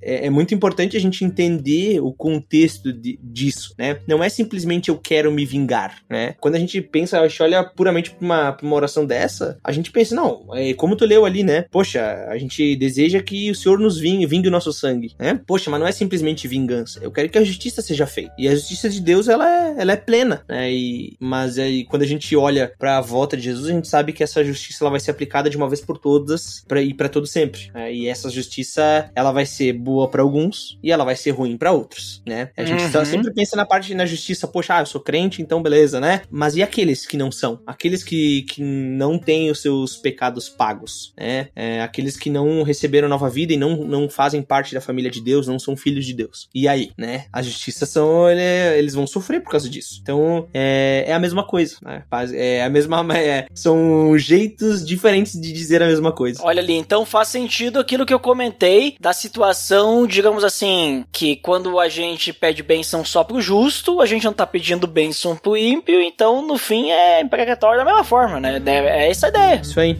é, 0.00 0.26
é 0.26 0.30
muito 0.30 0.54
importante 0.54 0.96
a 0.96 1.00
gente 1.00 1.24
entender 1.24 2.00
o 2.00 2.12
contexto 2.12 2.92
de, 2.92 3.18
disso, 3.22 3.74
né? 3.78 3.98
Não 4.06 4.22
é 4.22 4.28
simplesmente 4.28 4.88
eu 4.88 4.98
quero 4.98 5.30
me 5.32 5.44
vingar, 5.44 6.02
né? 6.08 6.34
Quando 6.40 6.56
a 6.56 6.58
gente 6.58 6.80
pensa, 6.80 7.20
a 7.20 7.28
gente 7.28 7.42
olha 7.42 7.64
puramente 7.64 8.10
pra 8.10 8.24
uma, 8.24 8.56
uma 8.62 8.76
oração 8.76 9.06
dessa, 9.06 9.58
a 9.62 9.72
gente 9.72 9.90
pensa, 9.90 10.14
não, 10.14 10.46
é 10.54 10.74
como 10.74 10.96
tu 10.96 11.04
leu 11.04 11.24
ali, 11.24 11.42
né? 11.42 11.66
Poxa, 11.70 12.26
a 12.28 12.36
gente 12.38 12.76
deseja 12.76 13.22
que 13.22 13.50
o 13.50 13.54
Senhor 13.54 13.78
nos 13.78 13.98
vingue, 13.98 14.26
vingue 14.26 14.48
o 14.48 14.50
nosso 14.50 14.72
sangue, 14.72 14.99
né? 15.18 15.40
Poxa, 15.46 15.70
mas 15.70 15.80
não 15.80 15.86
é 15.86 15.92
simplesmente 15.92 16.48
vingança. 16.48 17.00
Eu 17.02 17.10
quero 17.10 17.28
que 17.28 17.38
a 17.38 17.44
justiça 17.44 17.82
seja 17.82 18.06
feita. 18.06 18.32
E 18.38 18.48
a 18.48 18.54
justiça 18.54 18.88
de 18.88 19.00
Deus, 19.00 19.28
ela 19.28 19.48
é, 19.48 19.74
ela 19.78 19.92
é 19.92 19.96
plena, 19.96 20.44
né? 20.48 20.72
E, 20.72 21.16
mas 21.20 21.58
aí, 21.58 21.84
quando 21.84 22.02
a 22.02 22.06
gente 22.06 22.34
olha 22.36 22.72
pra 22.78 23.00
volta 23.00 23.36
de 23.36 23.42
Jesus, 23.42 23.68
a 23.68 23.72
gente 23.72 23.88
sabe 23.88 24.12
que 24.12 24.22
essa 24.22 24.44
justiça 24.44 24.84
ela 24.84 24.90
vai 24.90 25.00
ser 25.00 25.10
aplicada 25.10 25.50
de 25.50 25.56
uma 25.56 25.68
vez 25.68 25.80
por 25.80 25.98
todas 25.98 26.64
pra, 26.66 26.82
e 26.82 26.94
para 26.94 27.08
todo 27.08 27.26
sempre. 27.26 27.70
Né? 27.74 27.92
E 27.92 28.08
essa 28.08 28.30
justiça, 28.30 29.10
ela 29.14 29.32
vai 29.32 29.46
ser 29.46 29.72
boa 29.72 30.08
para 30.08 30.22
alguns 30.22 30.78
e 30.82 30.90
ela 30.90 31.04
vai 31.04 31.16
ser 31.16 31.30
ruim 31.30 31.56
para 31.56 31.72
outros, 31.72 32.22
né? 32.26 32.50
A 32.56 32.64
gente 32.64 32.84
uhum. 32.84 33.04
sempre 33.04 33.32
pensa 33.32 33.56
na 33.56 33.64
parte 33.64 33.94
na 33.94 34.06
justiça, 34.06 34.46
poxa, 34.46 34.76
ah, 34.76 34.80
eu 34.80 34.86
sou 34.86 35.00
crente, 35.00 35.42
então 35.42 35.62
beleza, 35.62 36.00
né? 36.00 36.22
Mas 36.30 36.56
e 36.56 36.62
aqueles 36.62 37.06
que 37.06 37.16
não 37.16 37.30
são? 37.30 37.60
Aqueles 37.66 38.02
que, 38.02 38.42
que 38.42 38.62
não 38.62 39.18
têm 39.18 39.50
os 39.50 39.60
seus 39.60 39.96
pecados 39.96 40.48
pagos, 40.48 41.12
né? 41.18 41.48
É, 41.54 41.82
aqueles 41.82 42.16
que 42.16 42.30
não 42.30 42.62
receberam 42.62 43.08
nova 43.08 43.28
vida 43.28 43.52
e 43.52 43.56
não, 43.56 43.76
não 43.84 44.08
fazem 44.08 44.42
parte 44.42 44.74
da 44.74 44.80
família 44.80 44.89
de 44.92 45.20
Deus, 45.20 45.46
não 45.46 45.58
são 45.58 45.76
filhos 45.76 46.04
de 46.04 46.14
Deus. 46.14 46.48
E 46.54 46.68
aí, 46.68 46.90
né? 46.96 47.26
A 47.32 47.42
justiça 47.42 47.86
são. 47.86 48.28
Ele, 48.28 48.40
eles 48.78 48.94
vão 48.94 49.06
sofrer 49.06 49.40
por 49.40 49.50
causa 49.50 49.68
disso. 49.68 50.00
Então, 50.02 50.48
é, 50.52 51.04
é 51.06 51.12
a 51.12 51.18
mesma 51.18 51.44
coisa, 51.46 51.76
né? 51.82 52.04
É 52.34 52.64
a 52.64 52.70
mesma. 52.70 53.00
É, 53.20 53.46
são 53.54 54.16
jeitos 54.16 54.84
diferentes 54.84 55.38
de 55.38 55.52
dizer 55.52 55.82
a 55.82 55.86
mesma 55.86 56.10
coisa. 56.10 56.40
Olha 56.42 56.62
ali, 56.62 56.72
então 56.72 57.04
faz 57.04 57.28
sentido 57.28 57.78
aquilo 57.78 58.06
que 58.06 58.14
eu 58.14 58.18
comentei 58.18 58.96
da 58.98 59.12
situação, 59.12 60.06
digamos 60.06 60.42
assim, 60.42 61.04
que 61.12 61.36
quando 61.36 61.78
a 61.78 61.88
gente 61.88 62.32
pede 62.32 62.62
bênção 62.62 63.04
só 63.04 63.22
pro 63.22 63.40
justo, 63.40 64.00
a 64.00 64.06
gente 64.06 64.24
não 64.24 64.32
tá 64.32 64.46
pedindo 64.46 64.86
bênção 64.86 65.36
pro 65.36 65.56
ímpio, 65.56 66.00
então 66.00 66.46
no 66.46 66.56
fim 66.56 66.90
é 66.90 67.20
imprecatório 67.20 67.78
da 67.78 67.84
mesma 67.84 68.04
forma, 68.04 68.40
né? 68.40 68.60
É, 68.64 69.04
é 69.04 69.10
essa 69.10 69.26
a 69.26 69.28
ideia. 69.28 69.60
Isso 69.62 69.78
aí. 69.78 69.98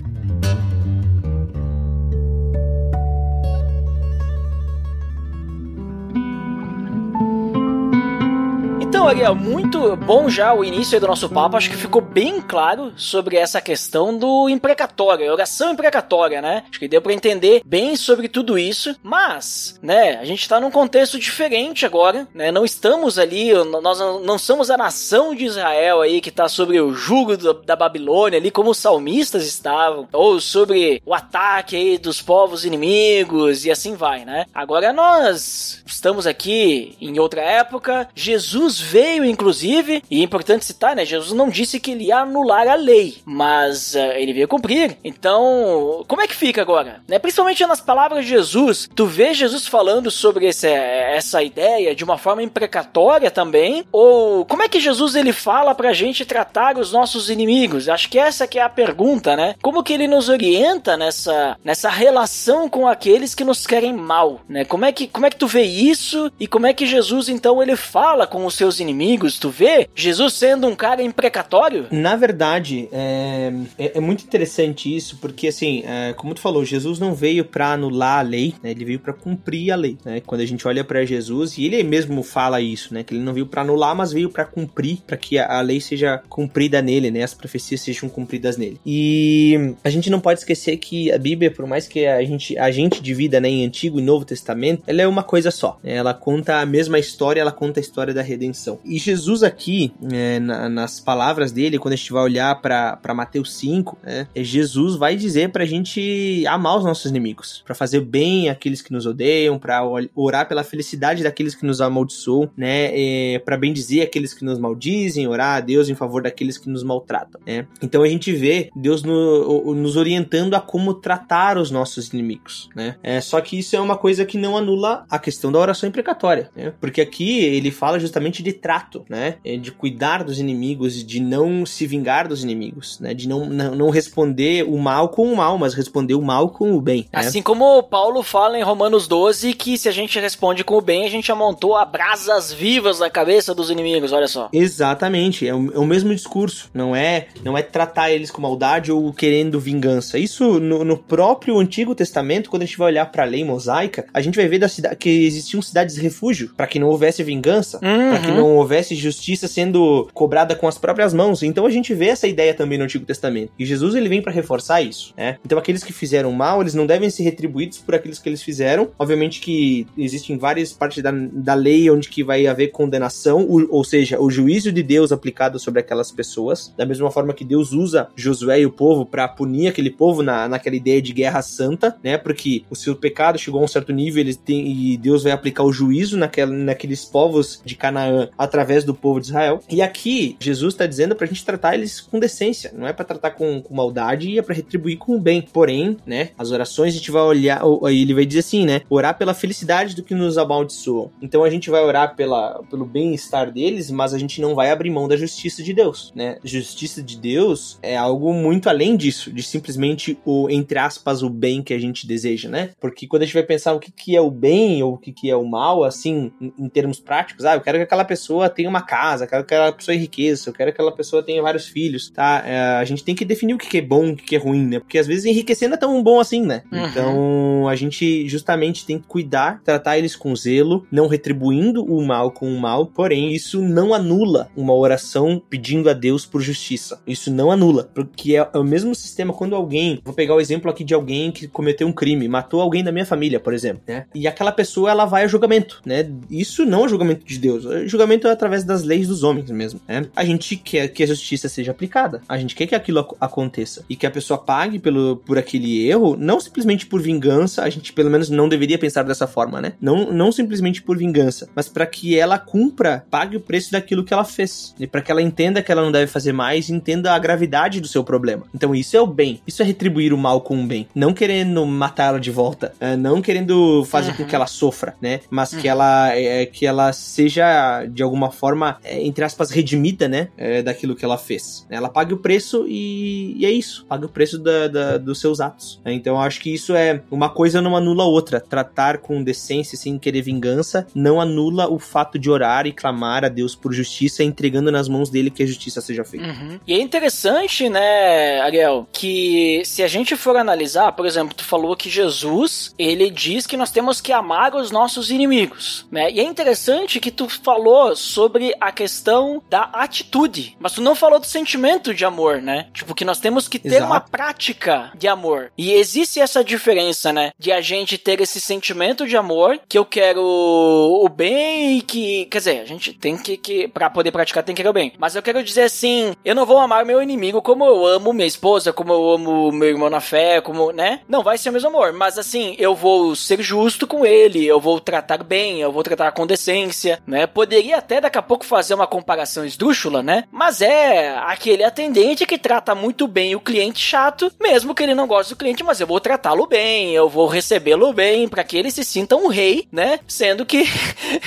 Então, 9.00 9.08
Ariel, 9.08 9.34
muito 9.34 9.96
bom 9.96 10.28
já 10.28 10.52
o 10.52 10.62
início 10.62 11.00
do 11.00 11.06
nosso 11.06 11.26
papo. 11.26 11.56
Acho 11.56 11.70
que 11.70 11.76
ficou 11.76 12.02
bem 12.02 12.38
claro 12.38 12.92
sobre 12.96 13.34
essa 13.34 13.58
questão 13.58 14.14
do 14.14 14.46
imprecatório, 14.46 15.32
oração 15.32 15.72
imprecatória, 15.72 16.42
né? 16.42 16.64
Acho 16.68 16.78
que 16.78 16.86
deu 16.86 17.00
para 17.00 17.14
entender 17.14 17.62
bem 17.64 17.96
sobre 17.96 18.28
tudo 18.28 18.58
isso. 18.58 18.94
Mas, 19.02 19.78
né, 19.80 20.18
a 20.18 20.24
gente 20.26 20.46
tá 20.46 20.60
num 20.60 20.70
contexto 20.70 21.18
diferente 21.18 21.86
agora, 21.86 22.28
né? 22.34 22.52
Não 22.52 22.62
estamos 22.62 23.18
ali, 23.18 23.54
nós 23.54 23.98
não 23.98 24.36
somos 24.36 24.70
a 24.70 24.76
nação 24.76 25.34
de 25.34 25.46
Israel 25.46 26.02
aí 26.02 26.20
que 26.20 26.30
tá 26.30 26.46
sobre 26.46 26.78
o 26.78 26.92
jugo 26.92 27.38
da 27.38 27.74
Babilônia 27.74 28.38
ali, 28.38 28.50
como 28.50 28.68
os 28.68 28.76
salmistas 28.76 29.46
estavam, 29.46 30.08
ou 30.12 30.42
sobre 30.42 31.00
o 31.06 31.14
ataque 31.14 31.74
aí 31.74 31.96
dos 31.96 32.20
povos 32.20 32.66
inimigos 32.66 33.64
e 33.64 33.70
assim 33.70 33.94
vai, 33.94 34.26
né? 34.26 34.44
Agora 34.52 34.92
nós 34.92 35.82
estamos 35.86 36.26
aqui 36.26 36.98
em 37.00 37.18
outra 37.18 37.40
época. 37.40 38.06
Jesus 38.14 38.89
veio, 38.90 39.24
inclusive, 39.24 40.03
e 40.11 40.20
é 40.20 40.24
importante 40.24 40.64
citar, 40.64 40.96
né? 40.96 41.05
Jesus 41.05 41.33
não 41.33 41.48
disse 41.48 41.79
que 41.79 41.92
ele 41.92 42.05
ia 42.05 42.18
anular 42.18 42.66
a 42.68 42.74
lei, 42.74 43.18
mas 43.24 43.94
uh, 43.94 44.12
ele 44.16 44.33
veio 44.33 44.48
cumprir. 44.48 44.96
Então, 45.05 46.05
como 46.09 46.22
é 46.22 46.26
que 46.26 46.35
fica 46.35 46.61
agora? 46.61 47.03
Né? 47.07 47.18
Principalmente 47.18 47.64
nas 47.66 47.81
palavras 47.81 48.24
de 48.24 48.31
Jesus, 48.31 48.88
tu 48.94 49.07
vê 49.07 49.33
Jesus 49.33 49.66
falando 49.66 50.11
sobre 50.11 50.46
esse, 50.46 50.66
essa 50.66 51.42
ideia 51.42 51.94
de 51.94 52.03
uma 52.05 52.18
forma 52.18 52.42
imprecatória 52.42 53.31
também? 53.31 53.85
Ou 53.92 54.44
como 54.44 54.62
é 54.62 54.68
que 54.68 54.81
Jesus 54.81 55.14
ele 55.14 55.33
fala 55.33 55.74
pra 55.74 55.92
gente 55.92 56.24
tratar 56.24 56.76
os 56.76 56.92
nossos 56.92 57.31
inimigos? 57.31 57.88
Acho 57.88 58.09
que 58.09 58.18
essa 58.18 58.46
que 58.46 58.59
é 58.59 58.62
a 58.62 58.68
pergunta, 58.68 59.37
né? 59.37 59.55
Como 59.62 59.83
que 59.83 59.92
ele 59.92 60.09
nos 60.09 60.29
orienta 60.29 60.96
nessa, 60.96 61.57
nessa 61.64 61.88
relação 61.88 62.68
com 62.68 62.87
aqueles 62.87 63.35
que 63.35 63.44
nos 63.44 63.66
querem 63.66 63.92
mal, 63.92 64.40
né? 64.48 64.64
Como 64.64 64.85
é 64.85 64.92
que, 64.92 65.07
como 65.07 65.26
é 65.26 65.31
que 65.31 65.37
tu 65.37 65.46
vê 65.46 65.62
isso 65.62 66.31
e 66.40 66.46
como 66.46 66.66
é 66.66 66.72
que 66.72 66.87
Jesus 66.87 67.29
então 67.29 67.62
ele 67.62 67.76
fala 67.76 68.26
com 68.26 68.44
os 68.46 68.55
seus 68.55 68.79
inimigos, 68.80 69.38
tu 69.38 69.50
vê 69.50 69.88
Jesus 69.94 70.34
sendo 70.34 70.66
um 70.66 70.74
cara 70.74 71.02
imprecatório? 71.02 71.86
Na 71.90 72.16
verdade, 72.16 72.88
é, 72.92 73.52
é, 73.78 73.98
é 73.98 74.00
muito 74.00 74.24
interessante 74.24 74.94
isso, 74.94 75.18
porque 75.20 75.48
assim, 75.48 75.82
é, 75.86 76.12
como 76.14 76.34
tu 76.34 76.40
falou, 76.40 76.64
Jesus 76.64 76.98
não 76.98 77.14
veio 77.14 77.44
para 77.44 77.72
anular 77.72 78.20
a 78.20 78.22
lei, 78.22 78.54
né? 78.62 78.70
Ele 78.70 78.84
veio 78.84 78.98
para 78.98 79.12
cumprir 79.12 79.70
a 79.70 79.76
lei, 79.76 79.98
né? 80.04 80.20
Quando 80.24 80.40
a 80.40 80.46
gente 80.46 80.66
olha 80.66 80.82
para 80.82 81.04
Jesus, 81.04 81.58
e 81.58 81.64
ele 81.64 81.82
mesmo 81.82 82.22
fala 82.22 82.60
isso, 82.60 82.94
né? 82.94 83.02
Que 83.02 83.14
ele 83.14 83.22
não 83.22 83.34
veio 83.34 83.46
para 83.46 83.62
anular, 83.62 83.94
mas 83.94 84.12
veio 84.12 84.30
para 84.30 84.44
cumprir, 84.44 84.98
para 85.06 85.16
que 85.16 85.38
a, 85.38 85.58
a, 85.58 85.60
lei 85.60 85.80
seja 85.80 86.22
cumprida 86.28 86.80
nele, 86.80 87.10
né? 87.10 87.22
As 87.22 87.34
profecias 87.34 87.80
sejam 87.80 88.08
cumpridas 88.08 88.56
nele. 88.56 88.80
E 88.84 89.74
a 89.84 89.90
gente 89.90 90.10
não 90.10 90.20
pode 90.20 90.40
esquecer 90.40 90.76
que 90.76 91.12
a 91.12 91.18
Bíblia, 91.18 91.50
por 91.50 91.66
mais 91.66 91.86
que 91.86 92.06
a 92.06 92.22
gente, 92.22 92.56
a 92.58 92.70
gente 92.70 93.02
divida 93.02 93.40
né, 93.40 93.48
em 93.48 93.64
Antigo 93.64 93.98
e 93.98 94.02
Novo 94.02 94.24
Testamento, 94.24 94.82
ela 94.86 95.02
é 95.02 95.06
uma 95.06 95.22
coisa 95.22 95.50
só. 95.50 95.78
Ela 95.82 96.14
conta 96.14 96.60
a 96.60 96.66
mesma 96.66 96.98
história, 96.98 97.40
ela 97.40 97.52
conta 97.52 97.80
a 97.80 97.82
história 97.82 98.14
da 98.14 98.22
redenção. 98.22 98.69
E 98.85 98.98
Jesus 98.98 99.42
aqui, 99.42 99.92
é, 100.12 100.38
na, 100.38 100.68
nas 100.68 101.00
palavras 101.00 101.52
dele, 101.52 101.78
quando 101.78 101.94
a 101.94 101.96
gente 101.96 102.12
vai 102.12 102.22
olhar 102.22 102.61
para 102.61 103.14
Mateus 103.14 103.54
5, 103.54 103.98
né, 104.02 104.26
é, 104.35 104.44
Jesus 104.44 104.96
vai 104.96 105.16
dizer 105.16 105.50
pra 105.50 105.64
gente 105.64 106.44
amar 106.46 106.78
os 106.78 106.85
nossos 106.85 107.11
inimigos, 107.11 107.62
para 107.64 107.74
fazer 107.74 108.00
bem 108.00 108.48
aqueles 108.48 108.83
que 108.83 108.92
nos 108.92 109.06
odeiam, 109.06 109.59
para 109.59 109.83
orar 110.14 110.48
pela 110.48 110.64
felicidade 110.64 111.22
daqueles 111.22 111.54
que 111.54 111.64
nos 111.64 111.80
amaldiçoam, 111.80 112.50
né, 112.56 112.90
é, 112.92 113.38
para 113.38 113.56
bem 113.56 113.72
dizer 113.72 114.02
aqueles 114.02 114.35
que 114.35 114.44
nos 114.44 114.59
maldizem, 114.59 115.26
orar 115.26 115.56
a 115.56 115.61
Deus 115.61 115.88
em 115.88 115.94
favor 115.94 116.22
daqueles 116.22 116.59
que 116.59 116.68
nos 116.68 116.83
maltratam, 116.83 117.40
né. 117.46 117.66
Então 117.83 118.02
a 118.02 118.09
gente 118.09 118.33
vê 118.33 118.70
Deus 118.74 119.02
no, 119.02 119.74
nos 119.74 119.96
orientando 119.96 120.54
a 120.54 120.61
como 120.61 120.94
tratar 120.94 121.59
os 121.59 121.70
nossos 121.70 122.09
inimigos, 122.09 122.68
né. 122.74 122.96
É, 123.02 123.20
só 123.20 123.40
que 123.40 123.59
isso 123.59 123.76
é 123.76 123.80
uma 123.80 123.96
coisa 123.96 124.24
que 124.24 124.38
não 124.38 124.56
anula 124.56 125.04
a 125.11 125.18
questão 125.18 125.50
da 125.50 125.59
oração 125.59 125.88
imprecatória, 125.88 126.50
né, 126.54 126.72
porque 126.80 127.00
aqui 127.00 127.40
ele 127.40 127.70
fala 127.70 127.98
justamente 127.98 128.42
de 128.42 128.52
trato, 128.61 129.05
né? 129.09 129.37
É 129.44 129.57
de 129.57 129.73
cuidar 129.73 130.25
dos 130.25 130.38
inimigos, 130.38 131.05
de 131.05 131.20
não 131.20 131.64
se 131.64 131.87
vingar 131.87 132.29
dos 132.29 132.42
inimigos, 132.42 132.99
né? 133.01 133.14
De 133.14 133.29
não, 133.29 133.46
não, 133.46 133.75
não 133.75 133.90
responder 133.90 134.64
o 134.64 134.79
mal 134.79 135.09
com 135.09 135.33
o 135.33 135.37
mal, 135.37 135.59
mas 135.59 135.75
responder 135.75 136.14
o 136.14 136.23
mal 136.23 136.51
com 136.51 136.73
o 136.73 136.81
bem. 136.81 137.07
Né? 137.12 137.20
Assim 137.20 137.42
como 137.42 137.83
Paulo 137.83 138.23
fala 138.23 138.59
em 138.59 138.62
Romanos 138.62 139.07
12 139.07 139.55
que 139.55 139.79
se 139.79 139.88
a 139.88 139.92
gente 139.92 140.18
responde 140.18 140.64
com 140.64 140.77
o 140.77 140.81
bem, 140.81 141.05
a 141.05 141.11
gente 141.11 141.31
amontou 141.31 141.77
a 141.77 141.85
brasas 141.85 142.53
vivas 142.53 143.01
na 143.01 143.11
cabeça 143.11 143.55
dos 143.55 143.70
inimigos, 143.70 144.12
olha 144.12 144.29
só. 144.29 144.49
Exatamente, 144.53 145.46
é 145.46 145.55
o, 145.55 145.73
é 145.73 145.79
o 145.79 145.87
mesmo 145.87 146.14
discurso, 146.14 146.70
não 146.75 146.94
é 146.94 147.29
não 147.42 147.57
é 147.57 147.62
tratar 147.62 148.11
eles 148.11 148.31
com 148.31 148.42
maldade 148.42 148.92
ou 148.92 149.12
querendo 149.12 149.61
vingança. 149.61 150.18
Isso 150.18 150.61
no, 150.61 150.85
no 150.85 150.96
próprio 150.96 151.59
Antigo 151.59 151.94
Testamento, 151.94 152.51
quando 152.51 152.62
a 152.62 152.66
gente 152.66 152.79
vai 152.79 152.88
olhar 152.88 153.07
para 153.07 153.23
a 153.23 153.27
lei 153.27 153.44
mosaica, 153.44 154.07
a 154.12 154.20
gente 154.20 154.37
vai 154.37 154.49
ver 154.49 154.59
da 154.59 154.68
cidade 154.68 154.96
que 154.96 155.09
existiam 155.09 155.62
cidades 155.62 155.96
refúgio 155.96 156.51
para 156.57 156.66
que 156.66 156.79
não 156.79 156.88
houvesse 156.88 157.23
vingança, 157.23 157.79
uhum. 157.83 158.11
para 158.11 158.18
que 158.20 158.31
não 158.31 158.49
houvesse 158.56 158.94
justiça 158.94 159.48
sendo 159.48 160.08
cobrada 160.12 160.54
com 160.54 160.68
as 160.68 160.78
próprias 160.78 161.12
mãos. 161.12 161.42
Então 161.42 161.66
a 161.66 161.70
gente 161.70 161.94
vê 161.94 162.06
essa 162.06 162.26
ideia 162.26 162.54
também 162.54 162.78
no 162.78 162.84
Antigo 162.84 163.04
Testamento. 163.04 163.52
E 163.58 163.64
Jesus 163.64 163.94
ele 163.94 164.08
vem 164.08 164.22
para 164.22 164.32
reforçar 164.32 164.82
isso, 164.82 165.12
né? 165.16 165.38
Então 165.44 165.58
aqueles 165.58 165.82
que 165.82 165.92
fizeram 165.92 166.32
mal, 166.32 166.60
eles 166.60 166.74
não 166.74 166.86
devem 166.86 167.10
ser 167.10 167.22
retribuídos 167.22 167.78
por 167.78 167.94
aqueles 167.94 168.18
que 168.18 168.28
eles 168.28 168.42
fizeram. 168.42 168.90
Obviamente 168.98 169.40
que 169.40 169.86
existem 169.96 170.38
várias 170.38 170.72
partes 170.72 171.02
da, 171.02 171.10
da 171.12 171.54
lei 171.54 171.90
onde 171.90 172.08
que 172.08 172.22
vai 172.22 172.46
haver 172.46 172.68
condenação, 172.68 173.42
o, 173.42 173.66
ou 173.70 173.84
seja, 173.84 174.20
o 174.20 174.30
juízo 174.30 174.72
de 174.72 174.82
Deus 174.82 175.12
aplicado 175.12 175.58
sobre 175.58 175.80
aquelas 175.80 176.10
pessoas. 176.10 176.72
Da 176.76 176.86
mesma 176.86 177.10
forma 177.10 177.34
que 177.34 177.44
Deus 177.44 177.72
usa 177.72 178.08
Josué 178.16 178.60
e 178.60 178.66
o 178.66 178.70
povo 178.70 179.04
para 179.04 179.28
punir 179.28 179.68
aquele 179.68 179.90
povo 179.90 180.22
na, 180.22 180.48
naquela 180.48 180.76
ideia 180.76 181.02
de 181.02 181.12
guerra 181.12 181.42
santa, 181.42 181.96
né? 182.02 182.16
Porque 182.16 182.62
o 182.70 182.76
seu 182.76 182.96
pecado 182.96 183.38
chegou 183.38 183.60
a 183.60 183.64
um 183.64 183.68
certo 183.68 183.92
nível, 183.92 184.20
eles 184.20 184.36
têm, 184.36 184.66
e 184.66 184.96
Deus 184.96 185.22
vai 185.22 185.32
aplicar 185.32 185.64
o 185.64 185.72
juízo 185.72 186.16
naquela, 186.16 186.52
naqueles 186.52 187.04
povos 187.04 187.60
de 187.64 187.74
Canaã 187.74 188.28
através 188.36 188.84
do 188.84 188.94
povo 188.94 189.20
de 189.20 189.26
Israel. 189.26 189.60
E 189.68 189.82
aqui 189.82 190.36
Jesus 190.40 190.74
está 190.74 190.86
dizendo 190.86 191.14
pra 191.14 191.26
gente 191.26 191.44
tratar 191.44 191.74
eles 191.74 192.00
com 192.00 192.18
decência, 192.18 192.72
não 192.76 192.86
é 192.86 192.92
para 192.92 193.04
tratar 193.04 193.30
com, 193.32 193.60
com 193.60 193.74
maldade 193.74 194.30
e 194.30 194.38
é 194.38 194.42
para 194.42 194.54
retribuir 194.54 194.98
com 194.98 195.16
o 195.16 195.20
bem. 195.20 195.42
Porém, 195.42 195.96
né, 196.06 196.30
as 196.38 196.50
orações 196.50 196.94
a 196.94 196.96
gente 196.96 197.10
vai 197.10 197.22
olhar, 197.22 197.62
ele 197.90 198.14
vai 198.14 198.24
dizer 198.24 198.40
assim, 198.40 198.64
né, 198.64 198.82
orar 198.88 199.16
pela 199.16 199.34
felicidade 199.34 199.94
do 199.94 200.02
que 200.02 200.14
nos 200.14 200.38
amaldiçoam. 200.38 201.10
Então 201.20 201.44
a 201.44 201.50
gente 201.50 201.70
vai 201.70 201.82
orar 201.82 202.14
pela, 202.16 202.62
pelo 202.70 202.84
bem-estar 202.84 203.50
deles, 203.50 203.90
mas 203.90 204.14
a 204.14 204.18
gente 204.18 204.40
não 204.40 204.54
vai 204.54 204.70
abrir 204.70 204.90
mão 204.90 205.08
da 205.08 205.16
justiça 205.16 205.62
de 205.62 205.72
Deus, 205.72 206.12
né? 206.14 206.38
Justiça 206.44 207.02
de 207.02 207.18
Deus 207.18 207.78
é 207.82 207.96
algo 207.96 208.32
muito 208.32 208.68
além 208.68 208.96
disso, 208.96 209.32
de 209.32 209.42
simplesmente 209.42 210.18
o, 210.24 210.48
entre 210.50 210.78
aspas, 210.78 211.22
o 211.22 211.30
bem 211.30 211.62
que 211.62 211.74
a 211.74 211.78
gente 211.78 212.06
deseja, 212.06 212.48
né? 212.48 212.70
Porque 212.80 213.06
quando 213.06 213.22
a 213.22 213.24
gente 213.24 213.34
vai 213.34 213.42
pensar 213.42 213.72
o 213.72 213.80
que, 213.80 213.90
que 213.90 214.16
é 214.16 214.20
o 214.20 214.30
bem 214.30 214.82
ou 214.82 214.94
o 214.94 214.98
que, 214.98 215.12
que 215.12 215.30
é 215.30 215.36
o 215.36 215.44
mal, 215.44 215.84
assim, 215.84 216.32
em, 216.40 216.52
em 216.58 216.68
termos 216.68 217.00
práticos, 217.00 217.44
ah, 217.44 217.54
eu 217.54 217.60
quero 217.60 217.78
que 217.78 217.84
aquela 217.84 218.04
pessoa 218.04 218.19
tenha 218.48 218.68
uma 218.68 218.83
casa, 218.83 219.24
eu 219.24 219.28
quero 219.28 219.44
que 219.44 219.54
aquela 219.54 219.72
pessoa 219.72 219.94
enriqueça, 219.94 220.50
eu 220.50 220.54
quero 220.54 220.70
que 220.70 220.76
aquela 220.76 220.92
pessoa 220.92 221.22
tenha 221.22 221.42
vários 221.42 221.66
filhos, 221.66 222.11
tá? 222.11 222.42
É, 222.44 222.59
a 222.76 222.85
gente 222.85 223.04
tem 223.04 223.14
que 223.14 223.24
definir 223.24 223.54
o 223.54 223.59
que, 223.59 223.78
é 223.78 223.83
bom, 223.83 224.11
o 224.11 224.16
que, 224.16 224.37
é 224.37 224.38
ruim, 224.38 224.66
né? 224.66 224.78
Porque 224.78 224.98
às 224.98 225.06
vezes 225.06 225.24
enriquecer 225.24 225.68
não 225.68 225.74
é 225.74 225.78
tão 225.78 226.02
bom 226.02 226.20
assim, 226.20 226.42
né? 226.42 226.62
Uhum. 226.72 226.87
Então 226.87 227.68
a 227.68 227.76
gente 227.76 228.28
justamente 228.28 228.85
tem 228.85 228.98
que 228.98 229.06
cuidar, 229.06 229.61
tratar 229.64 229.98
eles 229.98 230.16
com 230.16 230.35
zelo, 230.35 230.87
não 230.90 231.06
retribuindo 231.06 231.85
o 231.85 232.04
mal 232.04 232.30
com 232.30 232.52
o 232.52 232.61
mal, 232.61 232.87
porém 232.87 233.33
isso 233.33 233.61
não 233.61 233.94
anula 233.94 234.48
uma 234.56 234.74
oração 234.74 235.42
pedindo 235.48 235.88
a 235.88 235.92
Deus 235.92 236.26
por 236.26 236.40
justiça. 236.40 237.00
Isso 237.06 237.30
não 237.30 237.50
anula, 237.50 237.90
porque 237.94 238.37
é 238.37 238.59
o 238.59 238.64
mesmo 238.64 238.94
sistema 238.94 239.33
quando 239.33 239.54
alguém, 239.54 240.00
vou 240.04 240.14
pegar 240.14 240.35
o 240.35 240.40
exemplo 240.40 240.70
aqui 240.70 240.85
de 240.85 240.94
alguém 240.94 241.30
que 241.30 241.48
cometeu 241.48 241.87
um 241.87 241.92
crime, 241.92 242.28
matou 242.28 242.61
alguém 242.61 242.83
da 242.83 242.92
minha 242.92 243.06
família, 243.06 243.40
por 243.40 243.54
exemplo, 243.54 243.83
né? 243.87 244.06
E 244.14 244.26
aquela 244.26 244.52
pessoa 244.52 244.90
ela 244.90 245.04
vai 245.04 245.24
a 245.24 245.28
julgamento, 245.28 245.80
né? 245.85 246.11
Isso 246.30 246.64
não 246.64 246.85
é 246.85 246.88
julgamento 246.88 247.24
de 247.24 247.38
Deus, 247.38 247.64
o 247.64 247.88
julgamento 247.88 248.10
é 248.12 248.33
através 248.33 248.64
das 248.64 248.83
leis 248.83 249.09
dos 249.09 249.23
homens 249.23 249.51
mesmo, 249.51 249.81
né? 249.87 250.07
A 250.14 250.25
gente 250.25 250.57
quer 250.57 250.88
que 250.88 251.03
a 251.03 251.07
justiça 251.07 251.49
seja 251.49 251.70
aplicada, 251.70 252.23
a 252.29 252.38
gente 252.38 252.55
quer 252.55 252.66
que 252.66 252.75
aquilo 252.75 253.16
aconteça 253.20 253.85
e 253.88 253.96
que 253.96 254.07
a 254.07 254.11
pessoa 254.11 254.38
pague 254.38 254.79
pelo, 254.79 255.16
por 255.16 255.38
aquele 255.38 255.87
erro, 255.87 256.16
não 256.16 256.40
simplesmente 256.40 256.87
por 256.87 257.01
vingança, 257.01 257.62
a 257.62 257.70
gente 257.70 257.92
pelo 257.92 258.11
menos 258.11 258.31
não 258.31 258.49
deveria 258.49 258.79
pensar 258.79 259.03
dessa 259.03 259.27
forma, 259.27 259.61
né? 259.61 259.73
Não, 259.81 260.12
não 260.12 260.33
simplesmente 260.33 260.83
por 260.83 260.96
vingança, 260.96 261.49
mas 261.55 261.68
para 261.68 261.87
que 261.87 262.18
ela 262.18 262.38
cumpra, 262.38 263.05
pague 263.11 263.37
o 263.37 263.40
preço 263.40 263.73
daquilo 263.73 264.05
que 264.05 264.12
ela 264.12 264.25
fez, 264.25 264.75
e 264.79 264.87
para 264.87 265.03
que 265.03 265.11
ela 265.11 265.23
entenda 265.23 265.62
que 265.62 265.70
ela 265.70 265.83
não 265.83 265.92
deve 265.92 266.07
fazer 266.07 266.33
mais, 266.33 266.70
entenda 266.70 267.12
a 267.12 267.18
gravidade 267.18 267.81
do 267.81 267.88
seu 267.88 268.05
problema. 268.05 268.44
Então 268.55 268.75
isso 268.75 268.96
é 268.96 269.01
o 269.01 269.07
bem, 269.07 269.40
isso 269.46 269.62
é 269.62 269.64
retribuir 269.64 270.12
o 270.12 270.18
mal 270.18 270.40
com 270.40 270.62
o 270.62 270.66
bem, 270.66 270.88
não 270.94 271.12
querendo 271.12 271.64
matá-la 271.66 272.18
de 272.18 272.31
volta, 272.31 272.73
é, 272.81 272.96
não 272.96 273.23
querendo 273.23 273.85
fazer 273.85 274.11
uhum. 274.12 274.16
com 274.18 274.25
que 274.25 274.35
ela 274.35 274.46
sofra, 274.46 274.94
né? 275.01 275.20
Mas 275.31 275.53
uhum. 275.53 275.61
que 275.61 275.68
ela 275.68 276.14
é, 276.14 276.46
que 276.46 276.66
ela 276.66 276.92
seja 276.92 277.85
de 277.87 277.99
alguma 278.02 278.30
forma 278.30 278.78
é, 278.84 279.00
entre 279.02 279.24
aspas 279.24 279.50
redimida, 279.50 280.08
né? 280.08 280.28
É, 280.36 280.62
daquilo 280.62 280.94
que 280.94 281.04
ela 281.04 281.18
fez. 281.18 281.66
Ela 281.70 281.88
pague 281.88 282.14
o 282.14 282.18
preço 282.18 282.66
e, 282.68 283.34
e 283.36 283.46
é 283.46 283.50
isso, 283.50 283.84
paga 283.86 284.06
o 284.06 284.08
preço 284.08 284.38
da, 284.38 284.68
da, 284.68 284.98
dos 284.98 285.20
seus 285.20 285.40
atos. 285.40 285.80
Né? 285.84 285.92
Então 285.94 286.14
eu 286.14 286.20
acho 286.20 286.40
que 286.40 286.52
isso 286.52 286.74
é 286.74 287.02
uma 287.10 287.28
coisa 287.28 287.60
não 287.60 287.76
anula 287.76 288.04
a 288.04 288.06
outra. 288.06 288.40
Tratar 288.40 288.98
com 288.98 289.22
decência 289.22 289.76
sem 289.76 289.98
querer 289.98 290.22
vingança 290.22 290.86
não 290.94 291.20
anula 291.20 291.68
o 291.68 291.78
fato 291.78 292.18
de 292.18 292.30
orar 292.30 292.66
e 292.66 292.72
clamar 292.72 293.24
a 293.24 293.28
Deus 293.28 293.54
por 293.54 293.72
justiça, 293.72 294.22
entregando 294.22 294.70
nas 294.70 294.88
mãos 294.88 295.10
dele 295.10 295.30
que 295.30 295.42
a 295.42 295.46
justiça 295.46 295.80
seja 295.80 296.04
feita. 296.04 296.26
Uhum. 296.26 296.60
E 296.66 296.74
é 296.74 296.80
interessante, 296.80 297.68
né, 297.68 298.40
Ariel, 298.40 298.88
que 298.92 299.62
se 299.64 299.82
a 299.82 299.88
gente 299.88 300.16
for 300.16 300.36
analisar, 300.36 300.92
por 300.92 301.06
exemplo, 301.06 301.34
tu 301.34 301.44
falou 301.44 301.76
que 301.76 301.90
Jesus, 301.90 302.74
ele 302.78 303.10
diz 303.10 303.46
que 303.46 303.56
nós 303.56 303.70
temos 303.70 304.00
que 304.00 304.12
amar 304.12 304.54
os 304.54 304.70
nossos 304.70 305.10
inimigos, 305.10 305.86
né? 305.90 306.10
E 306.10 306.20
é 306.20 306.22
interessante 306.22 307.00
que 307.00 307.10
tu 307.10 307.28
falou 307.28 307.89
sobre 307.94 308.55
a 308.61 308.72
questão 308.72 309.42
da 309.48 309.62
atitude, 309.72 310.57
mas 310.59 310.72
tu 310.72 310.81
não 310.81 310.94
falou 310.94 311.18
do 311.18 311.26
sentimento 311.26 311.94
de 311.94 312.05
amor, 312.05 312.40
né? 312.40 312.68
Tipo, 312.72 312.94
que 312.94 313.05
nós 313.05 313.18
temos 313.18 313.48
que 313.48 313.59
ter 313.59 313.76
Exato. 313.76 313.87
uma 313.87 314.00
prática 314.00 314.92
de 314.94 315.09
amor. 315.09 315.53
E 315.57 315.72
existe 315.72 316.20
essa 316.20 316.44
diferença, 316.44 317.12
né? 317.12 317.33
De 317.38 317.53
a 317.53 317.61
gente 317.61 317.98
ter 317.98 318.20
esse 318.20 318.40
sentimento 318.40 319.07
de 319.07 319.16
amor, 319.16 319.59
que 319.68 319.79
eu 319.79 319.85
quero 319.85 320.22
o 320.22 321.09
bem 321.09 321.79
e 321.79 321.83
que. 321.83 322.26
Quer 322.26 322.38
dizer, 322.38 322.61
a 322.61 322.64
gente 322.64 322.92
tem 322.92 323.16
que. 323.16 323.37
que 323.37 323.68
pra 323.68 323.90
poder 323.90 324.11
praticar, 324.11 324.42
tem 324.42 324.55
que 324.55 324.61
querer 324.61 324.70
o 324.70 324.74
bem. 324.74 324.92
Mas 324.98 325.14
eu 325.14 325.22
quero 325.22 325.42
dizer 325.42 325.62
assim: 325.62 326.14
eu 326.24 326.35
não 326.35 326.46
vou 326.46 326.59
amar 326.59 326.85
meu 326.85 327.03
inimigo 327.03 327.42
como 327.42 327.64
eu 327.64 327.87
amo 327.87 328.12
minha 328.12 328.26
esposa, 328.26 328.72
como 328.72 328.92
eu 328.92 329.11
amo 329.11 329.53
meu 329.53 329.68
irmão 329.68 329.90
na 329.90 330.00
fé, 330.00 330.40
como, 330.40 330.72
né? 330.72 331.00
Não 331.09 331.22
vai 331.22 331.38
ser 331.38 331.50
o 331.50 331.53
mesmo 331.53 331.68
amor. 331.68 331.92
Mas 331.92 332.18
assim, 332.18 332.55
eu 332.59 332.74
vou 332.74 333.14
ser 333.14 333.42
justo 333.42 333.87
com 333.87 334.05
ele, 334.05 334.46
eu 334.46 334.61
vou 334.61 334.81
tratar 334.81 335.22
bem, 335.22 335.61
eu 335.61 335.72
vou 335.72 335.83
tratar 335.83 336.12
com 336.12 336.26
decência, 336.26 337.00
né? 337.07 337.26
Poderia 337.26 337.79
até 337.80 338.00
daqui 338.00 338.18
a 338.18 338.22
pouco 338.22 338.44
fazer 338.44 338.74
uma 338.74 338.86
comparação 338.86 339.44
esdrúxula, 339.44 340.02
né? 340.02 340.24
Mas 340.30 340.60
é 340.60 341.16
aquele 341.18 341.64
atendente 341.64 342.26
que 342.26 342.38
trata 342.38 342.74
muito 342.74 343.08
bem 343.08 343.34
o 343.34 343.40
cliente 343.40 343.80
chato, 343.80 344.30
mesmo 344.40 344.74
que 344.74 344.82
ele 344.82 344.94
não 344.94 345.06
goste 345.06 345.32
do 345.32 345.36
cliente, 345.36 345.64
mas 345.64 345.80
eu 345.80 345.86
vou 345.86 345.98
tratá-lo 345.98 346.46
bem, 346.46 346.94
eu 346.94 347.08
vou 347.08 347.26
recebê-lo 347.26 347.92
bem, 347.92 348.28
para 348.28 348.44
que 348.44 348.56
ele 348.56 348.70
se 348.70 348.84
sinta 348.84 349.16
um 349.16 349.28
rei, 349.28 349.66
né? 349.72 349.98
Sendo 350.06 350.46
que 350.46 350.64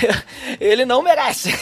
ele 0.60 0.84
não 0.84 1.02
merece. 1.02 1.52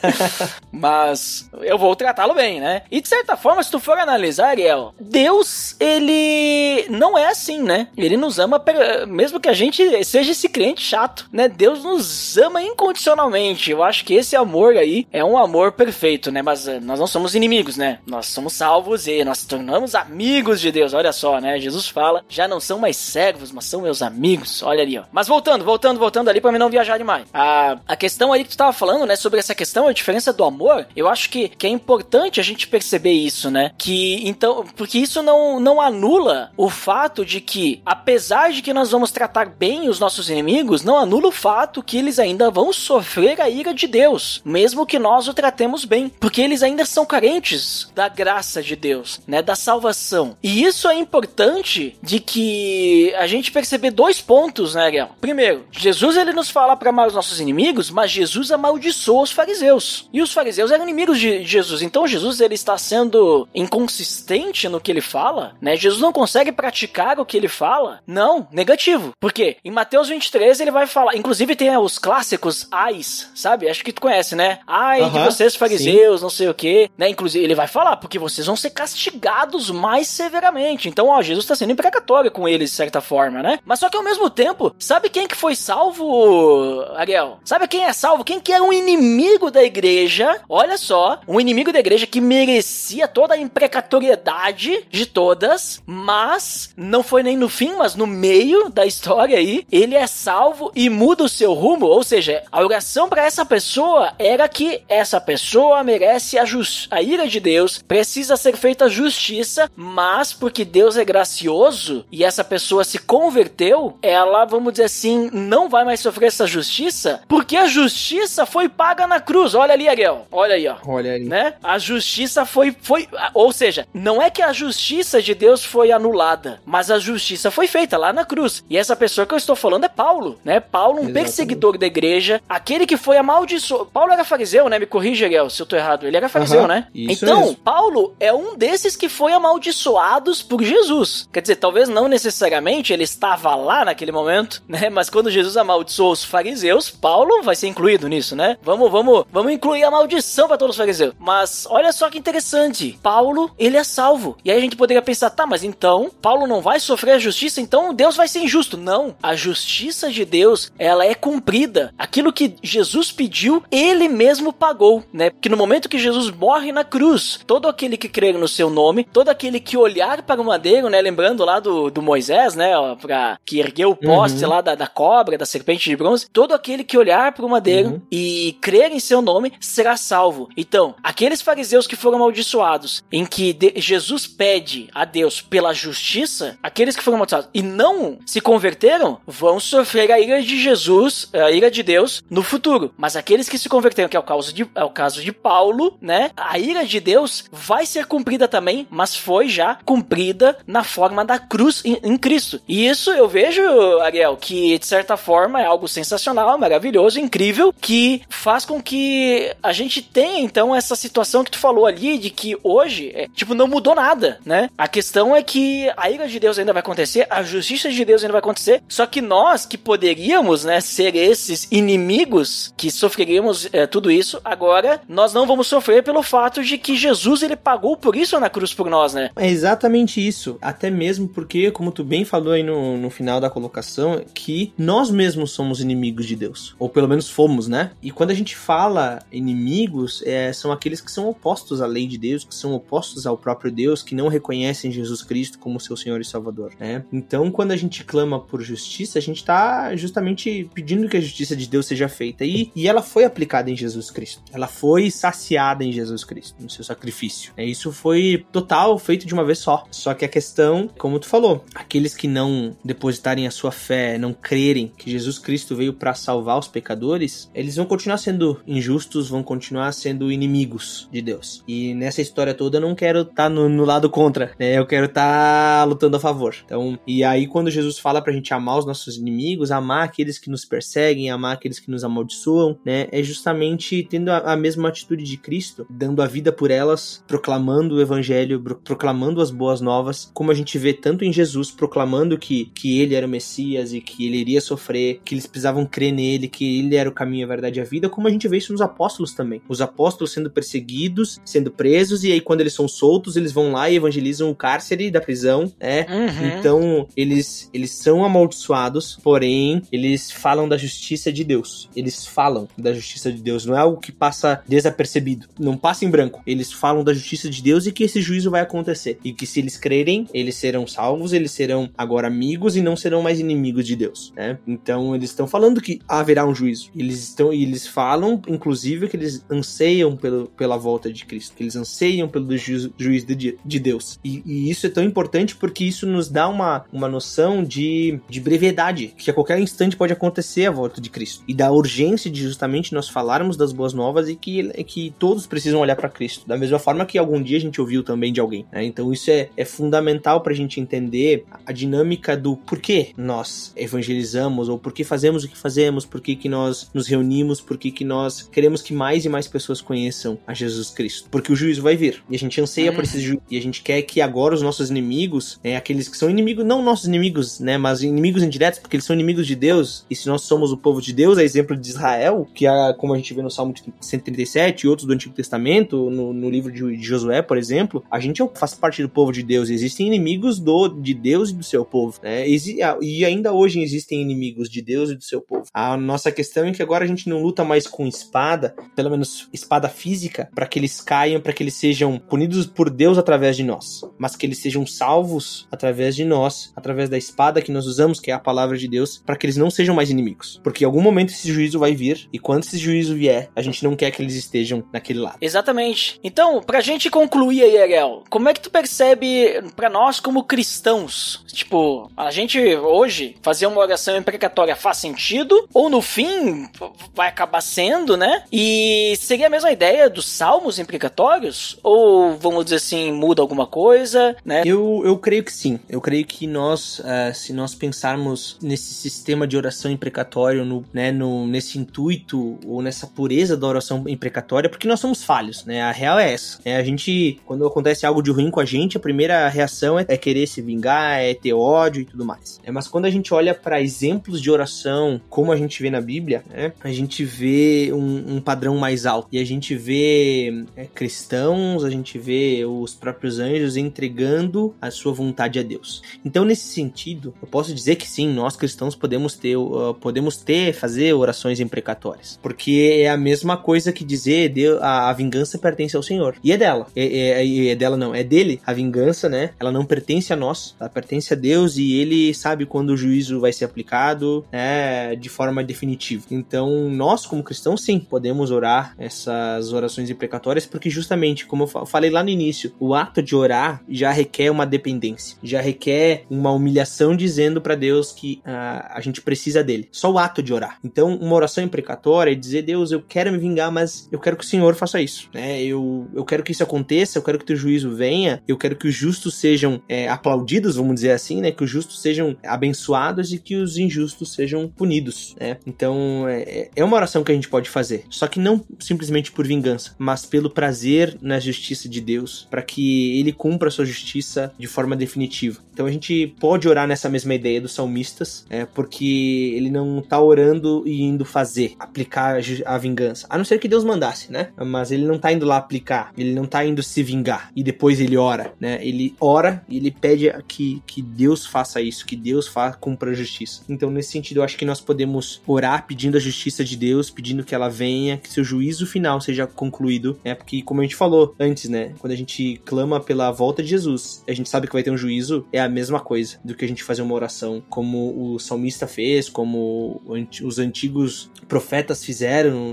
mas 0.72 1.48
eu 1.60 1.78
vou 1.78 1.94
tratá-lo 1.94 2.34
bem, 2.34 2.60
né? 2.60 2.82
E 2.90 3.00
de 3.00 3.08
certa 3.08 3.36
forma, 3.36 3.62
se 3.62 3.70
tu 3.70 3.78
for 3.78 3.98
analisar, 3.98 4.48
Ariel, 4.48 4.94
Deus, 4.98 5.76
ele 5.78 6.86
não 6.88 7.16
é 7.16 7.26
assim, 7.28 7.62
né? 7.62 7.88
Ele 7.96 8.16
nos 8.16 8.38
ama, 8.38 8.62
mesmo 9.06 9.38
que 9.38 9.48
a 9.48 9.52
gente 9.52 10.04
seja 10.04 10.32
esse 10.32 10.48
cliente 10.48 10.82
chato, 10.82 11.28
né? 11.30 11.48
Deus 11.48 11.84
nos 11.84 12.38
ama 12.38 12.62
incondicionalmente. 12.62 13.70
Eu 13.70 13.82
acho 13.82 14.04
que 14.04 14.13
esse 14.14 14.36
amor 14.36 14.76
aí 14.76 15.06
é 15.12 15.24
um 15.24 15.36
amor 15.36 15.72
perfeito, 15.72 16.30
né? 16.30 16.42
Mas 16.42 16.66
eh, 16.68 16.80
nós 16.80 16.98
não 16.98 17.06
somos 17.06 17.34
inimigos, 17.34 17.76
né? 17.76 17.98
Nós 18.06 18.26
somos 18.26 18.52
salvos 18.52 19.06
e 19.06 19.24
nós 19.24 19.44
tornamos 19.44 19.94
amigos 19.94 20.60
de 20.60 20.70
Deus. 20.70 20.94
Olha 20.94 21.12
só, 21.12 21.40
né? 21.40 21.58
Jesus 21.58 21.88
fala: 21.88 22.24
já 22.28 22.46
não 22.48 22.60
são 22.60 22.78
mais 22.78 22.96
servos, 22.96 23.52
mas 23.52 23.64
são 23.64 23.82
meus 23.82 24.02
amigos. 24.02 24.62
Olha 24.62 24.82
ali, 24.82 24.98
ó. 24.98 25.04
Mas 25.12 25.28
voltando, 25.28 25.64
voltando, 25.64 25.98
voltando 25.98 26.28
ali 26.28 26.40
para 26.40 26.52
mim 26.52 26.58
não 26.58 26.70
viajar 26.70 26.98
demais. 26.98 27.26
A, 27.32 27.78
a 27.86 27.96
questão 27.96 28.32
ali 28.32 28.44
que 28.44 28.50
tu 28.50 28.56
tava 28.56 28.72
falando, 28.72 29.06
né? 29.06 29.16
Sobre 29.16 29.38
essa 29.38 29.54
questão, 29.54 29.88
a 29.88 29.92
diferença 29.92 30.32
do 30.32 30.44
amor, 30.44 30.86
eu 30.96 31.08
acho 31.08 31.30
que, 31.30 31.48
que 31.48 31.66
é 31.66 31.70
importante 31.70 32.40
a 32.40 32.42
gente 32.42 32.66
perceber 32.66 33.12
isso, 33.12 33.50
né? 33.50 33.72
Que 33.78 34.26
então, 34.28 34.64
porque 34.76 34.98
isso 34.98 35.22
não, 35.22 35.60
não 35.60 35.80
anula 35.80 36.50
o 36.56 36.68
fato 36.68 37.24
de 37.24 37.40
que, 37.40 37.82
apesar 37.84 38.52
de 38.52 38.62
que 38.62 38.72
nós 38.72 38.90
vamos 38.90 39.10
tratar 39.10 39.46
bem 39.46 39.88
os 39.88 39.98
nossos 39.98 40.28
inimigos, 40.28 40.82
não 40.82 40.98
anula 40.98 41.28
o 41.28 41.32
fato 41.32 41.82
que 41.82 41.96
eles 41.96 42.18
ainda 42.18 42.50
vão 42.50 42.72
sofrer 42.72 43.40
a 43.40 43.48
ira 43.48 43.72
de 43.72 43.86
Deus, 43.86 44.03
mesmo 44.44 44.86
que 44.86 44.98
nós 44.98 45.28
o 45.28 45.34
tratemos 45.34 45.84
bem, 45.84 46.08
porque 46.20 46.40
eles 46.40 46.62
ainda 46.62 46.84
são 46.84 47.04
carentes 47.06 47.88
da 47.94 48.08
graça 48.08 48.62
de 48.62 48.76
Deus, 48.76 49.20
né? 49.26 49.42
Da 49.42 49.56
salvação. 49.56 50.36
E 50.42 50.64
isso 50.64 50.88
é 50.88 50.94
importante 50.94 51.96
de 52.02 52.20
que 52.20 53.12
a 53.16 53.26
gente 53.26 53.52
perceber 53.52 53.90
dois 53.90 54.20
pontos, 54.20 54.74
né, 54.74 54.84
Ariel? 54.84 55.10
Primeiro, 55.20 55.66
Jesus 55.70 56.16
ele 56.16 56.32
nos 56.32 56.50
fala 56.50 56.76
para 56.76 56.90
amar 56.90 57.08
os 57.08 57.14
nossos 57.14 57.40
inimigos, 57.40 57.90
mas 57.90 58.10
Jesus 58.10 58.50
amaldiçoou 58.50 59.22
os 59.22 59.32
fariseus. 59.32 60.08
E 60.12 60.22
os 60.22 60.32
fariseus 60.32 60.70
eram 60.70 60.84
inimigos 60.84 61.18
de 61.18 61.44
Jesus. 61.44 61.82
Então 61.82 62.06
Jesus 62.06 62.40
ele 62.40 62.54
está 62.54 62.76
sendo 62.78 63.48
inconsistente 63.54 64.68
no 64.68 64.80
que 64.80 64.90
ele 64.90 65.00
fala, 65.00 65.54
né? 65.60 65.76
Jesus 65.76 66.00
não 66.00 66.12
consegue 66.12 66.52
praticar 66.52 67.18
o 67.18 67.26
que 67.26 67.36
ele 67.36 67.48
fala? 67.48 68.00
Não, 68.06 68.48
negativo. 68.50 69.12
Porque 69.20 69.56
em 69.64 69.70
Mateus 69.70 70.08
23 70.08 70.60
ele 70.60 70.70
vai 70.70 70.86
falar, 70.86 71.16
inclusive 71.16 71.56
tem 71.56 71.76
os 71.76 71.98
clássicos 71.98 72.66
ais, 72.70 73.30
sabe? 73.34 73.68
Acho 73.68 73.83
que 73.84 73.92
tu 73.92 74.00
conhece, 74.00 74.34
né? 74.34 74.58
Ai 74.66 75.00
uh 75.00 75.06
-huh, 75.06 75.12
de 75.12 75.18
vocês 75.20 75.54
fariseus, 75.54 76.20
sim. 76.20 76.24
não 76.24 76.30
sei 76.30 76.48
o 76.48 76.54
que, 76.54 76.90
né? 76.96 77.08
Inclusive 77.08 77.44
ele 77.44 77.54
vai 77.54 77.66
falar, 77.66 77.96
porque 77.96 78.18
vocês 78.18 78.46
vão 78.46 78.56
ser 78.56 78.70
castigados 78.70 79.70
mais 79.70 80.08
severamente. 80.08 80.88
Então, 80.88 81.08
ó, 81.08 81.22
Jesus 81.22 81.44
está 81.44 81.54
sendo 81.54 81.72
imprecatório 81.72 82.30
com 82.30 82.48
eles 82.48 82.70
de 82.70 82.76
certa 82.76 83.00
forma, 83.00 83.42
né? 83.42 83.58
Mas 83.64 83.80
só 83.80 83.88
que 83.88 83.96
ao 83.96 84.02
mesmo 84.02 84.30
tempo, 84.30 84.74
sabe 84.78 85.08
quem 85.08 85.26
que 85.26 85.36
foi 85.36 85.54
salvo, 85.54 86.84
Ariel? 86.96 87.38
Sabe 87.44 87.68
quem 87.68 87.84
é 87.84 87.92
salvo? 87.92 88.24
Quem 88.24 88.40
que 88.40 88.52
é 88.52 88.60
um 88.60 88.72
inimigo 88.72 89.50
da 89.50 89.62
igreja? 89.62 90.40
Olha 90.48 90.78
só, 90.78 91.20
um 91.28 91.40
inimigo 91.40 91.72
da 91.72 91.78
igreja 91.78 92.06
que 92.06 92.20
merecia 92.20 93.06
toda 93.06 93.34
a 93.34 93.38
imprecatoriedade 93.38 94.86
de 94.90 95.06
todas, 95.06 95.82
mas 95.86 96.72
não 96.76 97.02
foi 97.02 97.22
nem 97.22 97.36
no 97.36 97.48
fim, 97.48 97.74
mas 97.74 97.94
no 97.94 98.06
meio 98.06 98.70
da 98.70 98.86
história 98.86 99.38
aí, 99.38 99.66
ele 99.70 99.94
é 99.94 100.06
salvo 100.06 100.72
e 100.74 100.88
muda 100.88 101.24
o 101.24 101.28
seu 101.28 101.52
rumo, 101.52 101.86
ou 101.86 102.02
seja, 102.02 102.42
a 102.50 102.62
oração 102.62 103.08
para 103.08 103.24
essa 103.24 103.44
pessoa 103.44 103.73
pessoa 103.74 104.12
era 104.20 104.48
que 104.48 104.82
essa 104.88 105.20
pessoa 105.20 105.82
merece 105.82 106.38
a, 106.38 106.44
a 106.92 107.02
ira 107.02 107.26
de 107.26 107.40
Deus, 107.40 107.82
precisa 107.82 108.36
ser 108.36 108.56
feita 108.56 108.88
justiça, 108.88 109.68
mas 109.74 110.32
porque 110.32 110.64
Deus 110.64 110.96
é 110.96 111.04
gracioso 111.04 112.06
e 112.12 112.22
essa 112.22 112.44
pessoa 112.44 112.84
se 112.84 113.00
converteu, 113.00 113.98
ela, 114.00 114.44
vamos 114.44 114.74
dizer 114.74 114.84
assim, 114.84 115.28
não 115.32 115.68
vai 115.68 115.84
mais 115.84 115.98
sofrer 115.98 116.28
essa 116.28 116.46
justiça, 116.46 117.22
porque 117.26 117.56
a 117.56 117.66
justiça 117.66 118.46
foi 118.46 118.68
paga 118.68 119.08
na 119.08 119.18
cruz. 119.18 119.56
Olha 119.56 119.72
ali, 119.72 119.88
Ariel. 119.88 120.28
Olha 120.30 120.54
aí, 120.54 120.68
ó. 120.68 120.76
Olha 120.86 121.14
ali. 121.14 121.24
Né? 121.24 121.54
A 121.60 121.76
justiça 121.76 122.46
foi, 122.46 122.76
foi. 122.80 123.08
Ou 123.32 123.50
seja, 123.50 123.88
não 123.92 124.22
é 124.22 124.30
que 124.30 124.40
a 124.40 124.52
justiça 124.52 125.20
de 125.20 125.34
Deus 125.34 125.64
foi 125.64 125.90
anulada, 125.90 126.60
mas 126.64 126.92
a 126.92 127.00
justiça 127.00 127.50
foi 127.50 127.66
feita 127.66 127.98
lá 127.98 128.12
na 128.12 128.24
cruz. 128.24 128.64
E 128.70 128.78
essa 128.78 128.94
pessoa 128.94 129.26
que 129.26 129.34
eu 129.34 129.38
estou 129.38 129.56
falando 129.56 129.82
é 129.82 129.88
Paulo, 129.88 130.38
né? 130.44 130.60
Paulo, 130.60 130.98
um 130.98 131.08
Exatamente. 131.08 131.24
perseguidor 131.24 131.76
da 131.76 131.86
igreja, 131.86 132.40
aquele 132.48 132.86
que 132.86 132.96
foi 132.96 133.16
amaldiçoado. 133.16 133.63
Paulo 133.92 134.12
era 134.12 134.24
fariseu, 134.24 134.68
né? 134.68 134.78
Me 134.78 134.86
corrija, 134.86 135.26
Ariel, 135.26 135.50
se 135.50 135.60
eu 135.60 135.66
tô 135.66 135.76
errado. 135.76 136.06
Ele 136.06 136.16
era 136.16 136.28
fariseu, 136.28 136.60
Aham, 136.60 136.68
né? 136.68 136.86
isso 136.94 137.24
então, 137.24 137.40
mesmo. 137.40 137.56
Paulo 137.56 138.14
é 138.18 138.32
um 138.32 138.56
desses 138.56 138.96
que 138.96 139.08
foi 139.08 139.32
amaldiçoados 139.32 140.42
por 140.42 140.62
Jesus. 140.62 141.28
Quer 141.32 141.40
dizer, 141.40 141.56
talvez 141.56 141.88
não 141.88 142.08
necessariamente 142.08 142.92
ele 142.92 143.04
estava 143.04 143.54
lá 143.54 143.84
naquele 143.84 144.12
momento, 144.12 144.62
né? 144.68 144.90
Mas 144.90 145.10
quando 145.10 145.30
Jesus 145.30 145.56
amaldiçoou 145.56 146.12
os 146.12 146.24
fariseus, 146.24 146.90
Paulo 146.90 147.42
vai 147.42 147.56
ser 147.56 147.68
incluído 147.68 148.08
nisso, 148.08 148.36
né? 148.36 148.56
Vamos, 148.62 148.90
vamos, 148.90 149.24
vamos 149.30 149.52
incluir 149.52 149.84
a 149.84 149.90
maldição 149.90 150.48
para 150.48 150.58
todos 150.58 150.74
os 150.74 150.78
fariseus. 150.78 151.14
Mas 151.18 151.66
olha 151.68 151.92
só 151.92 152.10
que 152.10 152.18
interessante. 152.18 152.98
Paulo, 153.02 153.50
ele 153.58 153.76
é 153.76 153.84
salvo. 153.84 154.36
E 154.44 154.50
aí 154.50 154.58
a 154.58 154.60
gente 154.60 154.76
poderia 154.76 155.02
pensar, 155.02 155.30
tá, 155.30 155.46
mas 155.46 155.62
então 155.62 156.10
Paulo 156.22 156.46
não 156.46 156.60
vai 156.60 156.80
sofrer 156.80 157.12
a 157.12 157.18
justiça, 157.18 157.60
então 157.60 157.94
Deus 157.94 158.16
vai 158.16 158.28
ser 158.28 158.40
injusto. 158.40 158.76
Não. 158.76 159.14
A 159.22 159.34
justiça 159.34 160.10
de 160.10 160.24
Deus, 160.24 160.72
ela 160.78 161.04
é 161.04 161.14
cumprida. 161.14 161.94
Aquilo 161.98 162.32
que 162.32 162.56
Jesus 162.62 163.12
pediu, 163.12 163.53
ele 163.70 164.08
mesmo 164.08 164.52
pagou, 164.52 165.02
né? 165.12 165.30
Porque 165.30 165.48
no 165.48 165.56
momento 165.56 165.88
que 165.88 165.98
Jesus 165.98 166.30
morre 166.30 166.72
na 166.72 166.84
cruz, 166.84 167.40
todo 167.46 167.68
aquele 167.68 167.96
que 167.96 168.08
crer 168.08 168.34
no 168.38 168.48
seu 168.48 168.70
nome, 168.70 169.04
todo 169.12 169.28
aquele 169.28 169.60
que 169.60 169.76
olhar 169.76 170.22
para 170.22 170.40
o 170.40 170.44
madeiro, 170.44 170.88
né? 170.88 171.00
Lembrando 171.00 171.44
lá 171.44 171.60
do, 171.60 171.90
do 171.90 172.02
Moisés, 172.02 172.54
né? 172.54 172.76
ó, 172.76 172.94
Pra, 172.96 173.38
que 173.44 173.58
ergueu 173.58 173.90
o 173.90 173.96
poste 173.96 174.42
Uhum. 174.44 174.50
lá 174.50 174.60
da, 174.60 174.74
da 174.74 174.86
cobra, 174.86 175.36
da 175.38 175.46
serpente 175.46 175.88
de 175.90 175.96
bronze, 175.96 176.26
todo 176.32 176.52
aquele 176.54 176.84
que 176.84 176.96
olhar 176.98 177.32
para 177.32 177.44
o 177.44 177.48
madeiro 177.48 177.90
Uhum. 177.90 178.00
e 178.10 178.56
crer 178.60 178.90
em 178.92 179.00
seu 179.00 179.20
nome 179.20 179.52
será 179.60 179.96
salvo. 179.96 180.48
Então, 180.56 180.94
aqueles 181.02 181.42
fariseus 181.42 181.86
que 181.86 181.96
foram 181.96 182.16
amaldiçoados, 182.18 183.02
em 183.10 183.24
que 183.24 183.52
de- 183.52 183.72
Jesus 183.76 184.26
pede 184.26 184.88
a 184.94 185.04
Deus 185.04 185.40
pela 185.40 185.72
justiça, 185.72 186.58
aqueles 186.62 186.94
que 186.96 187.02
foram 187.02 187.16
amaldiçoados 187.16 187.50
e 187.54 187.62
não 187.62 188.18
se 188.26 188.40
converteram, 188.40 189.18
vão 189.26 189.58
sofrer 189.58 190.10
a 190.12 190.20
ira 190.20 190.42
de 190.42 190.58
Jesus, 190.60 191.28
a 191.32 191.50
ira 191.50 191.70
de 191.70 191.82
Deus 191.82 192.22
no 192.30 192.42
futuro. 192.42 192.92
Mas 192.96 193.16
aqueles 193.16 193.43
que 193.48 193.58
se 193.58 193.68
converteram, 193.68 194.08
que 194.08 194.16
é 194.16 194.20
o 194.20 194.22
caso 194.22 194.52
de, 194.52 194.66
é 194.74 194.84
o 194.84 194.90
caso 194.90 195.22
de 195.22 195.32
Paulo, 195.32 195.96
né? 196.00 196.30
A 196.36 196.58
ira 196.58 196.84
de 196.84 197.00
Deus 197.00 197.44
vai 197.50 197.86
ser 197.86 198.06
cumprida 198.06 198.48
também, 198.48 198.86
mas 198.90 199.16
foi 199.16 199.48
já 199.48 199.78
cumprida 199.84 200.58
na 200.66 200.84
forma 200.84 201.24
da 201.24 201.38
cruz 201.38 201.82
em, 201.84 201.98
em 202.02 202.16
Cristo. 202.16 202.60
E 202.68 202.86
isso 202.86 203.10
eu 203.10 203.28
vejo, 203.28 203.62
Ariel, 204.00 204.36
que 204.36 204.78
de 204.78 204.86
certa 204.86 205.16
forma 205.16 205.60
é 205.60 205.66
algo 205.66 205.88
sensacional, 205.88 206.58
maravilhoso, 206.58 207.20
incrível, 207.20 207.74
que 207.80 208.22
faz 208.28 208.64
com 208.64 208.80
que 208.82 209.54
a 209.62 209.72
gente 209.72 210.02
tenha 210.02 210.40
então 210.40 210.74
essa 210.74 210.96
situação 210.96 211.44
que 211.44 211.50
tu 211.50 211.58
falou 211.58 211.86
ali 211.86 212.18
de 212.18 212.30
que 212.30 212.56
hoje, 212.62 213.12
é, 213.14 213.28
tipo, 213.34 213.54
não 213.54 213.66
mudou 213.66 213.94
nada, 213.94 214.38
né? 214.44 214.70
A 214.76 214.88
questão 214.88 215.34
é 215.34 215.42
que 215.42 215.90
a 215.96 216.10
ira 216.10 216.28
de 216.28 216.38
Deus 216.38 216.58
ainda 216.58 216.72
vai 216.72 216.80
acontecer, 216.80 217.26
a 217.30 217.42
justiça 217.42 217.90
de 217.90 218.04
Deus 218.04 218.22
ainda 218.22 218.32
vai 218.32 218.40
acontecer, 218.40 218.82
só 218.88 219.06
que 219.06 219.20
nós 219.20 219.64
que 219.66 219.78
poderíamos, 219.78 220.64
né, 220.64 220.80
ser 220.80 221.14
esses 221.14 221.68
inimigos 221.70 222.72
que 222.76 222.90
sofreríamos 223.34 223.68
é, 223.72 223.86
tudo 223.86 224.10
isso, 224.10 224.40
agora 224.44 225.00
nós 225.08 225.32
não 225.32 225.46
vamos 225.46 225.66
sofrer 225.66 226.02
pelo 226.02 226.22
fato 226.22 226.62
de 226.62 226.78
que 226.78 226.96
Jesus 226.96 227.42
ele 227.42 227.56
pagou 227.56 227.96
por 227.96 228.14
isso 228.14 228.38
na 228.38 228.48
cruz 228.48 228.72
por 228.72 228.88
nós, 228.88 229.14
né? 229.14 229.30
É 229.36 229.48
exatamente 229.48 230.24
isso. 230.24 230.56
Até 230.60 230.90
mesmo 230.90 231.28
porque, 231.28 231.70
como 231.70 231.90
tu 231.90 232.04
bem 232.04 232.24
falou 232.24 232.52
aí 232.52 232.62
no, 232.62 232.96
no 232.96 233.10
final 233.10 233.40
da 233.40 233.50
colocação, 233.50 234.22
que 234.32 234.72
nós 234.78 235.10
mesmos 235.10 235.50
somos 235.50 235.80
inimigos 235.80 236.26
de 236.26 236.36
Deus. 236.36 236.74
Ou 236.78 236.88
pelo 236.88 237.08
menos 237.08 237.28
fomos, 237.28 237.66
né? 237.66 237.90
E 238.02 238.10
quando 238.10 238.30
a 238.30 238.34
gente 238.34 238.56
fala 238.56 239.20
inimigos, 239.32 240.22
é, 240.24 240.52
são 240.52 240.70
aqueles 240.70 241.00
que 241.00 241.10
são 241.10 241.28
opostos 241.28 241.80
à 241.80 241.86
lei 241.86 242.06
de 242.06 242.18
Deus, 242.18 242.44
que 242.44 242.54
são 242.54 242.74
opostos 242.74 243.26
ao 243.26 243.36
próprio 243.36 243.72
Deus, 243.72 244.02
que 244.02 244.14
não 244.14 244.28
reconhecem 244.28 244.92
Jesus 244.92 245.22
Cristo 245.22 245.58
como 245.58 245.80
seu 245.80 245.96
Senhor 245.96 246.20
e 246.20 246.24
Salvador, 246.24 246.72
né? 246.78 247.04
Então, 247.12 247.50
quando 247.50 247.72
a 247.72 247.76
gente 247.76 248.04
clama 248.04 248.38
por 248.38 248.62
justiça, 248.62 249.18
a 249.18 249.22
gente 249.22 249.38
está 249.38 249.94
justamente 249.96 250.68
pedindo 250.74 251.08
que 251.08 251.16
a 251.16 251.20
justiça 251.20 251.56
de 251.56 251.66
Deus 251.66 251.86
seja 251.86 252.08
feita. 252.08 252.44
E, 252.44 252.70
e 252.74 252.88
ela 252.88 253.02
foi 253.02 253.23
aplicada 253.24 253.70
em 253.70 253.76
Jesus 253.76 254.10
Cristo. 254.10 254.42
Ela 254.52 254.66
foi 254.66 255.10
saciada 255.10 255.84
em 255.84 255.92
Jesus 255.92 256.24
Cristo, 256.24 256.62
no 256.62 256.70
seu 256.70 256.84
sacrifício. 256.84 257.52
É, 257.56 257.64
isso 257.64 257.92
foi 257.92 258.46
total, 258.52 258.98
feito 258.98 259.26
de 259.26 259.34
uma 259.34 259.44
vez 259.44 259.58
só. 259.58 259.84
Só 259.90 260.14
que 260.14 260.24
a 260.24 260.28
questão, 260.28 260.88
como 260.98 261.18
tu 261.18 261.26
falou, 261.26 261.64
aqueles 261.74 262.14
que 262.14 262.28
não 262.28 262.76
depositarem 262.84 263.46
a 263.46 263.50
sua 263.50 263.72
fé, 263.72 264.18
não 264.18 264.32
crerem 264.32 264.92
que 264.96 265.10
Jesus 265.10 265.38
Cristo 265.38 265.76
veio 265.76 265.92
para 265.92 266.14
salvar 266.14 266.58
os 266.58 266.68
pecadores, 266.68 267.50
eles 267.54 267.76
vão 267.76 267.86
continuar 267.86 268.18
sendo 268.18 268.60
injustos, 268.66 269.28
vão 269.28 269.42
continuar 269.42 269.92
sendo 269.92 270.30
inimigos 270.30 271.08
de 271.12 271.22
Deus. 271.22 271.62
E 271.66 271.94
nessa 271.94 272.20
história 272.20 272.54
toda 272.54 272.78
eu 272.78 272.82
não 272.82 272.94
quero 272.94 273.22
estar 273.22 273.48
no, 273.48 273.68
no 273.68 273.84
lado 273.84 274.10
contra, 274.10 274.52
né? 274.58 274.78
Eu 274.78 274.86
quero 274.86 275.06
estar 275.06 275.86
lutando 275.86 276.16
a 276.16 276.20
favor. 276.20 276.54
Então, 276.64 276.98
e 277.06 277.24
aí 277.24 277.46
quando 277.46 277.70
Jesus 277.70 277.98
fala 277.98 278.22
pra 278.22 278.32
gente 278.32 278.52
amar 278.52 278.78
os 278.78 278.86
nossos 278.86 279.16
inimigos, 279.16 279.70
amar 279.70 280.04
aqueles 280.04 280.38
que 280.38 280.50
nos 280.50 280.64
perseguem, 280.64 281.30
amar 281.30 281.54
aqueles 281.54 281.78
que 281.78 281.90
nos 281.90 282.04
amaldiçoam, 282.04 282.78
né? 282.84 283.06
É 283.16 283.22
justamente 283.22 284.06
tendo 284.10 284.30
a, 284.30 284.38
a 284.52 284.56
mesma 284.56 284.88
atitude 284.88 285.24
de 285.24 285.36
Cristo, 285.36 285.86
dando 285.88 286.20
a 286.22 286.26
vida 286.26 286.50
por 286.52 286.70
elas, 286.70 287.22
proclamando 287.26 287.96
o 287.96 288.00
evangelho, 288.00 288.60
pro- 288.60 288.76
proclamando 288.76 289.40
as 289.40 289.50
boas 289.50 289.80
novas, 289.80 290.30
como 290.32 290.50
a 290.50 290.54
gente 290.54 290.78
vê 290.78 290.92
tanto 290.92 291.24
em 291.24 291.32
Jesus 291.32 291.70
proclamando 291.70 292.38
que, 292.38 292.70
que 292.74 293.00
ele 293.00 293.14
era 293.14 293.26
o 293.26 293.30
Messias 293.30 293.92
e 293.92 294.00
que 294.00 294.26
ele 294.26 294.38
iria 294.38 294.60
sofrer, 294.60 295.20
que 295.24 295.34
eles 295.34 295.46
precisavam 295.46 295.84
crer 295.86 296.12
nele, 296.12 296.48
que 296.48 296.78
ele 296.78 296.96
era 296.96 297.08
o 297.08 297.12
caminho, 297.12 297.44
a 297.44 297.48
verdade 297.48 297.78
e 297.78 297.82
a 297.82 297.84
vida, 297.84 298.08
como 298.08 298.26
a 298.26 298.30
gente 298.30 298.48
vê 298.48 298.56
isso 298.58 298.72
nos 298.72 298.80
apóstolos 298.80 299.34
também. 299.34 299.60
Os 299.68 299.80
apóstolos 299.80 300.32
sendo 300.32 300.50
perseguidos, 300.50 301.38
sendo 301.44 301.70
presos, 301.70 302.24
e 302.24 302.32
aí 302.32 302.40
quando 302.40 302.62
eles 302.62 302.72
são 302.72 302.88
soltos, 302.88 303.36
eles 303.36 303.52
vão 303.52 303.72
lá 303.72 303.90
e 303.90 303.96
evangelizam 303.96 304.50
o 304.50 304.54
cárcere 304.54 305.10
da 305.10 305.20
prisão, 305.20 305.72
né? 305.78 306.06
Uhum. 306.08 306.58
Então, 306.58 307.08
eles, 307.16 307.68
eles 307.72 307.90
são 307.92 308.24
amaldiçoados, 308.24 309.18
porém, 309.22 309.82
eles 309.92 310.30
falam 310.30 310.68
da 310.68 310.76
justiça 310.76 311.32
de 311.32 311.44
Deus. 311.44 311.88
Eles 311.94 312.26
falam 312.26 312.68
da 312.78 312.93
justiça 312.94 313.32
de 313.32 313.42
Deus. 313.42 313.66
Não 313.66 313.76
é 313.76 313.80
algo 313.80 314.00
que 314.00 314.12
passa 314.12 314.62
desapercebido. 314.66 315.46
Não 315.58 315.76
passa 315.76 316.04
em 316.04 316.10
branco. 316.10 316.42
Eles 316.46 316.72
falam 316.72 317.04
da 317.04 317.12
justiça 317.12 317.48
de 317.48 317.62
Deus 317.62 317.86
e 317.86 317.92
que 317.92 318.04
esse 318.04 318.20
juízo 318.20 318.50
vai 318.50 318.60
acontecer. 318.60 319.18
E 319.24 319.32
que 319.32 319.46
se 319.46 319.60
eles 319.60 319.76
crerem, 319.76 320.26
eles 320.32 320.54
serão 320.56 320.86
salvos, 320.86 321.32
eles 321.32 321.50
serão 321.50 321.90
agora 321.96 322.26
amigos 322.26 322.76
e 322.76 322.82
não 322.82 322.96
serão 322.96 323.22
mais 323.22 323.40
inimigos 323.40 323.86
de 323.86 323.96
Deus, 323.96 324.32
né? 324.36 324.58
Então, 324.66 325.14
eles 325.14 325.30
estão 325.30 325.46
falando 325.46 325.80
que 325.80 326.00
haverá 326.08 326.46
um 326.46 326.54
juízo. 326.54 326.90
Eles 326.96 327.22
estão 327.22 327.52
e 327.52 327.62
eles 327.62 327.86
falam, 327.86 328.40
inclusive, 328.48 329.08
que 329.08 329.16
eles 329.16 329.44
anseiam 329.50 330.16
pelo, 330.16 330.46
pela 330.48 330.76
volta 330.76 331.12
de 331.12 331.24
Cristo, 331.24 331.54
que 331.56 331.62
eles 331.62 331.76
anseiam 331.76 332.28
pelo 332.28 332.56
juízo, 332.56 332.92
juízo 332.96 333.26
de, 333.34 333.58
de 333.64 333.78
Deus. 333.78 334.18
E, 334.24 334.42
e 334.44 334.70
isso 334.70 334.86
é 334.86 334.90
tão 334.90 335.04
importante 335.04 335.56
porque 335.56 335.84
isso 335.84 336.06
nos 336.06 336.28
dá 336.28 336.48
uma, 336.48 336.84
uma 336.92 337.08
noção 337.08 337.62
de, 337.62 338.20
de 338.28 338.40
brevidade, 338.40 339.14
que 339.16 339.30
a 339.30 339.34
qualquer 339.34 339.58
instante 339.58 339.96
pode 339.96 340.12
acontecer 340.12 340.66
a 340.66 340.70
volta 340.70 341.00
de 341.00 341.10
Cristo. 341.10 341.44
E 341.46 341.54
da 341.54 341.70
urgência 341.70 342.30
de 342.30 342.42
justamente 342.42 342.83
nós 342.92 343.08
falarmos 343.08 343.56
das 343.56 343.72
boas 343.72 343.92
novas 343.92 344.28
e 344.28 344.34
que, 344.34 344.68
que 344.84 345.14
todos 345.18 345.46
precisam 345.46 345.80
olhar 345.80 345.96
para 345.96 346.08
Cristo. 346.08 346.46
Da 346.46 346.56
mesma 346.56 346.78
forma 346.78 347.06
que 347.06 347.16
algum 347.16 347.40
dia 347.42 347.56
a 347.56 347.60
gente 347.60 347.80
ouviu 347.80 348.02
também 348.02 348.32
de 348.32 348.40
alguém. 348.40 348.66
né? 348.72 348.84
Então 348.84 349.12
isso 349.12 349.30
é, 349.30 349.48
é 349.56 349.64
fundamental 349.64 350.40
para 350.40 350.52
a 350.52 350.56
gente 350.56 350.80
entender 350.80 351.44
a 351.64 351.72
dinâmica 351.72 352.36
do 352.36 352.56
porquê 352.56 353.12
nós 353.16 353.72
evangelizamos, 353.76 354.68
ou 354.68 354.78
por 354.78 354.92
que 354.92 355.04
fazemos 355.04 355.44
o 355.44 355.48
que 355.48 355.56
fazemos, 355.56 356.04
por 356.04 356.20
que, 356.20 356.36
que 356.36 356.48
nós 356.48 356.90
nos 356.92 357.06
reunimos, 357.06 357.60
por 357.60 357.78
que, 357.78 357.90
que 357.90 358.04
nós 358.04 358.42
queremos 358.42 358.82
que 358.82 358.92
mais 358.92 359.24
e 359.24 359.28
mais 359.28 359.46
pessoas 359.46 359.80
conheçam 359.80 360.38
a 360.46 360.54
Jesus 360.54 360.90
Cristo. 360.90 361.28
Porque 361.30 361.52
o 361.52 361.56
juízo 361.56 361.82
vai 361.82 361.96
vir. 361.96 362.22
E 362.28 362.36
a 362.36 362.38
gente 362.38 362.60
anseia 362.60 362.92
por 362.92 363.04
esse 363.04 363.20
juízo. 363.20 363.42
E 363.50 363.56
a 363.56 363.62
gente 363.62 363.82
quer 363.82 364.02
que 364.02 364.20
agora 364.20 364.54
os 364.54 364.62
nossos 364.62 364.90
inimigos, 364.90 365.58
né, 365.62 365.76
aqueles 365.76 366.08
que 366.08 366.16
são 366.16 366.30
inimigos, 366.30 366.64
não 366.64 366.82
nossos 366.82 367.06
inimigos, 367.06 367.60
né, 367.60 367.78
mas 367.78 368.02
inimigos 368.02 368.42
indiretos, 368.42 368.78
porque 368.78 368.96
eles 368.96 369.04
são 369.04 369.14
inimigos 369.14 369.46
de 369.46 369.54
Deus. 369.54 370.04
E 370.10 370.16
se 370.16 370.26
nós 370.26 370.42
somos 370.42 370.72
o 370.72 370.76
povo 370.76 371.00
de 371.00 371.12
Deus, 371.12 371.38
é 371.38 371.44
exemplo 371.44 371.76
de 371.76 371.88
Israel, 371.88 372.48
que 372.54 372.66
como 372.98 373.14
a 373.14 373.16
gente 373.16 373.32
vê 373.34 373.42
no 373.42 373.50
Salmo 373.50 373.74
137 374.00 374.82
e 374.82 374.88
outros 374.88 375.06
do 375.06 375.12
Antigo 375.12 375.34
Testamento, 375.34 376.10
no, 376.10 376.32
no 376.32 376.50
livro 376.50 376.72
de, 376.72 376.96
de 376.96 377.02
Josué, 377.02 377.42
por 377.42 377.56
exemplo, 377.56 378.04
a 378.10 378.20
gente 378.20 378.42
é 378.42 378.48
faz 378.54 378.74
parte 378.74 379.02
do 379.02 379.08
povo 379.08 379.32
de 379.32 379.42
Deus. 379.42 379.68
Existem 379.68 380.06
inimigos 380.06 380.58
do, 380.58 380.88
de 380.88 381.14
Deus 381.14 381.50
e 381.50 381.54
do 381.54 381.64
seu 381.64 381.84
povo, 381.84 382.18
né? 382.22 382.46
E 382.48 383.24
ainda 383.24 383.52
hoje 383.52 383.80
existem 383.80 384.22
inimigos 384.22 384.68
de 384.68 384.82
Deus 384.82 385.10
e 385.10 385.14
do 385.14 385.24
seu 385.24 385.40
povo. 385.40 385.64
A 385.72 385.96
nossa 385.96 386.30
questão 386.30 386.64
é 386.66 386.72
que 386.72 386.82
agora 386.82 387.04
a 387.04 387.08
gente 387.08 387.28
não 387.28 387.42
luta 387.42 387.64
mais 387.64 387.86
com 387.86 388.06
espada, 388.06 388.74
pelo 388.94 389.10
menos 389.10 389.48
espada 389.52 389.88
física, 389.88 390.48
para 390.54 390.66
que 390.66 390.78
eles 390.78 391.00
caiam, 391.00 391.40
para 391.40 391.52
que 391.52 391.62
eles 391.62 391.74
sejam 391.74 392.18
punidos 392.18 392.66
por 392.66 392.90
Deus 392.90 393.18
através 393.18 393.56
de 393.56 393.62
nós, 393.62 394.02
mas 394.18 394.36
que 394.36 394.46
eles 394.46 394.58
sejam 394.58 394.86
salvos 394.86 395.66
através 395.70 396.16
de 396.16 396.24
nós, 396.24 396.72
através 396.76 397.08
da 397.08 397.18
espada 397.18 397.62
que 397.62 397.72
nós 397.72 397.86
usamos, 397.86 398.20
que 398.20 398.30
é 398.30 398.34
a 398.34 398.38
palavra 398.38 398.76
de 398.76 398.88
Deus, 398.88 399.22
para 399.24 399.36
que 399.36 399.46
eles 399.46 399.56
não 399.56 399.70
sejam 399.70 399.94
mais 399.94 400.10
inimigos. 400.10 400.60
Porque 400.62 400.84
em 400.84 400.86
algum 400.86 401.00
momento 401.00 401.30
esse 401.30 401.52
juízo 401.52 401.78
vai 401.78 401.94
vir, 401.94 402.28
e 402.32 402.38
quando 402.38 402.63
esse 402.64 402.74
esse 402.74 402.78
juízo 402.78 403.14
vier, 403.14 403.48
a 403.54 403.62
gente 403.62 403.82
não 403.84 403.94
quer 403.94 404.10
que 404.10 404.20
eles 404.20 404.34
estejam 404.34 404.84
naquele 404.92 405.20
lado. 405.20 405.38
Exatamente. 405.40 406.18
Então, 406.22 406.60
pra 406.62 406.80
gente 406.80 407.08
concluir 407.08 407.62
aí, 407.62 407.78
Ariel, 407.78 408.24
como 408.28 408.48
é 408.48 408.54
que 408.54 408.60
tu 408.60 408.70
percebe 408.70 409.62
pra 409.76 409.88
nós 409.88 410.18
como 410.18 410.44
cristãos? 410.44 411.44
Tipo, 411.46 412.10
a 412.16 412.30
gente 412.30 412.58
hoje 412.76 413.36
fazer 413.42 413.66
uma 413.66 413.80
oração 413.80 414.16
imprecatória 414.16 414.74
faz 414.74 414.98
sentido? 414.98 415.68
Ou 415.72 415.88
no 415.88 416.02
fim 416.02 416.68
vai 417.14 417.28
acabar 417.28 417.60
sendo, 417.60 418.16
né? 418.16 418.44
E 418.52 419.14
seria 419.18 419.46
a 419.46 419.50
mesma 419.50 419.70
ideia 419.70 420.10
dos 420.10 420.26
salmos 420.26 420.78
imprecatórios? 420.78 421.78
Ou 421.82 422.36
vamos 422.36 422.64
dizer 422.64 422.76
assim, 422.76 423.12
muda 423.12 423.40
alguma 423.40 423.66
coisa, 423.66 424.36
né? 424.44 424.62
Eu, 424.64 425.02
eu 425.04 425.16
creio 425.18 425.44
que 425.44 425.52
sim. 425.52 425.78
Eu 425.88 426.00
creio 426.00 426.24
que 426.24 426.46
nós, 426.46 426.98
uh, 427.00 427.34
se 427.34 427.52
nós 427.52 427.74
pensarmos 427.74 428.56
nesse 428.60 428.94
sistema 428.94 429.46
de 429.46 429.56
oração 429.56 429.90
imprecatório, 429.90 430.64
no, 430.64 430.84
né, 430.92 431.12
no, 431.12 431.46
nesse 431.46 431.78
intuito 431.78 432.53
ou 432.66 432.82
nessa 432.82 433.06
pureza 433.06 433.56
da 433.56 433.66
oração 433.66 434.04
imprecatória, 434.08 434.68
porque 434.68 434.88
nós 434.88 435.00
somos 435.00 435.22
falhos, 435.22 435.64
né? 435.64 435.82
A 435.82 435.92
real 435.92 436.18
é 436.18 436.32
essa. 436.32 436.58
É, 436.64 436.76
a 436.76 436.82
gente, 436.82 437.40
quando 437.44 437.66
acontece 437.66 438.06
algo 438.06 438.22
de 438.22 438.30
ruim 438.30 438.50
com 438.50 438.60
a 438.60 438.64
gente, 438.64 438.96
a 438.96 439.00
primeira 439.00 439.48
reação 439.48 439.98
é, 439.98 440.04
é 440.08 440.16
querer 440.16 440.46
se 440.46 440.60
vingar, 440.60 441.20
é 441.20 441.34
ter 441.34 441.52
ódio 441.52 442.02
e 442.02 442.04
tudo 442.04 442.24
mais. 442.24 442.60
É, 442.64 442.70
mas 442.70 442.88
quando 442.88 443.06
a 443.06 443.10
gente 443.10 443.32
olha 443.32 443.54
para 443.54 443.80
exemplos 443.80 444.40
de 444.40 444.50
oração, 444.50 445.20
como 445.28 445.52
a 445.52 445.56
gente 445.56 445.82
vê 445.82 445.90
na 445.90 446.00
Bíblia, 446.00 446.42
né, 446.50 446.72
a 446.82 446.90
gente 446.90 447.24
vê 447.24 447.90
um, 447.92 448.36
um 448.36 448.40
padrão 448.40 448.76
mais 448.76 449.06
alto. 449.06 449.28
E 449.32 449.38
a 449.38 449.44
gente 449.44 449.74
vê 449.74 450.64
é, 450.76 450.84
cristãos, 450.84 451.84
a 451.84 451.90
gente 451.90 452.18
vê 452.18 452.64
os 452.64 452.94
próprios 452.94 453.38
anjos 453.38 453.76
entregando 453.76 454.74
a 454.80 454.90
sua 454.90 455.12
vontade 455.12 455.58
a 455.58 455.62
Deus. 455.62 456.02
Então, 456.24 456.44
nesse 456.44 456.66
sentido, 456.66 457.34
eu 457.40 457.48
posso 457.48 457.74
dizer 457.74 457.96
que 457.96 458.08
sim, 458.08 458.28
nós 458.28 458.56
cristãos 458.56 458.94
podemos 458.94 459.34
ter, 459.34 459.56
uh, 459.56 459.94
podemos 459.94 460.36
ter, 460.36 460.72
fazer 460.72 461.12
orações 461.14 461.60
imprecatórias. 461.60 462.38
Porque 462.44 463.00
é 463.00 463.08
a 463.08 463.16
mesma 463.16 463.56
coisa 463.56 463.90
que 463.90 464.04
dizer 464.04 464.50
Deus, 464.50 464.78
a, 464.82 465.08
a 465.08 465.12
vingança 465.14 465.56
pertence 465.56 465.96
ao 465.96 466.02
Senhor. 466.02 466.36
E 466.44 466.52
é 466.52 466.58
dela. 466.58 466.86
É, 466.94 467.06
é, 467.40 467.68
é, 467.68 467.74
dela 467.74 467.96
não, 467.96 468.14
é 468.14 468.22
dele. 468.22 468.60
A 468.66 468.74
vingança, 468.74 469.30
né? 469.30 469.52
Ela 469.58 469.72
não 469.72 469.82
pertence 469.82 470.30
a 470.30 470.36
nós, 470.36 470.76
ela 470.78 470.90
pertence 470.90 471.32
a 471.32 471.36
Deus 471.36 471.78
e 471.78 471.94
ele 471.94 472.34
sabe 472.34 472.66
quando 472.66 472.90
o 472.90 472.96
juízo 472.98 473.40
vai 473.40 473.50
ser 473.50 473.64
aplicado, 473.64 474.44
né? 474.52 475.16
De 475.16 475.30
forma 475.30 475.64
definitiva. 475.64 476.26
Então, 476.30 476.90
nós, 476.90 477.24
como 477.24 477.42
cristãos, 477.42 477.82
sim, 477.82 477.98
podemos 477.98 478.50
orar 478.50 478.94
essas 478.98 479.72
orações 479.72 480.10
imprecatórias, 480.10 480.66
porque 480.66 480.90
justamente, 480.90 481.46
como 481.46 481.62
eu 481.64 481.86
falei 481.86 482.10
lá 482.10 482.22
no 482.22 482.28
início, 482.28 482.74
o 482.78 482.94
ato 482.94 483.22
de 483.22 483.34
orar 483.34 483.82
já 483.88 484.12
requer 484.12 484.50
uma 484.50 484.66
dependência, 484.66 485.38
já 485.42 485.62
requer 485.62 486.26
uma 486.28 486.52
humilhação 486.52 487.16
dizendo 487.16 487.62
para 487.62 487.74
Deus 487.74 488.12
que 488.12 488.42
uh, 488.44 488.84
a 488.90 489.00
gente 489.00 489.22
precisa 489.22 489.64
dele. 489.64 489.88
Só 489.90 490.12
o 490.12 490.18
ato 490.18 490.42
de 490.42 490.52
orar. 490.52 490.76
Então, 490.84 491.16
uma 491.16 491.34
oração 491.34 491.64
imprecatória 491.64 492.33
é 492.34 492.38
dizer, 492.38 492.62
Deus, 492.62 492.92
eu 492.92 493.02
quero 493.02 493.32
me 493.32 493.38
vingar, 493.38 493.70
mas 493.70 494.08
eu 494.10 494.18
quero 494.18 494.36
que 494.36 494.44
o 494.44 494.46
Senhor 494.46 494.74
faça 494.74 495.00
isso, 495.00 495.28
né? 495.32 495.62
Eu, 495.62 496.06
eu 496.14 496.24
quero 496.24 496.42
que 496.42 496.52
isso 496.52 496.62
aconteça, 496.62 497.18
eu 497.18 497.22
quero 497.22 497.38
que 497.38 497.44
teu 497.44 497.56
juízo 497.56 497.94
venha, 497.94 498.42
eu 498.46 498.56
quero 498.56 498.76
que 498.76 498.88
os 498.88 498.94
justos 498.94 499.34
sejam 499.36 499.80
é, 499.88 500.08
aplaudidos, 500.08 500.76
vamos 500.76 500.96
dizer 500.96 501.12
assim, 501.12 501.40
né? 501.40 501.50
Que 501.50 501.64
os 501.64 501.70
justos 501.70 502.00
sejam 502.00 502.36
abençoados 502.44 503.32
e 503.32 503.38
que 503.38 503.56
os 503.56 503.78
injustos 503.78 504.32
sejam 504.32 504.68
punidos, 504.68 505.34
né? 505.40 505.56
Então, 505.66 506.26
é, 506.28 506.68
é 506.74 506.84
uma 506.84 506.96
oração 506.96 507.24
que 507.24 507.32
a 507.32 507.34
gente 507.34 507.48
pode 507.48 507.68
fazer, 507.68 508.04
só 508.10 508.26
que 508.26 508.38
não 508.38 508.64
simplesmente 508.78 509.32
por 509.32 509.46
vingança, 509.46 509.94
mas 509.98 510.26
pelo 510.26 510.50
prazer 510.50 511.16
na 511.20 511.38
justiça 511.38 511.88
de 511.88 512.00
Deus, 512.00 512.46
para 512.50 512.62
que 512.62 513.18
ele 513.18 513.32
cumpra 513.32 513.68
a 513.68 513.70
sua 513.70 513.84
justiça 513.84 514.52
de 514.58 514.66
forma 514.66 514.96
definitiva. 514.96 515.60
Então 515.72 515.86
a 515.86 515.90
gente 515.90 516.34
pode 516.38 516.68
orar 516.68 516.86
nessa 516.86 517.08
mesma 517.08 517.34
ideia 517.34 517.60
dos 517.60 517.72
salmistas, 517.72 518.46
é, 518.48 518.64
porque 518.64 519.52
ele 519.56 519.70
não 519.70 520.00
tá 520.00 520.20
orando 520.20 520.82
e 520.86 521.02
indo 521.02 521.24
fazer, 521.24 521.74
aplicar 521.78 522.23
a 522.64 522.78
vingança. 522.78 523.26
A 523.28 523.38
não 523.38 523.44
ser 523.44 523.58
que 523.58 523.68
Deus 523.68 523.84
mandasse, 523.84 524.30
né? 524.30 524.48
Mas 524.56 524.90
ele 524.90 525.04
não 525.04 525.18
tá 525.18 525.32
indo 525.32 525.46
lá 525.46 525.56
aplicar, 525.56 526.12
ele 526.16 526.34
não 526.34 526.44
tá 526.44 526.64
indo 526.64 526.82
se 526.82 527.02
vingar 527.02 527.50
e 527.54 527.62
depois 527.62 528.00
ele 528.00 528.16
ora, 528.16 528.52
né? 528.60 528.78
Ele 528.82 529.14
ora 529.20 529.64
e 529.68 529.76
ele 529.76 529.90
pede 529.90 530.32
que, 530.46 530.82
que 530.86 531.02
Deus 531.02 531.46
faça 531.46 531.80
isso, 531.80 532.06
que 532.06 532.16
Deus 532.16 532.46
faça, 532.46 532.76
cumpra 532.76 533.10
a 533.10 533.14
justiça. 533.14 533.62
Então, 533.68 533.90
nesse 533.90 534.12
sentido, 534.12 534.38
eu 534.38 534.44
acho 534.44 534.56
que 534.56 534.64
nós 534.64 534.80
podemos 534.80 535.42
orar 535.46 535.86
pedindo 535.86 536.16
a 536.16 536.20
justiça 536.20 536.64
de 536.64 536.76
Deus, 536.76 537.10
pedindo 537.10 537.44
que 537.44 537.54
ela 537.54 537.68
venha, 537.68 538.18
que 538.18 538.32
seu 538.32 538.44
juízo 538.44 538.86
final 538.86 539.20
seja 539.20 539.46
concluído, 539.46 540.18
né? 540.24 540.34
Porque, 540.34 540.62
como 540.62 540.80
a 540.80 540.84
gente 540.84 540.96
falou 540.96 541.34
antes, 541.38 541.68
né? 541.68 541.92
Quando 541.98 542.12
a 542.12 542.16
gente 542.16 542.60
clama 542.64 543.00
pela 543.00 543.30
volta 543.30 543.62
de 543.62 543.68
Jesus, 543.68 544.22
a 544.28 544.32
gente 544.32 544.48
sabe 544.48 544.66
que 544.66 544.72
vai 544.72 544.82
ter 544.82 544.90
um 544.90 544.96
juízo, 544.96 545.46
é 545.52 545.60
a 545.60 545.68
mesma 545.68 546.00
coisa 546.00 546.38
do 546.44 546.54
que 546.54 546.64
a 546.64 546.68
gente 546.68 546.82
fazer 546.82 547.02
uma 547.02 547.14
oração 547.14 547.62
como 547.68 548.34
o 548.34 548.38
salmista 548.38 548.86
fez, 548.86 549.28
como 549.28 550.00
os 550.42 550.58
antigos 550.58 551.30
profetas 551.48 552.04
fizeram 552.04 552.13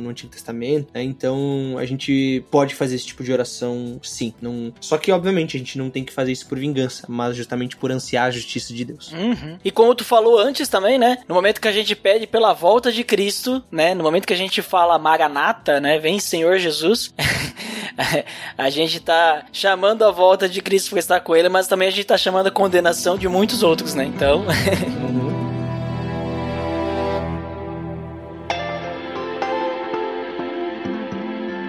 no 0.02 0.10
Antigo 0.10 0.32
Testamento, 0.32 0.90
né? 0.94 1.04
Então 1.04 1.76
a 1.78 1.86
gente 1.86 2.44
pode 2.50 2.76
fazer 2.76 2.96
esse 2.96 3.06
tipo 3.06 3.24
de 3.24 3.32
oração 3.32 4.00
sim. 4.02 4.34
Não... 4.42 4.74
Só 4.80 4.98
que, 4.98 5.12
obviamente, 5.12 5.56
a 5.56 5.60
gente 5.60 5.78
não 5.78 5.90
tem 5.90 6.04
que 6.04 6.14
fazer 6.14 6.32
isso 6.32 6.48
por 6.48 6.58
vingança, 6.58 7.06
mas 7.08 7.36
justamente 7.36 7.78
por 7.78 7.92
ansiar 7.92 8.28
a 8.28 8.32
justiça 8.32 8.74
de 8.74 8.86
Deus. 8.86 9.12
Uhum. 9.12 9.58
E 9.64 9.72
como 9.72 9.96
tu 9.96 10.04
falou 10.04 10.38
antes 10.40 10.68
também, 10.68 10.98
né? 10.98 11.20
No 11.28 11.36
momento 11.36 11.62
que 11.62 11.68
a 11.68 11.72
gente 11.72 11.96
pede 11.96 12.28
pela 12.28 12.54
volta 12.54 12.92
de 12.92 13.04
Cristo, 13.04 13.64
né? 13.72 13.94
No 13.94 14.04
momento 14.04 14.28
que 14.28 14.34
a 14.34 14.38
gente 14.38 14.62
fala 14.62 15.00
Maranata, 15.00 15.80
né? 15.80 16.00
Vem 16.00 16.20
Senhor 16.20 16.58
Jesus. 16.58 17.14
a 18.58 18.70
gente 18.70 19.00
tá 19.00 19.46
chamando 19.52 20.04
a 20.04 20.12
volta 20.12 20.48
de 20.48 20.62
Cristo 20.62 20.92
para 20.92 21.00
estar 21.00 21.20
com 21.20 21.36
ele, 21.36 21.50
mas 21.50 21.68
também 21.68 21.88
a 21.88 21.92
gente 21.92 22.06
tá 22.06 22.18
chamando 22.18 22.48
a 22.48 22.52
condenação 22.52 23.18
de 23.18 23.28
muitos 23.28 23.64
outros, 23.64 23.94
né? 23.94 24.06
Então. 24.06 24.46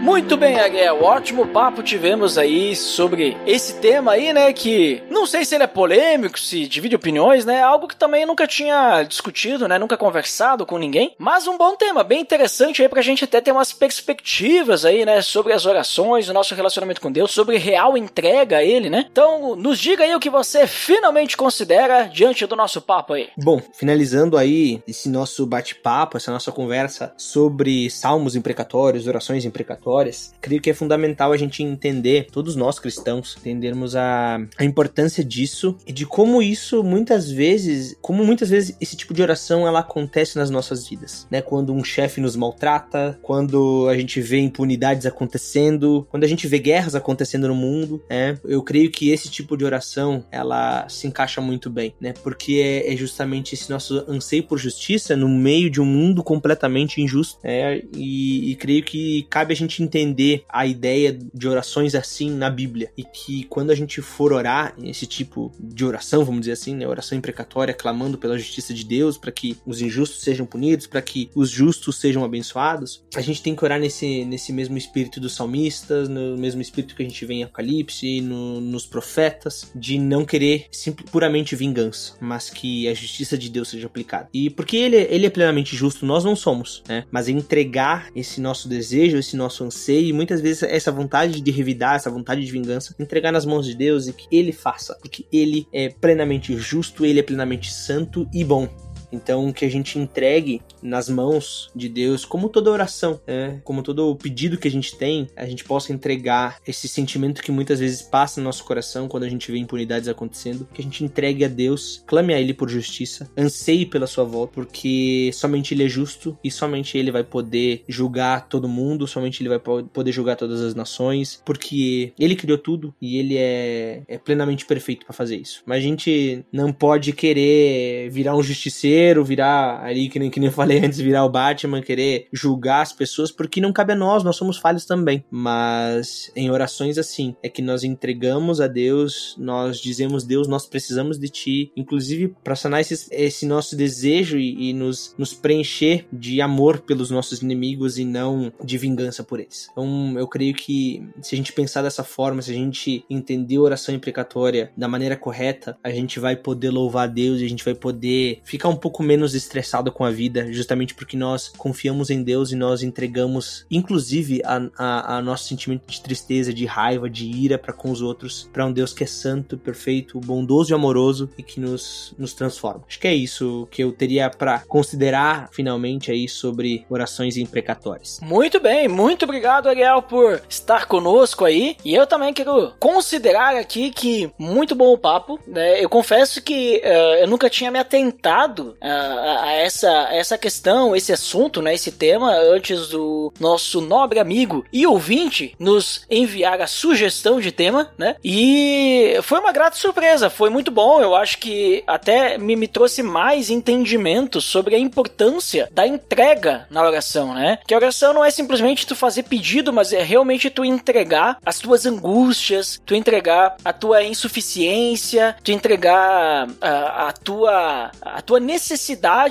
Muito 0.03 0.37
bem, 0.37 0.59
Ariel. 0.59 1.01
Ótimo 1.01 1.47
papo 1.47 1.81
tivemos 1.81 2.37
aí 2.37 2.75
sobre 2.75 3.37
esse 3.47 3.75
tema 3.75 4.11
aí, 4.11 4.33
né? 4.33 4.53
Que 4.53 5.01
não 5.09 5.25
sei 5.25 5.45
se 5.45 5.55
ele 5.55 5.63
é 5.63 5.69
polêmico, 5.69 6.41
se 6.41 6.67
divide 6.67 6.97
opiniões, 6.97 7.45
né? 7.45 7.63
Algo 7.63 7.87
que 7.87 7.95
também 7.95 8.27
nunca 8.27 8.45
tinha 8.45 9.05
discutido, 9.05 9.69
né? 9.69 9.79
Nunca 9.79 9.97
conversado 9.97 10.67
com 10.67 10.77
ninguém. 10.77 11.15
Mas 11.17 11.47
um 11.47 11.57
bom 11.57 11.77
tema, 11.77 12.03
bem 12.03 12.21
interessante 12.21 12.83
aí 12.83 12.89
pra 12.89 13.01
gente 13.01 13.23
até 13.23 13.41
ter 13.41 13.53
umas 13.53 13.73
perspectivas 13.73 14.85
aí, 14.85 15.07
né? 15.07 15.23
Sobre 15.23 15.53
as 15.53 15.67
orações, 15.67 16.29
o 16.29 16.33
nosso 16.33 16.53
relacionamento 16.57 17.01
com 17.01 17.13
Deus, 17.13 17.31
sobre 17.31 17.57
real 17.57 17.97
entrega 17.97 18.57
a 18.57 18.65
Ele, 18.65 18.91
né? 18.91 19.07
Então, 19.09 19.55
nos 19.55 19.79
diga 19.79 20.03
aí 20.03 20.13
o 20.17 20.21
que 20.21 20.29
você 20.29 20.67
finalmente 20.67 21.37
considera 21.37 22.09
diante 22.09 22.45
do 22.45 22.57
nosso 22.57 22.83
papo 22.83 23.13
aí. 23.13 23.29
Bom, 23.37 23.63
finalizando 23.73 24.37
aí 24.37 24.83
esse 24.85 25.09
nosso 25.09 25.47
bate-papo, 25.47 26.17
essa 26.17 26.33
nossa 26.33 26.51
conversa 26.51 27.15
sobre 27.17 27.89
salmos 27.89 28.35
imprecatórios, 28.35 29.07
orações 29.07 29.45
imprecatórias 29.45 29.92
histórias, 29.93 30.35
creio 30.41 30.61
que 30.61 30.71
é 30.71 30.75
fundamental 30.75 31.33
a 31.33 31.37
gente 31.37 31.63
entender, 31.63 32.27
todos 32.33 32.57
nós 32.57 32.79
cristãos, 32.79 33.37
entendermos 33.39 33.95
a, 33.95 34.41
a 34.57 34.65
importância 34.65 35.23
disso 35.23 35.77
e 35.87 35.93
de 35.93 36.07
como 36.07 36.41
isso 36.41 36.83
muitas 36.83 37.31
vezes, 37.31 37.97
como 38.01 38.25
muitas 38.25 38.49
vezes 38.49 38.75
esse 38.81 38.97
tipo 38.97 39.13
de 39.13 39.21
oração 39.21 39.67
ela 39.67 39.81
acontece 39.81 40.39
nas 40.39 40.49
nossas 40.49 40.89
vidas, 40.89 41.27
né? 41.31 41.43
Quando 41.43 41.75
um 41.75 41.85
chefe 41.85 42.21
nos 42.21 42.37
maltrata, 42.37 43.19
quando 43.23 43.87
a 43.89 43.97
gente 43.97 44.21
vê 44.21 44.39
impunidades 44.39 45.05
acontecendo, 45.05 46.07
quando 46.11 46.25
a 46.25 46.29
gente 46.29 46.47
vê 46.47 46.59
guerras 46.59 46.95
acontecendo 46.95 47.49
no 47.49 47.55
mundo, 47.55 48.03
né? 48.09 48.39
Eu 48.45 48.63
creio 48.63 48.91
que 48.91 49.11
esse 49.11 49.29
tipo 49.29 49.57
de 49.57 49.65
oração 49.65 50.25
ela 50.33 50.89
se 50.89 51.07
encaixa 51.07 51.41
muito 51.41 51.69
bem, 51.69 51.95
né? 52.01 52.15
Porque 52.23 52.55
é, 52.55 52.93
é 52.93 52.97
justamente 52.97 53.55
esse 53.55 53.71
nosso 53.71 54.05
anseio 54.09 54.45
por 54.45 54.59
justiça 54.59 55.15
no 55.15 55.29
meio 55.29 55.69
de 55.69 55.81
um 55.81 55.85
mundo 55.85 56.25
completamente 56.25 57.03
injusto, 57.03 57.39
né? 57.45 57.83
E, 57.95 58.53
e 58.53 58.57
creio 58.57 58.83
que 58.83 59.27
cabe 59.29 59.53
a 59.53 59.57
gente 59.57 59.82
entender 59.83 60.45
a 60.49 60.67
ideia 60.67 61.17
de 61.35 61.49
orações 61.49 61.95
assim 61.95 62.31
na 62.31 62.49
Bíblia 62.51 62.91
e 62.97 63.05
que 63.05 63.45
quando 63.45 63.71
a 63.71 63.75
gente 63.75 64.01
for 64.01 64.33
orar 64.33 64.75
esse 64.83 65.07
tipo 65.07 65.53
de 65.59 65.85
oração, 65.85 66.25
vamos 66.25 66.41
dizer 66.43 66.53
assim, 66.53 66.75
né, 66.75 66.87
oração 66.87 67.17
imprecatória, 67.17 67.75
clamando 67.75 68.19
pela 68.19 68.39
justiça 68.39 68.73
de 68.73 68.85
Deus 68.85 69.19
para 69.19 69.33
que 69.33 69.57
os 69.67 69.81
injustos 69.81 70.23
sejam 70.23 70.47
punidos, 70.47 70.87
para 70.87 71.03
que 71.03 71.31
os 71.35 71.51
justos 71.51 71.99
sejam 71.99 72.25
abençoados, 72.25 73.05
a 73.15 73.21
gente 73.21 73.43
tem 73.43 73.55
que 73.55 73.65
orar 73.65 73.79
nesse, 73.79 74.25
nesse 74.25 74.53
mesmo 74.53 74.77
espírito 74.77 75.21
dos 75.21 75.35
salmistas, 75.35 76.09
no 76.09 76.37
mesmo 76.37 76.63
espírito 76.63 76.95
que 76.95 77.03
a 77.03 77.09
gente 77.09 77.25
vê 77.27 77.35
em 77.35 77.43
Apocalipse, 77.45 78.21
no, 78.21 78.61
nos 78.61 78.87
profetas, 78.87 79.71
de 79.75 79.99
não 79.99 80.25
querer 80.25 80.67
simplesmente 80.71 81.03
puramente 81.11 81.57
vingança, 81.57 82.15
mas 82.21 82.51
que 82.51 82.89
a 82.89 82.95
justiça 82.95 83.37
de 83.37 83.49
Deus 83.49 83.69
seja 83.69 83.87
aplicada. 83.87 84.29
E 84.33 84.51
porque 84.51 84.77
ele, 84.77 84.97
ele 84.97 85.27
é 85.27 85.31
plenamente 85.31 85.77
justo, 85.77 86.07
nós 86.07 86.25
não 86.25 86.37
somos, 86.37 86.83
né? 86.89 87.05
Mas 87.11 87.29
entregar 87.29 88.11
esse 88.15 88.41
nosso 88.41 88.69
desejo, 88.69 89.17
esse 89.17 89.37
nosso 89.37 89.65
e 90.09 90.13
muitas 90.13 90.41
vezes 90.41 90.63
essa 90.63 90.93
vontade 90.93 91.41
de 91.41 91.51
revidar, 91.51 91.97
essa 91.97 92.11
vontade 92.11 92.45
de 92.45 92.51
vingança, 92.51 92.95
entregar 92.99 93.33
nas 93.33 93.45
mãos 93.45 93.67
de 93.67 93.75
Deus 93.75 94.07
e 94.07 94.13
que 94.13 94.27
Ele 94.31 94.53
faça, 94.53 94.95
porque 95.01 95.27
Ele 95.33 95.67
é 95.73 95.89
plenamente 95.89 96.57
justo, 96.57 97.05
Ele 97.05 97.21
é 97.21 97.23
plenamente 97.23 97.73
santo 97.73 98.29
e 98.33 98.45
bom. 98.45 98.69
Então, 99.13 99.53
que 99.53 99.65
a 99.65 99.71
gente 99.71 99.99
entregue 99.99 100.63
nas 100.83 101.09
mãos 101.09 101.71
de 101.75 101.89
Deus, 101.89 102.25
como 102.25 102.49
toda 102.49 102.71
oração, 102.71 103.21
né? 103.27 103.61
como 103.65 103.83
todo 103.83 104.17
pedido 104.17 104.59
que 104.59 104.69
a 104.69 104.71
gente 104.71 104.97
tem, 104.97 105.29
a 105.37 105.47
gente 105.47 105.65
possa 105.65 105.93
entregar 105.93 106.59
esse 106.67 106.89
sentimento 106.89 107.43
que 107.43 107.53
muitas 107.53 107.81
vezes 107.81 108.03
passa 108.03 108.41
no 108.41 108.45
nosso 108.45 108.65
coração 108.65 109.09
quando 109.09 109.25
a 109.25 109.29
gente 109.29 109.51
vê 109.51 109.59
impunidades 109.59 110.09
acontecendo, 110.09 110.67
que 110.73 110.81
a 110.81 110.85
gente 110.85 111.05
entregue 111.05 111.45
a 111.45 111.49
Deus, 111.49 112.03
clame 112.07 112.35
a 112.35 112.41
Ele 112.41 112.55
por 112.55 112.69
justiça, 112.69 113.31
anseie 113.37 113.87
pela 113.87 114.07
sua 114.07 114.25
volta, 114.25 114.53
porque 114.55 115.31
somente 115.33 115.75
Ele 115.75 115.85
é 115.85 115.89
justo 115.89 116.37
e 116.43 116.51
somente 116.51 116.97
Ele 116.97 117.11
vai 117.11 117.25
poder 117.25 117.85
julgar 117.89 118.49
todo 118.49 118.69
mundo, 118.69 119.07
somente 119.07 119.43
Ele 119.43 119.49
vai 119.49 119.59
poder 119.59 120.13
julgar 120.13 120.37
todas 120.37 120.61
as 120.61 120.75
nações, 120.75 121.41
porque 121.45 122.13
Ele 122.19 122.37
criou 122.37 122.59
tudo 122.59 122.95
e 123.01 123.19
Ele 123.19 123.37
é, 123.37 124.03
é 124.09 124.19
plenamente 124.19 124.65
perfeito 124.67 125.05
para 125.05 125.15
fazer 125.15 125.37
isso. 125.37 125.63
Mas 125.67 125.79
a 125.79 125.87
gente 125.87 126.45
não 126.53 126.73
pode 126.73 127.13
querer 127.13 128.11
virar 128.11 128.37
um 128.37 128.43
justiceiro, 128.43 129.02
virar 129.25 129.83
ali, 129.85 130.09
que 130.09 130.19
nem, 130.19 130.31
que 130.31 130.41
nem 130.41 130.49
eu 130.49 130.53
falei 130.53 130.79
antes, 130.85 130.99
virar 130.99 131.25
o 131.25 131.31
Batman, 131.31 131.83
querer 131.83 132.29
julgar 132.33 132.83
as 132.83 132.93
pessoas, 132.93 133.31
porque 133.31 133.61
não 133.61 133.73
cabe 133.73 133.93
a 133.93 133.97
nós, 133.97 134.23
nós 134.23 134.37
somos 134.37 134.59
falhos 134.59 134.85
também. 134.85 135.25
Mas 135.31 136.31
em 136.37 136.51
orações 136.51 136.99
assim, 136.99 137.35
é 137.43 137.49
que 137.49 137.63
nós 137.63 137.85
entregamos 137.85 138.61
a 138.61 138.67
Deus, 138.67 139.35
nós 139.39 139.79
dizemos, 139.79 140.25
Deus, 140.25 140.49
nós 140.49 140.67
precisamos 140.67 141.19
de 141.19 141.29
Ti, 141.29 141.73
inclusive 141.77 142.35
para 142.43 142.57
sanar 142.57 142.81
esse, 142.81 143.09
esse, 143.11 143.47
nosso 143.47 143.77
desejo 143.77 144.39
e, 144.39 144.71
e 144.71 144.73
nos, 144.73 145.15
nos 145.19 145.33
preencher 145.33 146.07
de 146.13 146.41
amor 146.41 146.81
pelos 146.81 147.11
nossos 147.11 147.43
inimigos 147.43 147.99
e 147.99 148.05
não 148.05 148.53
de 148.63 148.79
vingança 148.79 149.23
por 149.25 149.41
eles. 149.41 149.69
Então 149.73 150.15
eu 150.19 150.29
creio 150.29 150.55
que 150.55 151.07
se 151.21 151.35
a 151.35 151.39
gente 151.39 151.53
pensar 151.53 151.83
dessa 151.83 152.05
forma, 152.05 152.43
se 152.43 152.51
a 152.51 152.55
gente 152.55 153.05
entender 153.09 153.57
a 153.57 153.63
oração 153.63 153.95
imprecatória 153.95 154.71
da 154.77 154.89
maneira 154.89 155.17
correta, 155.17 155.77
a 155.83 155.91
gente 155.91 156.21
vai 156.21 156.37
poder 156.37 156.71
louvar 156.71 157.05
a 157.05 157.11
Deus 157.11 157.41
e 157.41 157.45
a 157.45 157.49
gente 157.49 157.65
vai 157.65 157.75
poder 157.75 158.41
ficar 158.45 158.69
um 158.69 158.77
pouco 158.77 158.92
menos 159.01 159.33
estressado 159.33 159.93
com 159.93 160.05
a 160.05 160.11
vida, 160.11 160.53
justamente 160.53 160.93
porque 160.93 161.17
nós 161.17 161.49
confiamos 161.57 162.11
em 162.11 162.21
Deus 162.21 162.51
e 162.51 162.57
nós 162.57 162.83
entregamos, 162.83 163.65
inclusive, 163.71 164.43
a, 164.45 164.61
a, 164.77 165.17
a 165.19 165.23
nosso 165.23 165.45
sentimento 165.45 165.87
de 165.87 166.01
tristeza, 166.01 166.53
de 166.53 166.67
raiva, 166.67 167.09
de 167.09 167.25
ira 167.25 167.57
para 167.57 167.73
com 167.73 167.93
os 167.93 168.03
outros, 168.03 168.51
para 168.53 168.67
um 168.67 168.73
Deus 168.73 168.93
que 168.93 169.05
é 169.05 169.07
santo, 169.07 169.57
perfeito, 169.57 170.19
bondoso 170.19 170.73
e 170.73 170.75
amoroso 170.75 171.31
e 171.39 171.43
que 171.43 171.61
nos, 171.61 172.13
nos 172.19 172.33
transforma. 172.33 172.83
Acho 172.89 172.99
que 172.99 173.07
é 173.07 173.15
isso 173.15 173.69
que 173.71 173.83
eu 173.85 173.93
teria 173.93 174.29
para 174.29 174.61
considerar 174.61 175.49
finalmente 175.53 176.11
aí 176.11 176.29
sobre 176.29 176.85
orações 176.89 177.37
imprecatórias. 177.37 178.19
Muito 178.23 178.59
bem, 178.59 178.89
muito 178.89 179.25
obrigado, 179.25 179.69
Ariel, 179.69 180.03
por 180.03 180.43
estar 180.49 180.87
conosco 180.87 181.45
aí. 181.45 181.77
E 181.85 181.95
eu 181.95 182.07
também 182.07 182.33
quero 182.33 182.73
considerar 182.81 183.57
aqui 183.57 183.91
que 183.91 184.33
muito 184.39 184.75
bom 184.75 184.93
o 184.93 184.99
papo. 184.99 185.39
Né? 185.47 185.83
Eu 185.83 185.89
confesso 185.89 186.43
que 186.43 186.83
uh, 186.85 187.15
eu 187.21 187.29
nunca 187.29 187.49
tinha 187.51 187.71
me 187.71 187.79
atentado 187.79 188.77
uh, 188.83 189.43
a, 189.43 189.53
essa, 189.53 189.91
a 190.09 190.15
essa 190.15 190.37
questão, 190.37 190.95
esse 190.95 191.13
assunto, 191.13 191.63
né? 191.63 191.75
esse 191.75 191.93
tema, 191.93 192.35
antes 192.37 192.89
do 192.89 193.33
nosso 193.39 193.81
nobre 193.81 194.19
amigo 194.19 194.65
e 194.73 194.87
ouvinte 194.87 195.55
nos 195.59 196.05
enviar 196.11 196.61
a 196.61 196.67
sugestão 196.67 197.41
de 197.41 197.53
tema, 197.53 197.91
né? 197.97 198.17
E 198.25 199.19
foi 199.23 199.39
uma 199.39 199.53
grata 199.53 199.77
surpresa, 199.77 200.29
foi 200.29 200.51
muito 200.51 200.71
bom. 200.71 201.01
Eu 201.01 201.15
acho 201.15 201.39
que 201.39 201.83
até 201.87 202.37
me, 202.37 202.57
me 202.57 202.69
trouxe 202.69 203.03
mais 203.03 203.51
entendimento 203.51 204.41
sobre 204.41 204.75
a 204.75 204.79
importância 204.79 205.69
da 205.73 205.87
entrega 205.87 206.67
na 206.71 206.83
oração, 206.83 207.35
né? 207.35 207.59
Que 207.67 207.75
a 207.75 207.77
oração 207.77 208.13
não 208.13 208.25
é 208.25 208.31
simplesmente 208.31 208.87
tu 208.87 208.97
fazer 208.97 209.25
pedido, 209.25 209.73
mas 209.73 209.93
é 209.93 210.03
realmente 210.03 210.51
tu 210.51 210.65
entregar 210.65 211.39
as 211.45 211.59
tuas 211.59 211.87
angústias, 211.87 212.81
tu 212.85 212.95
entregar 212.95 213.57
a 213.65 213.73
tua 213.73 214.03
insuficiência, 214.03 215.37
tu 215.43 215.53
entregar 215.53 216.49
a, 216.61 217.09
a 217.09 217.13
tua 217.13 217.91
a 218.01 218.23
tua 218.23 218.41
necessidade 218.41 218.72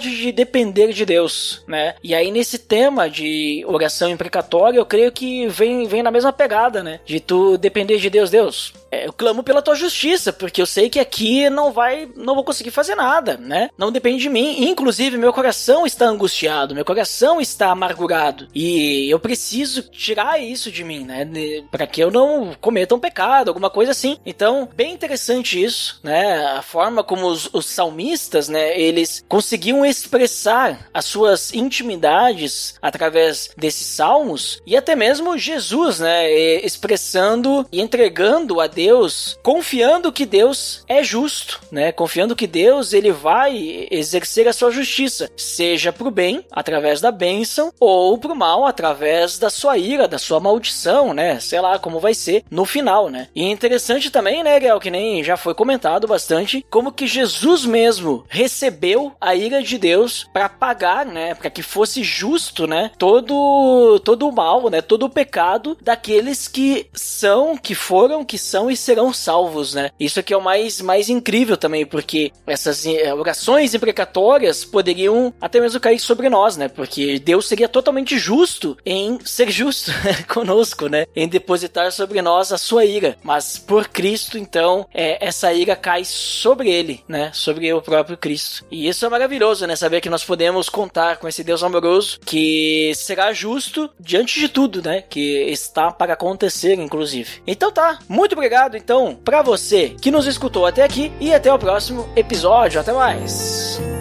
de 0.10 0.32
depender 0.32 0.94
de 0.94 1.06
Deus, 1.06 1.64
né? 1.68 1.96
E 2.04 2.14
aí 2.14 2.32
nesse 2.32 2.58
tema 2.58 3.10
de 3.10 3.64
oração 3.68 4.10
imprecatória, 4.10 4.78
eu 4.78 4.86
creio 4.86 5.12
que 5.12 5.48
vem 5.48 5.88
vem 5.88 6.04
na 6.04 6.12
mesma 6.12 6.34
pegada, 6.34 6.84
né? 6.84 7.00
De 7.06 7.20
tu 7.20 7.58
depender 7.58 7.98
de 7.98 8.10
Deus, 8.10 8.30
Deus. 8.30 8.74
É, 8.92 9.08
eu 9.08 9.14
clamo 9.14 9.42
pela 9.42 9.62
tua 9.62 9.74
justiça, 9.74 10.34
porque 10.34 10.62
eu 10.62 10.66
sei 10.66 10.90
que 10.90 11.00
aqui 11.00 11.50
não 11.50 11.72
vai, 11.72 12.10
não 12.16 12.36
vou 12.36 12.44
conseguir 12.44 12.72
fazer 12.72 12.94
nada, 12.94 13.38
né? 13.38 13.70
Não 13.78 13.92
depende 13.92 14.24
de 14.24 14.30
mim. 14.30 14.68
Inclusive, 14.68 15.18
meu 15.18 15.32
coração 15.32 15.86
está 15.86 16.06
angustiado, 16.06 16.76
meu 16.76 16.84
coração 16.84 17.40
está 17.40 17.72
amargurado. 17.72 18.50
E 18.54 19.10
eu 19.10 19.18
preciso 19.18 19.84
tirar 19.84 20.42
isso 20.42 20.70
de 20.70 20.84
mim, 20.84 21.06
né? 21.06 21.26
Para 21.72 21.88
que 21.88 22.04
eu 22.04 22.12
não 22.12 22.54
cometa 22.60 22.94
um 22.94 23.00
pecado, 23.00 23.48
alguma 23.48 23.70
coisa 23.70 23.92
assim. 23.92 24.18
Então, 24.26 24.68
bem 24.76 24.94
interessante 24.94 25.62
isso, 25.64 26.00
né? 26.04 26.46
A 26.48 26.62
forma 26.62 27.02
como 27.02 27.28
os, 27.28 27.50
os 27.54 27.66
salmistas, 27.68 28.50
né? 28.50 28.78
Eles 28.78 29.24
conseguiam 29.32 29.86
expressar 29.86 30.90
as 30.94 31.06
suas 31.06 31.54
intimidades 31.54 32.76
através 32.82 33.50
desses 33.56 33.88
salmos 33.88 34.62
e 34.68 34.76
até 34.76 34.94
mesmo 34.94 35.38
Jesus, 35.38 36.02
né? 36.02 36.30
Expressando 36.66 37.66
e 37.72 37.80
entregando 37.80 38.60
a 38.60 38.68
Deus 38.68 39.40
confiando 39.42 40.12
que 40.12 40.26
Deus 40.26 40.84
é 40.86 41.02
justo, 41.02 41.62
né? 41.72 41.94
Confiando 41.94 42.36
que 42.36 42.46
Deus 42.46 42.92
ele 42.92 43.10
vai 43.10 43.88
exercer 43.90 44.50
a 44.50 44.54
sua 44.54 44.70
justiça, 44.70 45.32
seja 45.38 45.94
pro 45.94 46.12
bem 46.12 46.46
através 46.52 47.00
da 47.00 47.10
bênção 47.10 47.72
ou 47.80 48.18
pro 48.18 48.36
mal 48.36 48.66
através 48.66 49.40
da 49.40 49.50
sua 49.50 49.78
ira, 49.78 50.10
da 50.10 50.20
sua 50.20 50.42
maldição, 50.42 51.14
né? 51.14 51.40
Sei 51.40 51.62
lá 51.62 51.80
como 51.80 52.02
vai 52.02 52.14
ser 52.14 52.44
no 52.52 52.66
final, 52.66 53.10
né? 53.10 53.30
E 53.34 53.50
interessante 53.50 54.10
também, 54.10 54.44
né, 54.44 54.60
Gael, 54.60 54.80
que 54.82 54.92
nem 54.92 55.24
já 55.24 55.38
foi 55.38 55.56
comentado 55.56 56.06
bastante, 56.06 56.66
como 56.70 56.92
que 56.92 57.08
Jesus 57.08 57.66
mesmo 57.66 58.26
recebeu 58.28 59.14
a 59.22 59.36
ira 59.36 59.62
de 59.62 59.78
Deus 59.78 60.28
para 60.34 60.50
pagar, 60.50 61.06
né, 61.06 61.36
para 61.36 61.50
que 61.50 61.62
fosse 61.62 62.04
justo, 62.04 62.66
né, 62.66 62.92
todo 62.98 64.00
todo 64.04 64.28
o 64.28 64.32
mal, 64.32 64.70
né, 64.70 64.82
todo 64.82 65.06
o 65.06 65.10
pecado 65.10 65.78
daqueles 65.82 66.48
que 66.48 66.88
são, 66.94 67.56
que 67.56 67.76
foram, 67.76 68.26
que 68.26 68.38
são 68.38 68.70
e 68.70 68.76
serão 68.76 69.14
salvos, 69.14 69.74
né? 69.74 69.92
Isso 70.00 70.20
aqui 70.20 70.34
é 70.34 70.38
o 70.38 70.42
mais, 70.42 70.82
mais 70.82 71.10
incrível 71.10 71.56
também, 71.56 71.86
porque 71.86 72.32
essas 72.48 72.86
eh, 72.86 73.14
orações 73.14 73.74
imprecatórias 73.74 74.66
poderiam 74.66 75.34
até 75.40 75.60
mesmo 75.60 75.80
cair 75.80 76.00
sobre 76.00 76.30
nós, 76.30 76.58
né? 76.58 76.68
Porque 76.68 77.20
Deus 77.20 77.48
seria 77.48 77.70
totalmente 77.70 78.18
justo 78.18 78.78
em 78.86 79.20
ser 79.24 79.50
justo 79.52 79.92
conosco, 80.28 80.88
né? 80.88 81.06
Em 81.16 81.28
depositar 81.28 81.92
sobre 81.92 82.22
nós 82.22 82.52
a 82.52 82.58
sua 82.58 82.86
ira. 82.86 83.18
Mas 83.24 83.58
por 83.58 83.88
Cristo, 83.88 84.38
então, 84.38 84.88
é, 84.94 85.26
essa 85.26 85.54
ira 85.54 85.76
cai 85.76 86.04
sobre 86.04 86.70
ele, 86.70 87.04
né? 87.08 87.32
Sobre 87.34 87.72
o 87.74 87.82
próprio 87.82 88.18
Cristo. 88.18 88.66
E 88.72 88.88
isso 88.88 89.06
é 89.06 89.11
maravilhoso, 89.12 89.68
né? 89.68 89.76
Saber 89.76 90.02
que 90.02 90.10
nós 90.10 90.24
podemos 90.24 90.70
contar 90.70 91.18
com 91.18 91.28
esse 91.28 91.44
Deus 91.44 91.62
amoroso 91.62 92.20
que 92.26 92.92
será 92.96 93.32
justo 93.34 93.90
diante 94.00 94.40
de 94.40 94.50
tudo, 94.50 94.82
né? 94.82 95.02
Que 95.02 95.44
está 95.52 95.92
para 95.92 96.14
acontecer, 96.14 96.74
inclusive. 96.74 97.44
Então 97.46 97.72
tá, 97.72 98.00
muito 98.10 98.34
obrigado 98.34 98.76
então 98.76 99.16
para 99.16 99.42
você 99.42 99.90
que 100.02 100.10
nos 100.10 100.26
escutou 100.26 100.66
até 100.66 100.84
aqui 100.84 101.12
e 101.20 101.34
até 101.34 101.54
o 101.54 101.60
próximo 101.60 102.10
episódio. 102.16 102.80
Até 102.80 102.94
mais. 102.94 104.01